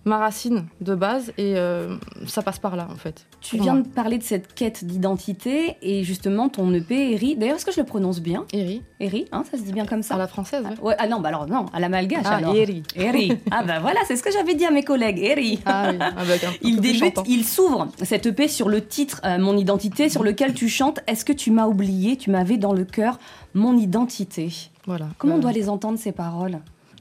ma 0.06 0.18
racine 0.18 0.66
de 0.82 0.95
base 0.95 1.34
et 1.38 1.56
euh, 1.58 1.95
ça 2.26 2.41
passe 2.41 2.58
par 2.58 2.76
là 2.76 2.88
en 2.91 2.95
fait. 2.95 3.28
Tu 3.41 3.58
viens 3.58 3.74
moi. 3.76 3.84
de 3.84 3.88
parler 3.89 4.18
de 4.18 4.24
cette 4.24 4.54
quête 4.54 4.84
d'identité 4.86 5.76
et 5.82 6.04
justement 6.04 6.50
ton 6.50 6.74
EP 6.74 7.14
Eri. 7.14 7.36
D'ailleurs, 7.36 7.58
est-ce 7.58 7.66
que 7.66 7.72
je 7.72 7.80
le 7.80 7.86
prononce 7.86 8.20
bien? 8.22 8.45
Eri. 8.54 8.82
Eri, 9.00 9.26
hein, 9.32 9.43
ça 9.52 9.58
se 9.58 9.64
dit 9.64 9.74
bien 9.74 9.86
comme 9.86 10.02
ça? 10.02 10.16
À 10.16 10.18
la 10.18 10.28
française, 10.28 10.64
ah, 10.66 10.82
ouais. 10.84 10.95
Ah 10.97 11.08
non, 11.08 11.20
bah 11.20 11.30
alors 11.30 11.47
non, 11.47 11.66
à 11.74 11.80
la 11.80 11.89
malgache 11.89 12.24
Ah, 12.26 12.38
alors. 12.38 12.56
Eri. 12.56 12.84
Eri. 12.95 13.34
Ah 13.52 13.64
bah 13.64 13.80
voilà, 13.80 14.00
c'est 14.08 14.16
ce 14.16 14.24
que 14.24 14.32
j'avais 14.32 14.56
dit 14.56 14.66
à 14.66 14.72
mes 14.72 14.84
collègues. 14.84 15.20
Eri. 15.20 15.60
Ah 15.66 15.89
oui, 15.91 15.97
un- 16.00 16.18
un 16.18 16.54
il 16.62 16.80
débute, 16.80 17.20
il 17.28 17.43
s'ouvre 17.43 17.88
cette 18.02 18.26
EP 18.26 18.47
sur 18.47 18.70
le 18.70 18.86
titre 18.86 19.22
euh, 19.26 19.38
Mon 19.38 19.58
identité, 19.58 20.10
sur 20.10 20.24
lequel 20.24 20.54
tu 20.54 20.70
chantes 20.70 21.00
Est-ce 21.08 21.26
que 21.26 21.34
tu 21.34 21.52
m'as 21.52 21.68
oublié? 21.68 22.16
Tu 22.18 22.30
m'avais 22.32 22.58
dans 22.58 22.74
le 22.74 22.86
cœur 22.86 23.20
mon 23.56 23.76
identité. 23.78 24.50
Voilà. 24.86 25.08
Comment 25.18 25.36
on 25.36 25.38
Euh, 25.38 25.41
doit 25.41 25.52
les 25.52 25.70
entendre 25.70 25.97
ces 25.97 26.12
paroles? 26.12 26.60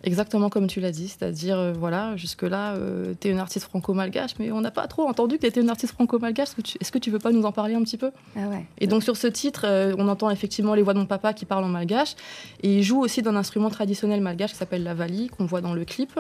Exactement 0.09 0.49
comme 0.49 0.69
tu 0.69 0.81
l'as 0.81 0.91
dit, 0.91 1.09
c'est-à-dire, 1.09 1.59
euh, 1.59 1.75
voilà, 1.79 2.17
jusque-là, 2.17 2.77
euh, 2.77 3.13
t'es 3.21 3.29
une 3.29 3.41
artiste 3.41 3.67
franco-malgache, 3.67 4.31
mais 4.39 4.51
on 4.51 4.63
n'a 4.63 4.71
pas 4.71 4.87
trop 4.87 5.07
entendu 5.07 5.37
que 5.37 5.43
t'étais 5.43 5.61
une 5.61 5.69
artiste 5.69 5.93
franco-malgache. 5.93 6.49
Est-ce 6.49 6.57
que, 6.57 6.63
tu, 6.63 6.79
est-ce 6.81 6.91
que 6.91 6.97
tu 6.97 7.11
veux 7.11 7.19
pas 7.19 7.31
nous 7.31 7.43
en 7.43 7.53
parler 7.53 7.75
un 7.75 7.83
petit 7.83 7.99
peu? 7.99 8.11
Ah 8.35 8.49
ouais. 8.49 8.65
Et 8.79 8.87
donc 8.87 9.03
sur 9.03 9.19
ce 9.19 9.27
titre, 9.27 9.67
euh, 9.67 9.95
on 9.99 10.09
entend 10.09 10.31
effectivement 10.31 10.73
les 10.73 10.81
voix 10.81 10.95
de 10.95 10.99
mon 10.99 11.05
papa 11.05 11.35
qui 11.35 11.45
parle 11.45 11.63
en 11.63 11.69
malgache, 11.69 12.15
et 12.63 12.79
il 12.79 12.83
joue 12.83 13.01
aussi 13.03 13.21
d'un 13.21 13.37
instrument 13.37 13.69
traditionnel 13.69 14.23
malgache 14.23 14.53
qui 14.53 14.57
s'appelle 14.57 14.83
la 14.83 14.95
vali, 14.95 15.29
qu'on 15.29 15.45
voit 15.45 15.61
dans 15.61 15.75
le 15.75 15.85
clip. 15.85 16.19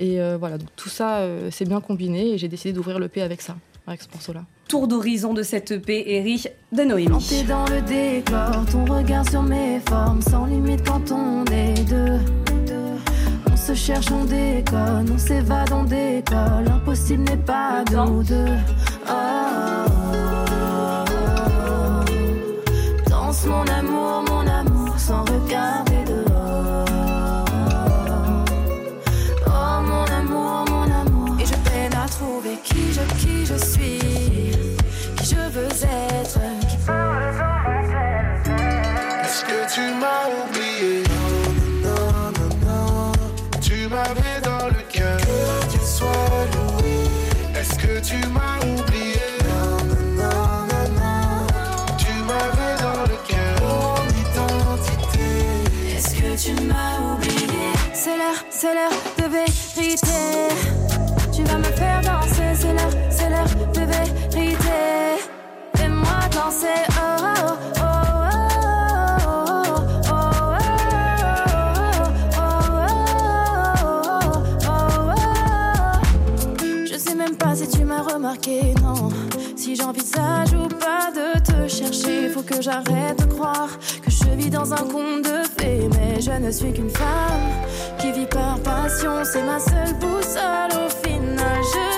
Et 0.00 0.20
euh, 0.20 0.36
voilà, 0.36 0.58
donc 0.58 0.70
tout 0.74 0.88
ça, 0.88 1.18
euh, 1.18 1.50
c'est 1.52 1.68
bien 1.68 1.80
combiné, 1.80 2.32
et 2.32 2.38
j'ai 2.38 2.48
décidé 2.48 2.72
d'ouvrir 2.72 2.98
le 2.98 3.06
P 3.06 3.22
avec 3.22 3.42
ça, 3.42 3.54
avec 3.86 4.02
ce 4.02 4.08
morceau-là. 4.12 4.42
Tour 4.66 4.88
d'horizon 4.88 5.34
de 5.34 5.44
cette 5.44 5.70
EP 5.70 6.16
Eri 6.16 6.46
de 6.72 6.82
Noémie. 6.82 7.24
T'es 7.28 7.44
dans 7.44 7.64
le 7.66 7.80
décor, 7.80 8.64
ton 8.72 8.84
regard 8.86 9.28
sur 9.30 9.42
mes 9.44 9.78
formes, 9.88 10.20
sans 10.20 10.46
limite 10.46 10.84
quand 10.84 11.12
on 11.12 11.44
est 11.46 11.84
deux. 11.88 12.18
Se 13.70 13.74
cherche, 13.74 14.10
on 14.10 14.24
déconne, 14.24 15.10
on 15.14 15.18
s'évade, 15.18 15.72
on 15.72 15.84
décolle. 15.84 16.66
Impossible 16.74 17.22
n'est 17.24 17.36
pas 17.36 17.84
de 17.84 17.96
nous 17.96 18.22
deux. 18.22 18.56
Oh. 19.08 19.12
Danse 23.08 23.46
mon 23.46 23.64
amour, 23.66 24.24
mon 24.28 24.39
de 63.80 63.86
vérité. 63.86 64.80
Fais-moi 65.74 66.20
danser. 66.32 66.90
Pas 77.38 77.54
si 77.54 77.68
tu 77.68 77.84
m'as 77.84 78.02
remarqué, 78.02 78.74
non. 78.82 79.08
Si 79.56 79.76
j'envisage 79.76 80.52
ou 80.52 80.66
pas 80.68 81.10
de 81.14 81.38
te 81.40 81.68
chercher, 81.68 82.28
faut 82.28 82.42
que 82.42 82.60
j'arrête 82.60 83.18
de 83.18 83.24
croire 83.24 83.78
que 84.02 84.10
je 84.10 84.28
vis 84.36 84.50
dans 84.50 84.72
un 84.72 84.84
conte 84.92 85.22
de 85.22 85.42
fées. 85.56 85.88
Mais 85.94 86.20
je 86.20 86.32
ne 86.32 86.50
suis 86.50 86.72
qu'une 86.72 86.90
femme 86.90 87.50
qui 87.98 88.12
vit 88.12 88.26
par 88.26 88.58
passion, 88.60 89.22
c'est 89.24 89.44
ma 89.44 89.58
seule 89.58 89.94
boussole 90.00 90.84
au 90.84 90.88
final. 91.06 91.89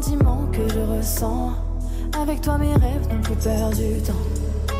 Sentiments 0.00 0.46
que 0.52 0.66
je 0.72 0.80
ressens. 0.80 1.52
Avec 2.20 2.40
toi, 2.40 2.56
mes 2.58 2.72
rêves 2.72 3.06
n'ont 3.10 3.20
plus 3.20 3.34
perdu 3.36 4.00
temps. 4.06 4.72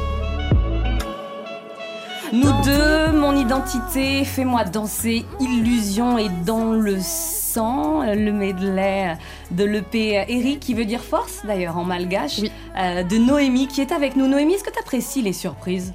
Nous 2.32 2.52
deux, 2.64 3.12
mon 3.12 3.36
identité, 3.36 4.24
fais-moi 4.24 4.64
danser, 4.64 5.26
illusion 5.40 6.16
et 6.16 6.28
dans 6.46 6.72
le 6.72 6.96
sang, 7.00 8.02
le 8.02 8.30
medley 8.30 9.18
de 9.50 9.64
l'EP 9.64 10.24
Eric 10.28 10.60
qui 10.60 10.74
veut 10.74 10.84
dire 10.84 11.02
force 11.02 11.44
d'ailleurs 11.44 11.76
en 11.76 11.84
malgache, 11.84 12.40
euh, 12.78 13.02
de 13.02 13.18
Noémie 13.18 13.66
qui 13.66 13.80
est 13.80 13.92
avec 13.92 14.16
nous. 14.16 14.26
Noémie, 14.26 14.54
est-ce 14.54 14.64
que 14.64 14.72
tu 14.72 14.78
apprécies 14.78 15.22
les 15.22 15.32
surprises? 15.32 15.92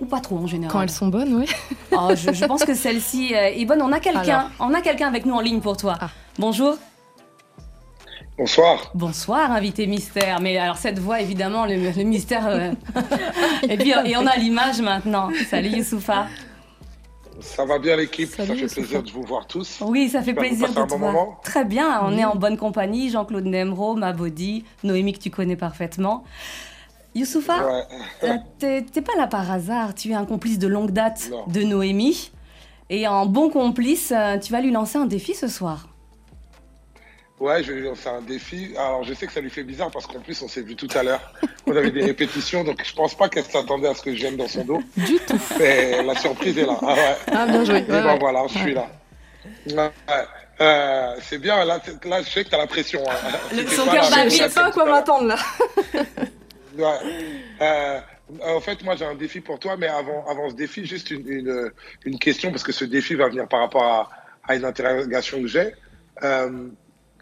Ou 0.00 0.06
pas 0.06 0.20
trop 0.20 0.38
en 0.38 0.46
général? 0.46 0.72
Quand 0.72 0.82
elles 0.82 0.90
sont 0.90 1.08
bonnes, 1.08 1.34
oui. 1.34 1.46
Oh, 1.92 2.10
je, 2.14 2.32
je 2.32 2.44
pense 2.46 2.64
que 2.64 2.74
celle-ci 2.74 3.34
euh, 3.34 3.50
est 3.54 3.64
bonne. 3.64 3.82
On 3.82 3.92
a 3.92 4.00
quelqu'un, 4.00 4.48
on 4.58 4.72
a 4.74 4.80
quelqu'un 4.80 5.06
avec 5.06 5.24
nous 5.26 5.34
en 5.34 5.40
ligne 5.40 5.60
pour 5.60 5.76
toi. 5.76 5.96
Bonjour. 6.38 6.76
Bonsoir. 8.38 8.90
Bonsoir, 8.94 9.50
invité 9.50 9.86
mystère. 9.88 10.40
Mais 10.40 10.56
alors 10.58 10.76
cette 10.76 10.98
voix, 11.00 11.20
évidemment, 11.20 11.66
le, 11.66 11.74
le 11.74 12.02
mystère. 12.04 12.46
euh, 12.46 12.72
et 13.68 13.76
puis 13.76 13.90
et 13.90 14.16
on 14.16 14.26
a 14.26 14.36
l'image 14.36 14.80
maintenant. 14.80 15.30
Salut 15.50 15.70
Youssoufa. 15.70 16.26
Ça 17.40 17.64
va 17.64 17.78
bien 17.78 17.96
l'équipe, 17.96 18.28
ça 18.30 18.44
fait 18.46 18.54
Youssoufa. 18.56 18.74
plaisir 18.80 19.02
de 19.02 19.10
vous 19.10 19.22
voir 19.22 19.46
tous. 19.46 19.78
Oui, 19.84 20.08
ça 20.08 20.22
fait 20.22 20.32
vous 20.32 20.38
plaisir 20.38 20.68
de 20.72 20.82
bon 20.84 20.98
voir. 20.98 21.40
Très 21.42 21.64
bien, 21.64 22.00
on 22.04 22.16
est 22.16 22.24
en 22.24 22.36
bonne 22.36 22.56
compagnie. 22.56 23.10
Jean-Claude 23.10 23.44
Nemro, 23.46 23.94
Mabodi, 23.94 24.64
Noémie 24.84 25.12
que 25.12 25.20
tu 25.20 25.30
connais 25.30 25.56
parfaitement. 25.56 26.22
Youssoufa, 27.16 27.66
Ouais. 27.66 28.28
euh, 28.62 28.80
t'es 28.92 29.02
pas 29.02 29.16
là 29.16 29.26
par 29.26 29.50
hasard. 29.50 29.94
Tu 29.94 30.10
es 30.10 30.14
un 30.14 30.24
complice 30.26 30.58
de 30.60 30.68
longue 30.68 30.90
date 30.92 31.28
Non. 31.32 31.44
de 31.48 31.62
Noémie. 31.62 32.30
Et 32.90 33.06
en 33.08 33.26
bon 33.26 33.50
complice, 33.50 34.12
euh, 34.16 34.38
tu 34.38 34.52
vas 34.52 34.60
lui 34.60 34.70
lancer 34.70 34.96
un 34.98 35.06
défi 35.06 35.34
ce 35.34 35.48
soir. 35.48 35.88
Ouais, 37.40 37.62
je 37.62 37.70
vais 37.72 37.78
lui 37.80 37.86
lancer 37.86 38.08
un 38.08 38.20
défi. 38.20 38.72
Alors, 38.76 39.04
je 39.04 39.14
sais 39.14 39.26
que 39.26 39.32
ça 39.32 39.40
lui 39.40 39.50
fait 39.50 39.62
bizarre 39.62 39.90
parce 39.92 40.06
qu'en 40.06 40.18
plus, 40.20 40.40
on 40.42 40.48
s'est 40.48 40.62
vu 40.62 40.74
tout 40.74 40.88
à 40.96 41.02
l'heure. 41.04 41.32
On 41.66 41.76
avait 41.76 41.92
des 41.92 42.04
répétitions, 42.04 42.64
donc 42.64 42.82
je 42.84 42.92
pense 42.92 43.14
pas 43.16 43.28
qu'elle 43.28 43.44
s'attendait 43.44 43.86
à 43.88 43.94
ce 43.94 44.02
que 44.02 44.10
je 44.12 44.16
vienne 44.16 44.36
dans 44.36 44.48
son 44.48 44.64
dos. 44.64 44.82
Du 44.96 45.16
tout. 45.26 45.38
Mais 45.58 46.02
la 46.02 46.16
surprise 46.16 46.58
est 46.58 46.66
là. 46.66 46.76
Ah, 46.82 46.94
ouais. 46.94 47.16
Ah, 47.30 47.46
bien 47.46 47.64
joué. 47.64 47.78
Et 47.78 47.82
ben 47.82 48.04
ouais. 48.04 48.18
voilà, 48.18 48.42
je 48.48 48.58
suis 48.58 48.74
là. 48.74 48.88
Ouais. 49.68 49.90
Euh, 50.60 51.14
c'est 51.22 51.38
bien, 51.38 51.64
là, 51.64 51.80
je 51.86 52.28
sais 52.28 52.42
que 52.44 52.50
t'as 52.50 52.58
la 52.58 52.66
pression. 52.66 53.02
hein. 53.08 53.14
Le- 53.54 53.66
son 53.68 53.84
cœur 53.86 54.10
bat 54.10 54.24
vite. 54.26 54.52
Pas 54.54 54.64
à 54.66 54.72
quoi 54.72 54.84
m'attendre 54.86 55.26
là. 55.28 55.36
Ouais. 56.76 56.98
Euh, 57.60 58.00
En 58.44 58.60
fait, 58.60 58.82
moi, 58.82 58.96
j'ai 58.96 59.04
un 59.06 59.14
défi 59.14 59.40
pour 59.40 59.58
toi, 59.60 59.76
mais 59.78 59.86
avant, 59.86 60.26
avant 60.28 60.50
ce 60.50 60.54
défi, 60.54 60.84
juste 60.84 61.10
une, 61.12 61.26
une, 61.28 61.70
une 62.04 62.18
question, 62.18 62.50
parce 62.50 62.62
que 62.64 62.72
ce 62.72 62.84
défi 62.84 63.14
va 63.14 63.28
venir 63.28 63.46
par 63.46 63.60
rapport 63.60 63.84
à, 63.84 64.10
à 64.46 64.56
une 64.56 64.64
interrogation 64.64 65.40
que 65.40 65.46
j'ai. 65.46 65.72
Euh, 66.24 66.66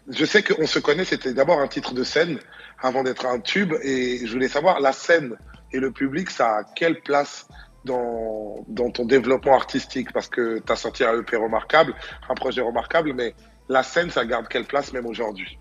je 0.09 0.25
sais 0.25 0.43
qu'on 0.43 0.67
se 0.67 0.79
connaît, 0.79 1.05
c'était 1.05 1.33
d'abord 1.33 1.59
un 1.59 1.67
titre 1.67 1.93
de 1.93 2.03
scène 2.03 2.39
avant 2.81 3.03
d'être 3.03 3.25
un 3.25 3.39
tube, 3.39 3.73
et 3.81 4.25
je 4.25 4.31
voulais 4.31 4.47
savoir, 4.47 4.79
la 4.79 4.93
scène 4.93 5.35
et 5.71 5.79
le 5.79 5.91
public, 5.91 6.29
ça 6.29 6.57
a 6.57 6.63
quelle 6.63 7.01
place 7.01 7.47
dans, 7.85 8.63
dans 8.67 8.91
ton 8.91 9.05
développement 9.05 9.55
artistique? 9.55 10.11
Parce 10.13 10.27
que 10.27 10.59
tu 10.59 10.71
as 10.71 10.75
sorti 10.75 11.03
un 11.03 11.19
EP 11.19 11.35
remarquable, 11.35 11.93
un 12.29 12.35
projet 12.35 12.61
remarquable, 12.61 13.13
mais 13.13 13.33
la 13.69 13.83
scène, 13.83 14.09
ça 14.09 14.25
garde 14.25 14.47
quelle 14.47 14.65
place 14.65 14.93
même 14.93 15.05
aujourd'hui? 15.05 15.57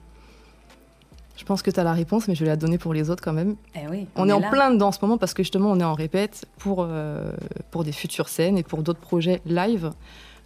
Je 1.37 1.45
pense 1.45 1.63
que 1.63 1.71
tu 1.71 1.79
as 1.79 1.85
la 1.85 1.93
réponse, 1.93 2.29
mais 2.29 2.35
je 2.35 2.45
vais 2.45 2.51
la 2.51 2.57
donner 2.57 2.79
pour 2.79 2.95
les 2.95 3.11
autres 3.11 3.23
quand 3.23 3.33
même. 3.33 3.57
Eh 3.75 3.87
oui, 3.91 4.07
On, 4.17 4.23
on 4.23 4.27
est, 4.27 4.31
est 4.31 4.33
en 4.33 4.51
plein 4.51 4.71
dedans 4.71 4.89
en 4.89 4.93
ce 4.93 4.99
moment 5.03 5.19
parce 5.19 5.35
que 5.35 5.43
justement, 5.43 5.71
on 5.71 5.81
est 5.81 5.85
en 5.85 5.93
répète 5.93 6.47
pour, 6.59 6.87
euh, 6.89 7.31
pour 7.71 7.85
des 7.85 7.93
futures 7.93 8.29
scènes 8.29 8.57
et 8.57 8.63
pour 8.63 8.83
d'autres 8.83 9.01
projets 9.01 9.43
live. 9.45 9.91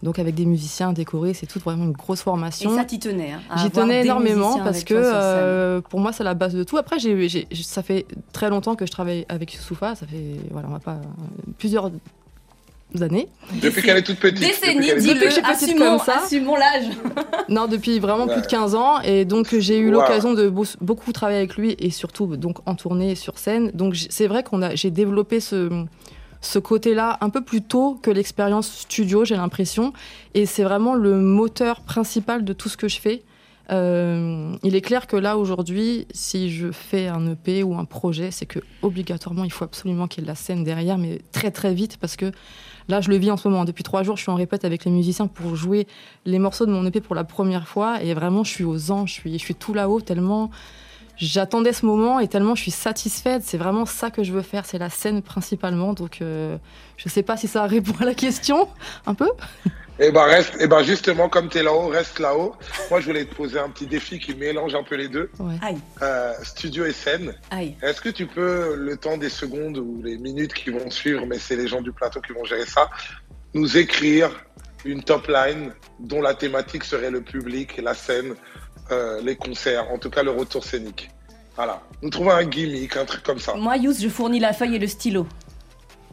Donc 0.03 0.19
avec 0.19 0.35
des 0.35 0.47
musiciens 0.47 0.93
décorés, 0.95 1.35
c'est 1.35 1.47
tout 1.47 1.59
vraiment 1.59 1.85
une 1.85 1.93
grosse 1.93 2.21
Et 2.21 2.25
formation. 2.25 2.75
ça 2.75 2.85
t'y 2.85 2.99
tenait. 2.99 3.33
hein, 3.33 3.41
à 3.51 3.59
J'y 3.63 3.71
tenais 3.71 4.01
des 4.01 4.07
énormément 4.07 4.59
parce 4.59 4.83
que 4.83 4.95
euh, 4.97 5.81
pour 5.83 6.01
moi 6.01 6.13
c'est 6.13 6.25
la 6.25 6.35
base 6.35 6.55
de 6.55 6.65
tout. 6.65 6.79
Après 6.79 6.99
j'ai, 6.99 7.29
j'ai- 7.29 7.47
ça 7.63 7.83
fait 7.83 8.07
très 8.33 8.49
longtemps 8.49 8.77
que 8.77 8.87
je 8.87 8.91
travaille 8.91 9.27
avec 9.29 9.53
Youssoufa, 9.55 9.95
ça 9.95 10.07
fait 10.07 10.37
voilà 10.51 10.69
on 10.69 10.73
va 10.73 10.79
pas 10.79 11.01
plusieurs 11.59 11.91
années. 13.01 13.29
Depuis 13.63 13.83
qu'elle 13.83 13.99
est 13.99 14.03
toute 14.03 14.19
petite. 14.19 14.41
Décennie, 14.41 14.89
depuis 14.89 15.03
Depuis 15.07 15.19
que 15.21 15.27
je 15.27 15.31
suis 15.35 15.43
petite 15.43 15.63
assumons, 15.69 15.97
comme 15.99 15.99
ça. 16.07 16.23
assumons 16.25 16.57
l'âge. 16.57 16.87
Non 17.49 17.67
depuis 17.67 17.99
vraiment 17.99 18.27
Ouais. 18.27 18.33
plus 18.35 18.43
de 18.43 18.47
15 18.47 18.75
ans 18.77 19.01
et 19.03 19.25
donc 19.25 19.55
j'ai 19.59 19.79
eu 19.79 19.87
Wow. 19.87 19.93
l'occasion 20.01 20.35
de 20.35 20.49
beau- 20.49 20.65
beaucoup 20.81 21.13
travailler 21.13 21.39
avec 21.39 21.57
lui 21.57 21.75
et 21.79 21.91
surtout 21.91 22.37
donc 22.37 22.59
en 22.67 22.75
tournée 22.75 23.15
sur 23.17 23.39
scène. 23.39 23.71
Donc 23.75 23.97
c'est 24.09 24.27
vrai 24.29 24.43
qu'on 24.45 24.63
a 24.63 24.75
j'ai 24.77 24.91
développé 24.91 25.41
ce 25.41 25.69
ce 26.41 26.59
côté-là 26.59 27.19
un 27.21 27.31
peu 27.31 27.43
plus 27.43 27.63
tôt 27.63 27.99
que 28.03 28.11
l'expérience 28.11 28.71
studio, 28.71 29.25
j'ai 29.25 29.37
l'impression. 29.37 29.93
Et 30.35 30.47
c'est 30.47 30.63
vraiment 30.63 30.95
le 30.95 31.17
moteur 31.17 31.83
principal 31.83 32.45
de 32.45 32.53
tout 32.53 32.69
ce 32.69 32.77
que 32.77 32.89
je 32.89 33.01
fais. 33.01 33.23
Euh, 33.71 34.57
il 34.65 34.75
est 34.75 34.81
clair 34.81 35.07
que 35.07 35.17
là, 35.17 35.37
aujourd'hui, 35.39 36.07
si 36.13 36.51
je 36.51 36.73
fais 36.73 37.07
un 37.07 37.33
EP 37.33 37.63
ou 37.63 37.77
un 37.77 37.85
projet, 37.85 38.31
c'est 38.31 38.47
que 38.47 38.59
obligatoirement, 38.83 39.45
il 39.45 39.53
faut 39.53 39.65
absolument 39.65 40.09
qu'il 40.09 40.23
y 40.23 40.23
ait 40.23 40.27
de 40.27 40.31
la 40.31 40.35
scène 40.35 40.65
derrière, 40.65 40.99
mais 40.99 41.21
très 41.31 41.53
très 41.53 41.73
vite, 41.73 41.97
parce 41.99 42.17
que 42.17 42.33
là, 42.89 43.01
je 43.01 43.11
le 43.11 43.17
vis 43.17 43.31
en 43.31 43.37
ce 43.37 43.47
moment. 43.49 43.65
Depuis 43.65 43.85
trois 43.85 44.03
jours, 44.03 44.17
je 44.17 44.23
suis 44.23 44.33
en 44.33 44.35
répète 44.35 44.65
avec 44.65 44.85
les 44.85 44.91
musiciens 44.91 45.29
pour 45.29 45.55
jouer 45.55 45.87
les 46.25 46.41
morceaux 46.41 46.67
de 46.67 46.73
mon 46.73 46.85
EP 46.85 47.01
pour 47.01 47.15
la 47.15 47.25
première 47.25 47.69
fois. 47.69 48.03
Et 48.03 48.13
vraiment, 48.13 48.43
je 48.43 48.51
suis 48.51 48.65
aux 48.65 48.91
anges, 48.91 49.11
je 49.11 49.15
suis, 49.15 49.33
je 49.35 49.45
suis 49.45 49.55
tout 49.55 49.73
là-haut, 49.73 50.01
tellement 50.01 50.51
j'attendais 51.21 51.73
ce 51.73 51.85
moment 51.87 52.19
et 52.19 52.29
tellement 52.29 52.55
je 52.55 52.63
suis 52.63 52.71
satisfaite. 52.71 53.43
C'est 53.45 53.59
vraiment 53.59 53.87
ça 53.87 54.11
que 54.11 54.25
je 54.25 54.33
veux 54.33 54.43
faire, 54.43 54.65
c'est 54.67 54.79
la 54.79 54.91
scène 54.91 55.23
principalement. 55.23 55.93
Donc, 55.93 56.19
euh, 56.23 56.57
je 56.97 57.09
sais 57.09 57.23
pas 57.23 57.37
si 57.37 57.47
ça 57.47 57.67
répond 57.67 57.95
à 58.01 58.05
la 58.05 58.15
question, 58.15 58.69
un 59.07 59.15
peu. 59.15 59.29
Eh 60.03 60.11
ben, 60.11 60.23
reste, 60.25 60.55
eh 60.59 60.67
ben, 60.67 60.83
justement, 60.83 61.29
comme 61.29 61.51
tu 61.51 61.59
es 61.59 61.63
là-haut, 61.63 61.89
reste 61.89 62.19
là-haut. 62.21 62.55
Moi, 62.91 63.01
je 63.01 63.07
voulais 63.07 63.27
te 63.27 63.35
poser 63.35 63.59
un 63.59 63.69
petit 63.69 63.87
défi 63.87 64.19
qui 64.19 64.35
mélange 64.35 64.75
un 64.75 64.83
peu 64.83 64.95
les 64.97 65.09
deux. 65.09 65.31
Ouais. 65.39 65.57
Aïe, 65.61 65.77
Euh, 66.01 66.33
studio 66.43 66.87
et 66.87 66.93
scène. 66.93 67.35
aïe. 67.51 67.77
Est-ce 67.83 68.01
que 68.01 68.09
tu 68.09 68.27
peux, 68.27 68.75
le 68.77 68.97
temps 68.97 69.19
des 69.19 69.29
secondes 69.29 69.77
ou 69.77 70.01
les 70.03 70.17
minutes 70.17 70.55
qui 70.55 70.71
vont 70.71 70.91
suivre, 70.91 71.27
mais 71.27 71.39
c'est 71.39 71.57
les 71.57 71.69
gens 71.69 71.83
du 71.83 71.93
plateau 71.93 72.23
qui 72.23 72.33
vont 72.33 72.45
gérer 72.45 72.65
ça, 72.65 72.89
nous 73.53 73.77
écrire 73.77 74.31
une 74.87 75.03
top 75.03 75.29
line 75.29 75.73
dont 75.99 76.23
la 76.23 76.33
thématique 76.33 76.85
serait 76.85 77.11
le 77.11 77.21
public, 77.21 77.77
la 77.83 77.93
scène, 77.93 78.35
euh, 78.93 79.21
les 79.23 79.37
concerts, 79.37 79.91
en 79.93 79.99
tout 79.99 80.11
cas 80.11 80.23
le 80.23 80.31
retour 80.31 80.65
scénique. 80.65 81.11
Voilà. 81.57 81.81
Nous 82.03 82.11
trouvons 82.11 82.31
un 82.31 82.45
gimmick, 82.45 82.97
un 82.97 83.05
truc 83.05 83.23
comme 83.23 83.39
ça. 83.39 83.55
Moi, 83.55 83.77
Yous, 83.77 83.95
je 84.01 84.09
fournis 84.09 84.41
la 84.41 84.53
feuille 84.53 84.77
et 84.77 84.79
le 84.79 84.87
stylo. 84.87 85.27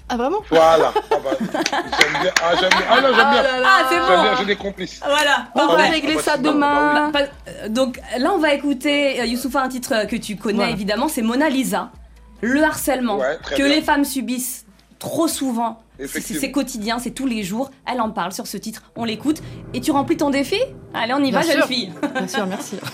Ah, 0.09 0.15
vraiment? 0.17 0.39
Voilà. 0.49 0.93
Ah, 1.11 1.15
bah, 1.23 1.32
j'aime 1.39 2.21
bien. 2.21 2.32
Ah, 2.41 2.51
j'aime 2.59 2.69
bien. 2.69 2.86
Ah, 2.89 3.01
non, 3.01 3.07
j'aime 3.09 3.30
bien. 3.32 3.43
Ah, 3.65 3.80
c'est 3.89 3.95
J'aime 3.95 4.05
bon. 4.17 4.21
bien, 4.23 4.36
j'ai 4.38 4.45
des 4.45 4.55
complices. 4.55 4.99
Voilà. 5.05 5.47
On 5.55 5.67
va 5.67 5.84
régler 5.89 6.13
ah 6.13 6.15
bah, 6.15 6.21
ça 6.21 6.38
demain. 6.38 7.11
Pas- 7.11 7.19
euh, 7.49 7.69
Donc 7.69 7.99
là, 8.17 8.32
on 8.34 8.38
va 8.38 8.53
écouter, 8.53 9.19
euh, 9.19 9.25
Youssoufa, 9.25 9.61
un 9.61 9.69
titre 9.69 10.05
que 10.07 10.15
tu 10.15 10.36
connais 10.38 10.57
Voilà. 10.57 10.71
évidemment, 10.71 11.07
c'est 11.09 11.21
Mona 11.21 11.49
Lisa. 11.49 11.91
Le 12.41 12.63
harcèlement 12.63 13.17
Ouais, 13.17 13.38
que 13.49 13.55
bien. 13.55 13.67
les 13.67 13.82
femmes 13.82 14.05
subissent 14.05 14.65
trop 15.00 15.28
souvent. 15.28 15.80
C'est- 16.06 16.52
quotidien, 16.52 17.00
c'est 17.00 17.12
tous 17.12 17.26
les 17.26 17.43
jours. 17.43 17.72
Elle 17.91 18.02
en 18.02 18.12
parle 18.12 18.32
sur 18.32 18.48
ce 18.48 18.58
titre, 18.58 18.84
on 18.95 19.04
l'écoute. 19.06 19.41
Et 19.74 19.82
tu 19.82 19.91
remplis 19.91 20.18
ton 20.18 20.30
défi? 20.30 20.60
Allez, 20.93 21.14
on 21.14 21.24
y 21.24 21.32
Bien 21.32 21.41
va, 21.41 21.45
jeune 21.54 21.64
fille. 21.64 21.91
Bien 22.14 22.28
sûr, 22.28 22.45
merci. 22.45 22.78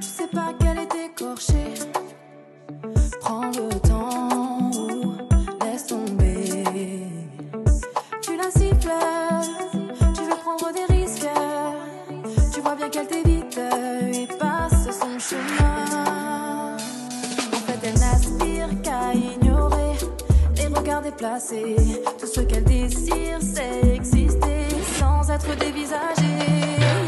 Tu 0.00 0.06
sais 0.08 0.26
pas 0.28 0.52
qu'elle 0.58 0.78
est 0.78 1.06
écorchée. 1.06 1.74
Prends 3.20 3.46
le 3.46 3.80
temps 3.80 3.93
Tout 21.06 22.26
ce 22.26 22.40
qu'elle 22.40 22.64
désire, 22.64 23.38
c'est 23.38 23.94
exister 23.94 24.64
sans 24.98 25.30
être 25.30 25.54
dévisagée. 25.58 27.03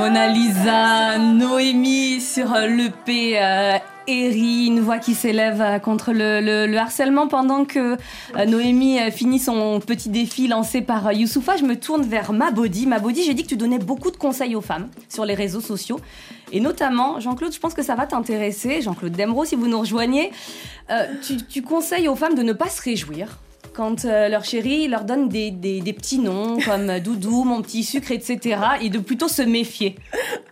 Mona 0.00 0.28
Lisa, 0.28 1.18
Noémie 1.18 2.22
sur 2.22 2.54
euh, 2.54 2.66
l'EP 2.66 3.38
euh, 3.38 3.76
Eri, 4.06 4.64
une 4.68 4.80
voix 4.80 4.96
qui 4.98 5.12
s'élève 5.12 5.60
euh, 5.60 5.78
contre 5.78 6.12
le, 6.14 6.40
le- 6.40 6.66
le 6.66 6.78
harcèlement 6.78 7.28
pendant 7.28 7.66
que 7.66 7.98
euh, 7.98 8.44
Noémie 8.46 8.98
finit 9.10 9.38
son 9.38 9.78
petit 9.78 10.08
défi 10.08 10.48
lancé 10.48 10.80
par 10.80 11.12
Youssoufa. 11.12 11.58
Je 11.58 11.64
me 11.64 11.76
tourne 11.76 12.00
vers 12.04 12.32
Mabody. 12.32 12.86
Mabody, 12.86 13.24
j'ai 13.24 13.34
dit 13.34 13.42
que 13.42 13.48
tu 13.48 13.58
donnais 13.58 13.78
beaucoup 13.78 14.10
de 14.10 14.16
conseils 14.16 14.56
aux 14.56 14.62
femmes 14.62 14.88
sur 15.10 15.26
les 15.26 15.34
réseaux 15.34 15.60
sociaux. 15.60 16.00
Et 16.50 16.60
notamment, 16.60 17.20
Jean-Claude, 17.20 17.52
je 17.52 17.60
pense 17.60 17.74
que 17.74 17.82
ça 17.82 17.94
va 17.94 18.06
t'intéresser, 18.06 18.80
Jean-Claude 18.80 19.12
Demro, 19.12 19.44
si 19.44 19.54
vous 19.54 19.68
nous 19.68 19.80
rejoignez, 19.80 20.30
tu 21.50 21.60
conseilles 21.60 22.08
aux 22.08 22.16
femmes 22.16 22.34
de 22.34 22.42
ne 22.42 22.54
pas 22.54 22.70
se 22.70 22.80
réjouir 22.80 23.36
quand 23.74 24.04
euh, 24.04 24.28
leur 24.28 24.44
chéri 24.44 24.88
leur 24.88 25.04
donne 25.04 25.28
des, 25.28 25.50
des- 25.50 25.80
des 25.80 25.92
petits 25.92 26.18
noms 26.18 26.58
comme 26.64 26.98
Doudou, 27.00 27.44
mon 27.44 27.62
petit 27.62 27.82
sucre, 27.84 28.10
etc. 28.12 28.58
et 28.80 28.88
de 28.90 28.98
plutôt 28.98 29.28
se 29.28 29.42
méfier. 29.42 29.96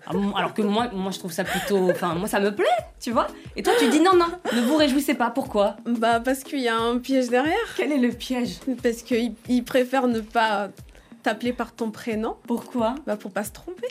Alors, 0.06 0.22
moi- 0.22 0.38
Alors 0.38 0.54
que 0.54 0.62
moi, 0.62 0.88
moi 0.92 1.10
je 1.10 1.18
trouve 1.18 1.32
ça 1.32 1.44
plutôt... 1.44 1.90
Enfin, 1.90 2.14
moi 2.14 2.28
ça 2.28 2.40
me 2.40 2.54
plaît, 2.54 2.64
tu 3.00 3.10
vois. 3.10 3.26
Et 3.56 3.62
toi 3.62 3.72
tu 3.78 3.88
dis 3.88 4.00
non, 4.00 4.14
non, 4.14 4.26
ne 4.54 4.60
vous 4.62 4.76
réjouissez 4.76 5.14
pas. 5.14 5.30
Pourquoi? 5.30 5.76
Bah 5.86 6.20
parce 6.20 6.42
qu'il 6.44 6.60
y 6.60 6.68
a 6.68 6.76
un 6.76 6.98
piège 6.98 7.28
derrière. 7.28 7.54
Quel 7.76 7.92
est 7.92 7.98
le 7.98 8.10
piège? 8.10 8.56
Parce 8.82 9.02
qu'ils 9.02 9.34
ils 9.48 9.64
préfèrent 9.64 10.06
ne 10.08 10.20
pas 10.20 10.68
t'appeler 11.22 11.52
par 11.52 11.72
ton 11.74 11.90
prénom. 11.90 12.36
Pourquoi? 12.46 12.94
Bah 13.06 13.16
pour 13.16 13.30
pas 13.30 13.44
se 13.44 13.52
tromper. 13.52 13.88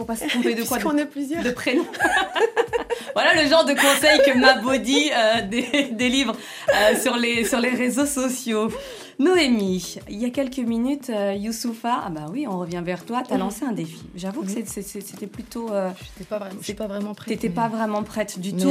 Pour 0.00 0.06
pas 0.06 0.16
se 0.16 0.24
tromper 0.26 0.54
de 0.54 0.62
quoi 0.66 0.78
est 0.96 1.04
plusieurs. 1.04 1.42
De 1.44 1.50
prénom. 1.50 1.84
voilà 3.14 3.34
le 3.42 3.46
genre 3.50 3.66
de 3.66 3.74
conseils 3.74 4.18
que 4.24 4.38
ma 4.38 4.54
body 4.62 5.10
euh, 5.14 5.42
dé- 5.42 5.90
délivre 5.92 6.34
euh, 6.74 6.96
sur, 6.98 7.16
les, 7.18 7.44
sur 7.44 7.60
les 7.60 7.68
réseaux 7.68 8.06
sociaux. 8.06 8.70
Noémie, 9.18 9.96
il 10.08 10.16
y 10.18 10.24
a 10.24 10.30
quelques 10.30 10.56
minutes, 10.56 11.10
euh, 11.10 11.34
Youssoufa, 11.34 12.04
ah 12.06 12.08
bah 12.08 12.24
oui, 12.32 12.46
on 12.48 12.58
revient 12.58 12.80
vers 12.82 13.04
toi, 13.04 13.22
t'as 13.28 13.36
lancé 13.36 13.66
un 13.66 13.72
défi. 13.72 14.02
J'avoue 14.14 14.40
que 14.40 14.46
Oui. 14.46 14.64
c'était 14.66 15.26
plutôt... 15.26 15.68
J'étais 15.68 16.24
pas 16.26 16.38
vraiment, 16.38 16.60
pas 16.78 16.86
vraiment 16.86 17.14
prête. 17.14 17.28
T'étais 17.28 17.48
mais- 17.50 17.54
pas 17.54 17.68
vraiment 17.68 18.02
prête 18.02 18.38
du 18.38 18.54
Mais, 18.54 18.62
tout. 18.62 18.70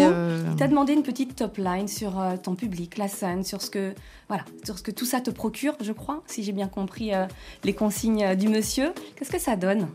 Il 0.50 0.56
t'a 0.56 0.68
demandé 0.68 0.94
une 0.94 1.04
petite 1.04 1.36
top 1.36 1.58
line 1.58 1.88
sur 1.88 2.20
ton 2.42 2.56
public, 2.56 2.98
la 2.98 3.08
scène, 3.08 3.44
sur 3.44 3.62
ce 3.62 3.70
que 3.70 3.94
voilà, 4.30 4.44
sur 4.66 4.80
ce 4.80 4.82
que 4.82 4.90
tout 4.90 5.06
ça 5.06 5.22
te 5.22 5.30
procure, 5.30 5.76
je 5.82 5.92
crois, 5.92 6.24
si 6.26 6.42
j'ai 6.42 6.54
bien 6.54 6.68
compris 6.68 7.12
les 7.64 7.74
consignes 7.74 8.34
du 8.36 8.48
monsieur. 8.50 8.94
Qu'est-ce 9.16 9.32
que 9.32 9.40
ça 9.40 9.56
donne? 9.56 9.88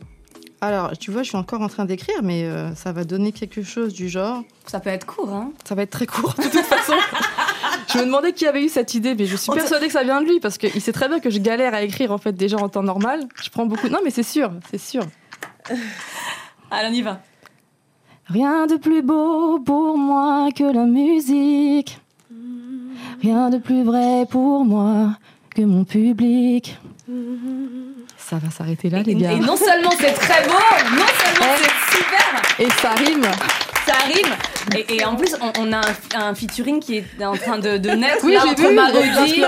Alors, 0.64 0.96
tu 0.96 1.10
vois, 1.10 1.22
je 1.22 1.28
suis 1.28 1.36
encore 1.36 1.60
en 1.60 1.68
train 1.68 1.84
d'écrire, 1.84 2.22
mais 2.22 2.44
euh, 2.44 2.74
ça 2.74 2.90
va 2.90 3.04
donner 3.04 3.32
quelque 3.32 3.62
chose 3.62 3.92
du 3.92 4.08
genre. 4.08 4.42
Ça 4.64 4.80
peut 4.80 4.88
être 4.88 5.04
court, 5.04 5.28
hein 5.28 5.52
Ça 5.62 5.74
va 5.74 5.82
être 5.82 5.90
très 5.90 6.06
court, 6.06 6.32
de 6.38 6.42
toute 6.44 6.64
façon. 6.64 6.94
je 7.92 7.98
me 7.98 8.06
demandais 8.06 8.32
qui 8.32 8.46
avait 8.46 8.64
eu 8.64 8.70
cette 8.70 8.94
idée, 8.94 9.14
mais 9.14 9.26
je 9.26 9.36
suis 9.36 9.52
persuadée 9.52 9.88
que 9.88 9.92
ça 9.92 10.04
vient 10.04 10.22
de 10.22 10.26
lui, 10.26 10.40
parce 10.40 10.56
qu'il 10.56 10.80
sait 10.80 10.92
très 10.92 11.08
bien 11.08 11.20
que 11.20 11.28
je 11.28 11.38
galère 11.38 11.74
à 11.74 11.82
écrire 11.82 12.12
en 12.12 12.18
fait 12.18 12.32
déjà 12.32 12.56
en 12.56 12.70
temps 12.70 12.82
normal. 12.82 13.28
Je 13.42 13.50
prends 13.50 13.66
beaucoup. 13.66 13.90
Non, 13.90 13.98
mais 14.02 14.10
c'est 14.10 14.22
sûr, 14.22 14.52
c'est 14.70 14.80
sûr. 14.80 15.02
Allez, 16.70 16.88
on 16.90 16.94
y 16.94 17.02
va. 17.02 17.20
Rien 18.28 18.66
de 18.66 18.76
plus 18.76 19.02
beau 19.02 19.58
pour 19.58 19.98
moi 19.98 20.48
que 20.56 20.64
la 20.64 20.86
musique. 20.86 21.98
Rien 23.20 23.50
de 23.50 23.58
plus 23.58 23.84
vrai 23.84 24.24
pour 24.30 24.64
moi 24.64 25.18
que 25.54 25.60
mon 25.60 25.84
public. 25.84 26.78
Ça 28.28 28.36
va 28.36 28.50
s'arrêter 28.50 28.88
là, 28.90 29.02
les 29.04 29.14
gars. 29.14 29.32
Et 29.32 29.36
non 29.38 29.56
seulement 29.56 29.90
c'est 29.98 30.12
très 30.12 30.44
beau, 30.44 30.52
non 30.52 31.06
seulement 31.06 31.54
c'est 31.58 31.96
super, 31.96 32.42
Et 32.58 32.70
ça 32.80 32.90
rime. 32.94 33.22
ça 33.86 33.92
rime. 34.06 34.34
Et, 34.78 34.96
et 34.96 35.04
en 35.04 35.14
plus, 35.14 35.36
on, 35.42 35.52
on 35.60 35.72
a 35.74 35.80
un, 36.16 36.28
un 36.28 36.34
featuring 36.34 36.80
qui 36.80 36.96
est 36.96 37.04
en 37.24 37.36
train 37.36 37.58
de, 37.58 37.76
de 37.76 37.90
naître 37.90 38.24
Oui, 38.24 38.32
là, 38.32 38.40
j'ai 38.44 38.50
entre 38.52 38.62
vu, 38.68 38.74
Marodi 38.74 39.42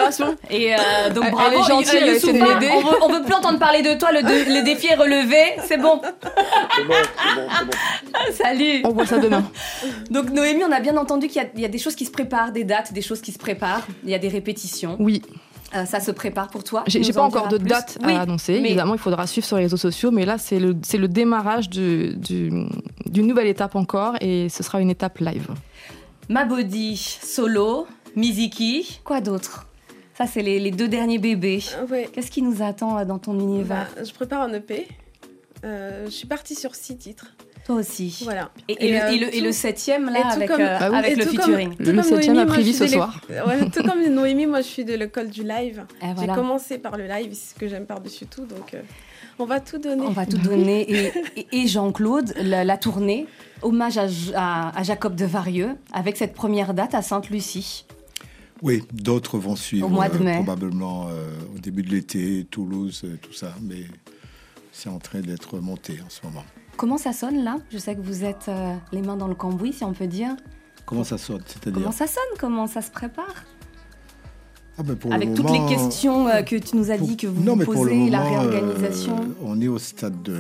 et 0.51 0.75
euh, 0.75 0.79
donc 1.15 1.31
bravo. 1.31 1.51
elle 1.53 1.59
est 1.59 1.63
gentille, 1.65 1.99
elle 2.03 2.13
Youssoufa, 2.15 2.45
on 2.45 2.59
veut, 2.61 2.97
on 3.03 3.09
veut 3.09 3.23
plus 3.23 3.33
entendre 3.35 3.59
parler 3.59 3.81
de 3.81 3.95
toi. 3.95 4.13
Le, 4.13 4.21
de- 4.23 4.59
le 4.59 4.63
défi 4.63 4.89
est 4.89 4.95
relevé. 4.95 5.55
C'est 5.67 5.79
bon. 5.79 6.03
C'est 6.03 6.85
bon, 6.85 6.93
c'est 6.95 7.35
bon, 7.35 7.49
c'est 7.59 7.65
bon. 7.65 7.73
Salut. 8.45 8.83
On 8.85 8.91
voit 8.91 9.07
ça 9.07 9.17
demain. 9.19 9.43
Donc 10.11 10.29
Noémie, 10.31 10.65
on 10.69 10.73
a 10.73 10.81
bien 10.81 10.99
entendu 10.99 11.29
qu'il 11.29 11.43
y, 11.57 11.65
a 11.65 11.69
des 11.69 11.79
choses 11.79 11.95
qui 11.97 12.05
se 12.05 12.11
préparent, 12.11 12.53
des 12.53 12.65
dates, 12.65 12.93
des 12.93 13.03
choses 13.03 13.23
qui 13.23 13.33
se 13.33 13.39
préparent. 13.39 13.87
Il 14.05 14.11
y 14.11 14.15
a 14.15 14.19
des 14.19 14.29
répétitions. 14.29 14.97
Oui. 14.99 15.23
Euh, 15.75 15.85
ça 15.85 16.01
se 16.01 16.11
prépare 16.13 16.49
pour 16.49 16.63
toi. 16.65 16.85
J'ai 16.87 17.01
pas 17.13 17.23
en 17.23 17.27
encore 17.27 17.49
de 17.49 17.59
plus. 17.59 17.67
date 17.69 17.99
Oui, 18.05 18.13
à 18.13 18.21
annoncer. 18.23 18.61
mais- 18.61 18.69
Évidemment, 18.69 18.95
il 18.95 19.01
faudra 19.01 19.27
suivre 19.27 19.47
sur 19.47 19.57
les 19.57 19.65
réseaux 19.65 19.77
sociaux, 19.77 20.11
mais 20.13 20.25
là, 20.25 20.39
c'est 20.39 20.61
le, 20.61 20.77
c'est 20.83 20.97
le 20.99 21.09
démarrage 21.09 21.69
du- 21.69 22.15
du- 22.17 22.53
d'une 23.07 23.27
nouvelle 23.27 23.49
étape 23.49 23.75
encore, 23.75 24.15
et 24.21 24.49
ce 24.49 24.63
sera 24.63 24.81
une 24.81 24.91
étape 24.91 25.19
live. 25.19 25.49
Ma 26.29 26.45
Body 26.45 26.97
solo, 26.97 27.87
Miziki, 28.15 29.01
quoi 29.05 29.21
d'autre? 29.21 29.67
Ça, 30.17 30.27
c'est 30.27 30.43
les, 30.43 30.59
les 30.61 30.71
deux 30.71 30.89
derniers 30.89 31.19
bébés. 31.19 31.63
Ouais. 31.91 32.09
Qu'est-ce 32.13 32.31
qui 32.31 32.43
nous 32.43 32.63
attend 32.63 32.99
euh, 32.99 33.05
dans 33.05 33.19
ton 33.19 33.39
univers? 33.39 33.89
Bah, 33.97 34.05
je 34.05 34.13
prépare 34.13 34.43
un 34.43 34.53
EP. 34.55 34.89
Euh, 35.65 36.07
je 36.07 36.11
suis 36.11 36.27
partie 36.27 36.55
sur 36.55 36.75
six 36.75 36.97
titres. 36.97 37.35
Toi 37.67 37.75
aussi. 37.77 38.21
Voilà. 38.23 38.51
Et, 38.69 38.87
et 38.87 38.93
le, 38.93 38.99
euh, 38.99 39.09
et 39.11 39.19
le- 39.19 39.35
et 39.35 39.39
tout- 39.39 39.45
le 39.45 39.53
septième, 39.53 40.09
là, 40.09 40.29
avec, 40.29 40.49
comme- 40.49 40.61
euh, 40.61 40.79
Bah 40.79 40.89
oui. 40.91 40.97
avec 40.99 41.13
et 41.13 41.17
le 41.17 41.25
comme- 41.25 41.35
featuring. 41.35 41.75
Le 41.81 42.03
septième 42.03 42.11
Noémie, 42.11 42.29
a 42.29 42.45
moi, 42.45 42.47
prévu 42.55 42.69
je 42.69 42.73
suis 42.77 42.79
ce 42.79 42.85
de 42.85 42.89
soir. 42.91 43.21
ouais, 43.29 43.71
tout 43.71 43.83
comme 43.83 44.07
Noémie, 44.09 44.47
moi 44.47 44.61
je 44.61 44.67
suis 44.69 44.85
de 44.85 44.95
l'école 44.95 45.29
du 45.31 45.43
live. 45.43 45.85
Et 46.01 46.07
J'ai 46.21 46.27
commencé 46.29 46.79
par 46.79 46.97
le 46.97 47.07
live, 47.09 47.31
c'est 47.35 47.55
ce 47.55 47.59
que 47.59 47.67
j'aime 47.67 47.87
par-dessus 47.87 48.27
tout, 48.27 48.45
donc 48.47 48.73
euh, 48.75 48.83
on 49.41 49.47
va 49.47 49.59
tout 49.61 49.79
donner. 49.79 50.03
On 50.07 50.11
va 50.13 50.27
tout 50.27 50.39
donner. 50.39 50.83
Et, 50.91 51.13
et- 51.37 51.47
et 51.63 51.67
Jean-Claude, 51.67 52.35
la, 52.41 52.63
la 52.63 52.77
tournée, 52.79 53.27
hommage 53.63 53.99
à, 53.99 54.07
à- 54.37 54.79
à 54.79 54.83
Jacob 54.85 55.17
de 55.17 55.25
Varieux, 55.25 55.71
avec 55.93 56.17
cette 56.17 56.35
première 56.35 56.73
date 56.73 56.95
à 56.95 57.03
Sainte-Lucie. 57.03 57.85
Oui, 58.63 58.85
d'autres 58.93 59.39
vont 59.39 59.57
suivre 59.57 59.87
Au 59.87 59.91
mois 59.91 60.09
de 60.09 60.17
euh, 60.17 60.23
mai. 60.25 60.35
probablement 60.37 61.09
euh, 61.09 61.31
au 61.55 61.59
début 61.59 61.83
de 61.83 61.91
l'été, 61.91 62.47
Toulouse, 62.49 63.03
euh, 63.05 63.17
tout 63.21 63.33
ça, 63.35 63.53
mais 63.61 63.83
c'est 64.73 64.89
en 64.89 64.99
train 64.99 65.21
d'être 65.21 65.59
monté 65.59 65.99
en 66.07 66.09
ce 66.09 66.21
moment. 66.25 66.45
Comment 66.77 66.99
ça 66.99 67.13
sonne 67.13 67.43
là? 67.43 67.57
Je 67.71 67.79
sais 67.79 67.95
que 67.97 68.01
vous 68.03 68.25
êtes 68.25 68.49
euh, 68.49 68.75
les 68.93 69.01
mains 69.01 69.17
dans 69.17 69.29
le 69.29 69.35
cambouis, 69.35 69.73
si 69.73 69.85
on 69.85 69.93
peut 69.93 70.07
dire. 70.07 70.37
Comment 70.85 71.05
ça 71.05 71.17
sonne 71.17 71.43
C'est-à-dire? 71.47 71.81
Comment 71.81 71.93
ça 71.93 72.07
sonne? 72.07 72.23
Comment 72.39 72.67
ça 72.67 72.83
se 72.83 72.91
prépare? 72.91 73.45
Ah 74.79 74.83
ben, 74.83 74.97
le 75.05 75.13
Avec 75.13 75.35
toutes 75.35 75.51
les 75.51 75.67
questions 75.75 76.29
euh, 76.29 76.43
que 76.43 76.57
tu 76.57 76.77
nous 76.77 76.91
as 76.91 76.99
dit 76.99 77.17
que 77.17 77.27
vous 77.27 77.43
Non, 77.43 77.53
vous 77.55 77.59
mais 77.61 77.65
posez, 77.65 78.11
la 78.11 78.19
moment, 78.21 78.41
réorganisation. 78.43 79.17
euh, 79.17 79.25
on 79.43 79.59
est 79.61 79.69
au 79.69 79.79
stade 79.79 80.23
de, 80.23 80.39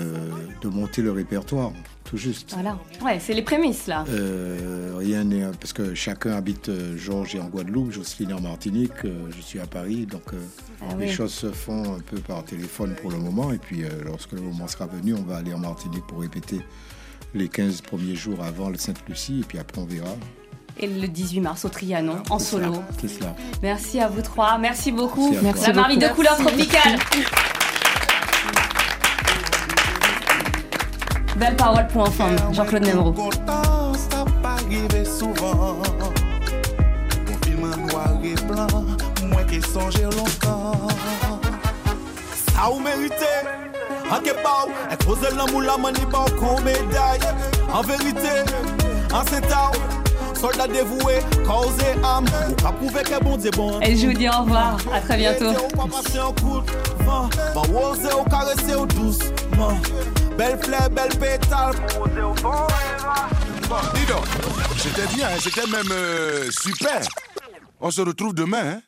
de 0.60 0.68
monter 0.68 1.00
le 1.00 1.10
répertoire, 1.10 1.72
tout 2.04 2.18
juste. 2.18 2.52
Voilà. 2.52 2.78
Ouais, 3.02 3.18
c'est 3.18 3.32
les 3.32 3.40
prémices 3.40 3.86
là. 3.86 4.04
Euh, 4.10 4.92
rien 4.98 5.24
n'est 5.24 5.46
parce 5.58 5.72
que 5.72 5.94
chacun 5.94 6.32
habite. 6.32 6.68
euh, 6.68 6.98
Georges 6.98 7.34
est 7.34 7.40
en 7.40 7.46
Guadeloupe, 7.48 7.92
Jocelyne 7.92 8.34
en 8.34 8.40
Martinique, 8.42 8.92
euh, 9.06 9.28
je 9.34 9.40
suis 9.40 9.58
à 9.58 9.66
Paris, 9.66 10.04
donc 10.04 10.34
euh, 10.34 10.36
Ah 10.82 10.94
les 10.98 11.06
oui. 11.06 11.10
choses 11.12 11.32
se 11.32 11.50
font 11.50 11.94
un 11.96 12.00
peu 12.00 12.18
par 12.18 12.44
téléphone 12.44 12.94
pour 13.00 13.10
le 13.10 13.16
moment. 13.16 13.52
Et 13.52 13.58
puis 13.58 13.84
euh, 13.84 13.88
lorsque 14.04 14.32
le 14.32 14.42
moment 14.42 14.68
sera 14.68 14.86
venu, 14.86 15.14
on 15.14 15.22
va 15.22 15.36
aller 15.36 15.54
en 15.54 15.58
Martinique 15.58 16.06
pour 16.06 16.20
répéter 16.20 16.60
les 17.34 17.48
15 17.48 17.80
premiers 17.80 18.14
jours 18.14 18.42
avant 18.44 18.68
le 18.68 18.76
Sainte-Lucie, 18.76 19.40
et 19.40 19.44
puis 19.44 19.58
après 19.58 19.80
on 19.80 19.86
verra. 19.86 20.10
Et 20.78 20.86
le 20.86 21.08
18 21.08 21.40
mars 21.40 21.64
au 21.64 21.70
Trianon, 21.70 22.22
en 22.28 22.38
solo. 22.38 22.74
cela, 22.74 22.82
C'est 23.00 23.08
cela. 23.08 23.34
Merci 23.62 23.98
à 23.98 24.08
vous 24.08 24.20
trois. 24.20 24.58
Merci 24.58 24.92
beaucoup. 24.92 25.30
Merci 25.30 25.38
à 25.38 25.42
Merci 25.42 25.66
la 25.68 25.72
marmite 25.72 26.02
de 26.02 26.08
couleur 26.08 26.36
tropicale. 26.36 26.98
Belle 31.36 31.56
parole 31.56 31.86
pour 31.88 32.02
enfants, 32.02 32.28
Jean-Claude 32.52 32.84
Nemro. 32.86 33.12
Content, 33.12 33.92
ça 33.94 34.24
pas 34.42 34.56
arrivé 34.64 35.04
souvent. 35.04 35.76
Mon 37.26 37.38
film 37.44 37.64
en 37.64 37.76
noir 37.86 38.12
et 38.22 38.34
blanc, 38.44 38.84
moi 39.22 39.44
qui 39.44 39.60
songe 39.62 40.00
longtemps. 40.02 40.88
Ça 42.54 42.70
ou 42.70 42.80
mérité, 42.80 43.24
en 44.10 44.20
kebaou, 44.20 44.70
exposer 44.90 45.34
l'amour, 45.36 45.62
la 45.62 45.76
mani 45.78 46.00
soldat 50.36 50.68
dévoué, 50.68 51.18
cause 51.46 51.74
et 51.80 52.04
âme. 52.04 52.26
Ou 52.50 52.54
pas 52.54 52.72
prouver 52.72 53.02
que 53.02 53.22
bon 53.22 53.36
Dieu 53.36 53.50
bon. 53.50 53.80
Et 53.80 53.96
je 53.96 54.06
vous 54.06 54.12
dis 54.12 54.28
au 54.28 54.40
revoir. 54.42 54.76
À 54.92 55.00
très 55.00 55.16
bientôt. 55.16 55.52
Belle 60.36 60.58
fleur, 60.62 60.90
belle 60.90 61.16
pétale. 61.18 61.74
Dis 63.94 64.06
donc, 64.06 64.24
c'était 64.76 65.14
bien, 65.14 65.28
hein, 65.28 65.38
c'était 65.40 65.66
même 65.66 65.90
euh, 65.90 66.50
super. 66.50 67.00
On 67.80 67.90
se 67.90 68.02
retrouve 68.02 68.34
demain. 68.34 68.76
Hein? 68.76 68.80